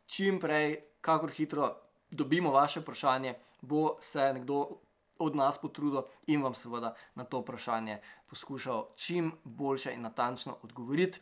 čim 0.08 0.40
prej, 0.40 0.78
kakor 1.04 1.28
hitro 1.28 1.68
dobimo 2.08 2.56
vaše 2.56 2.80
vprašanje, 2.80 3.34
bo 3.60 3.98
se 4.00 4.32
nekdo 4.32 4.62
od 5.20 5.36
nas 5.36 5.60
potrudil 5.60 6.08
in 6.32 6.40
vam 6.40 6.56
seveda 6.56 6.94
na 7.20 7.28
to 7.28 7.44
vprašanje 7.44 8.00
poskušal 8.32 8.96
čim 8.96 9.32
boljše 9.44 9.92
in 9.92 10.08
natančno 10.08 10.56
odgovoriti. 10.62 11.20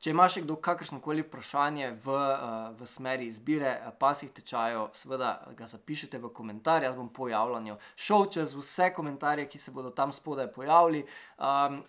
Če 0.00 0.10
imaš 0.10 0.36
kdo 0.44 0.56
kakršno 0.60 1.00
koli 1.00 1.22
vprašanje 1.24 1.90
v, 2.04 2.12
uh, 2.12 2.74
v 2.76 2.86
smeri 2.86 3.26
izbire 3.30 3.70
uh, 3.78 3.92
pasih 3.98 4.30
tečajev, 4.36 4.90
seveda 4.92 5.30
ga 5.56 5.66
zapišite 5.66 6.18
v 6.20 6.28
komentar, 6.28 6.84
jaz 6.84 6.96
bom 6.96 7.08
po 7.08 7.28
javljanju 7.28 7.78
šel 7.96 8.28
čez 8.36 8.54
vse 8.58 8.90
komentarje, 8.92 9.48
ki 9.48 9.58
se 9.58 9.72
bodo 9.72 9.90
tam 9.90 10.12
spodaj 10.12 10.50
pojavili. 10.52 11.04
Um, 11.38 11.82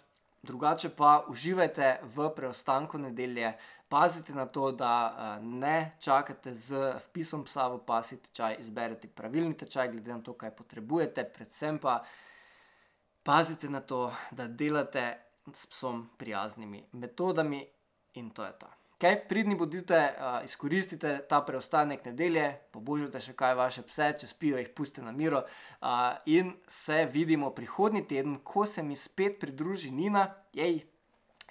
drugače 0.46 0.94
pa 0.96 1.26
uživajte 1.28 1.90
v 2.16 2.30
preostanku 2.36 2.98
nedelje, 2.98 3.52
pazite 3.90 4.34
na 4.34 4.46
to, 4.46 4.72
da 4.72 4.94
uh, 5.10 5.44
ne 5.44 5.98
čakate 6.00 6.54
z 6.54 6.96
vpisom 7.10 7.44
psa 7.46 7.68
v 7.74 7.82
pasi 7.86 8.22
tečaj, 8.22 8.58
izberete 8.64 9.08
pravilni 9.08 9.58
tečaj, 9.58 9.92
glede 9.92 10.14
na 10.14 10.22
to, 10.24 10.34
kaj 10.34 10.56
potrebujete, 10.56 11.28
predvsem 11.36 11.80
pa 11.84 12.00
pazite 13.24 13.70
na 13.70 13.82
to, 13.82 14.12
da 14.32 14.48
delate 14.48 15.18
s 15.54 15.66
psom 15.66 16.10
prijaznimi 16.18 16.84
metodami 16.92 17.66
in 18.16 18.30
to 18.30 18.44
je 18.44 18.52
to. 18.60 18.68
Okay, 18.96 19.28
pridni 19.28 19.56
bodite, 19.56 19.98
uh, 20.18 20.44
izkoristite 20.44 21.18
ta 21.30 21.42
preostanek 21.44 22.06
nedelje, 22.08 22.46
pobožite 22.72 23.20
še 23.20 23.34
kaj 23.36 23.56
vaše 23.60 23.82
pse, 23.84 24.08
če 24.22 24.30
spijo, 24.30 24.56
jih 24.56 24.70
pustite 24.72 25.04
na 25.04 25.12
miro. 25.12 25.42
Uh, 25.82 26.16
in 26.32 26.54
se 26.72 27.02
vidimo 27.12 27.50
prihodnji 27.52 28.06
teden, 28.08 28.38
ko 28.40 28.64
se 28.66 28.84
mi 28.84 28.96
spet 28.96 29.36
pridruži 29.42 29.92
Nina, 29.92 30.30
jej. 30.56 30.80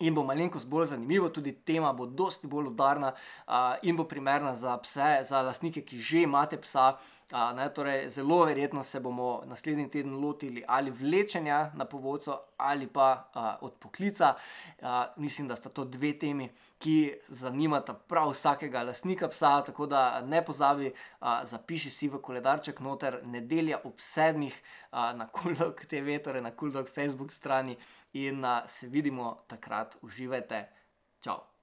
In 0.01 0.17
bo 0.17 0.25
malenkost 0.25 0.67
bolj 0.67 0.89
zanimivo, 0.95 1.29
tudi 1.31 1.53
tema 1.53 1.93
bo 1.93 2.09
dosti 2.09 2.49
bolj 2.51 2.73
udarna 2.73 3.13
uh, 3.13 3.77
in 3.85 4.01
bo 4.01 4.09
primerna 4.09 4.55
za 4.57 4.73
pse, 4.81 5.21
za 5.29 5.43
lastnike, 5.45 5.85
ki 5.85 6.01
že 6.01 6.25
imate 6.25 6.59
psa. 6.65 6.95
Ne, 7.35 7.69
torej, 7.75 8.11
zelo 8.11 8.45
verjetno 8.45 8.83
se 8.83 9.01
bomo 9.01 9.43
naslednji 9.47 9.89
teden 9.91 10.15
lotili 10.25 10.65
ali 10.69 10.91
vlečenja 10.91 11.71
na 11.75 11.85
povodcu 11.85 12.33
ali 12.57 12.87
pa 12.87 13.31
uh, 13.35 13.67
od 13.69 13.73
poklica. 13.79 14.35
Uh, 14.79 14.87
mislim, 15.17 15.49
da 15.49 15.57
sta 15.57 15.69
to 15.69 15.85
dve 15.85 16.13
temi, 16.19 16.49
ki 16.79 17.15
zanimata 17.29 17.95
prav 17.95 18.31
vsakega 18.31 18.83
lastnika 18.83 19.29
psa. 19.29 19.63
Tako 19.63 19.87
da 19.87 20.21
ne 20.21 20.45
pozabi, 20.45 20.93
uh, 21.21 21.29
zapiši 21.45 21.91
si 21.91 22.09
v 22.09 22.21
koledarček 22.23 22.81
noter 22.81 23.19
nedelja 23.27 23.81
ob 23.85 23.99
sedmih 23.99 24.55
uh, 24.93 24.99
na 25.19 25.27
Kuldog 25.27 25.83
TV, 25.89 26.19
torej 26.23 26.43
na 26.43 26.51
Kuldog 26.51 26.89
Facebook 26.89 27.33
strani 27.33 27.77
in 28.13 28.45
uh, 28.45 28.63
se 28.67 28.87
vidimo 28.87 29.39
takrat, 29.47 29.97
uživajte. 30.03 30.69
Ciao. 31.21 31.54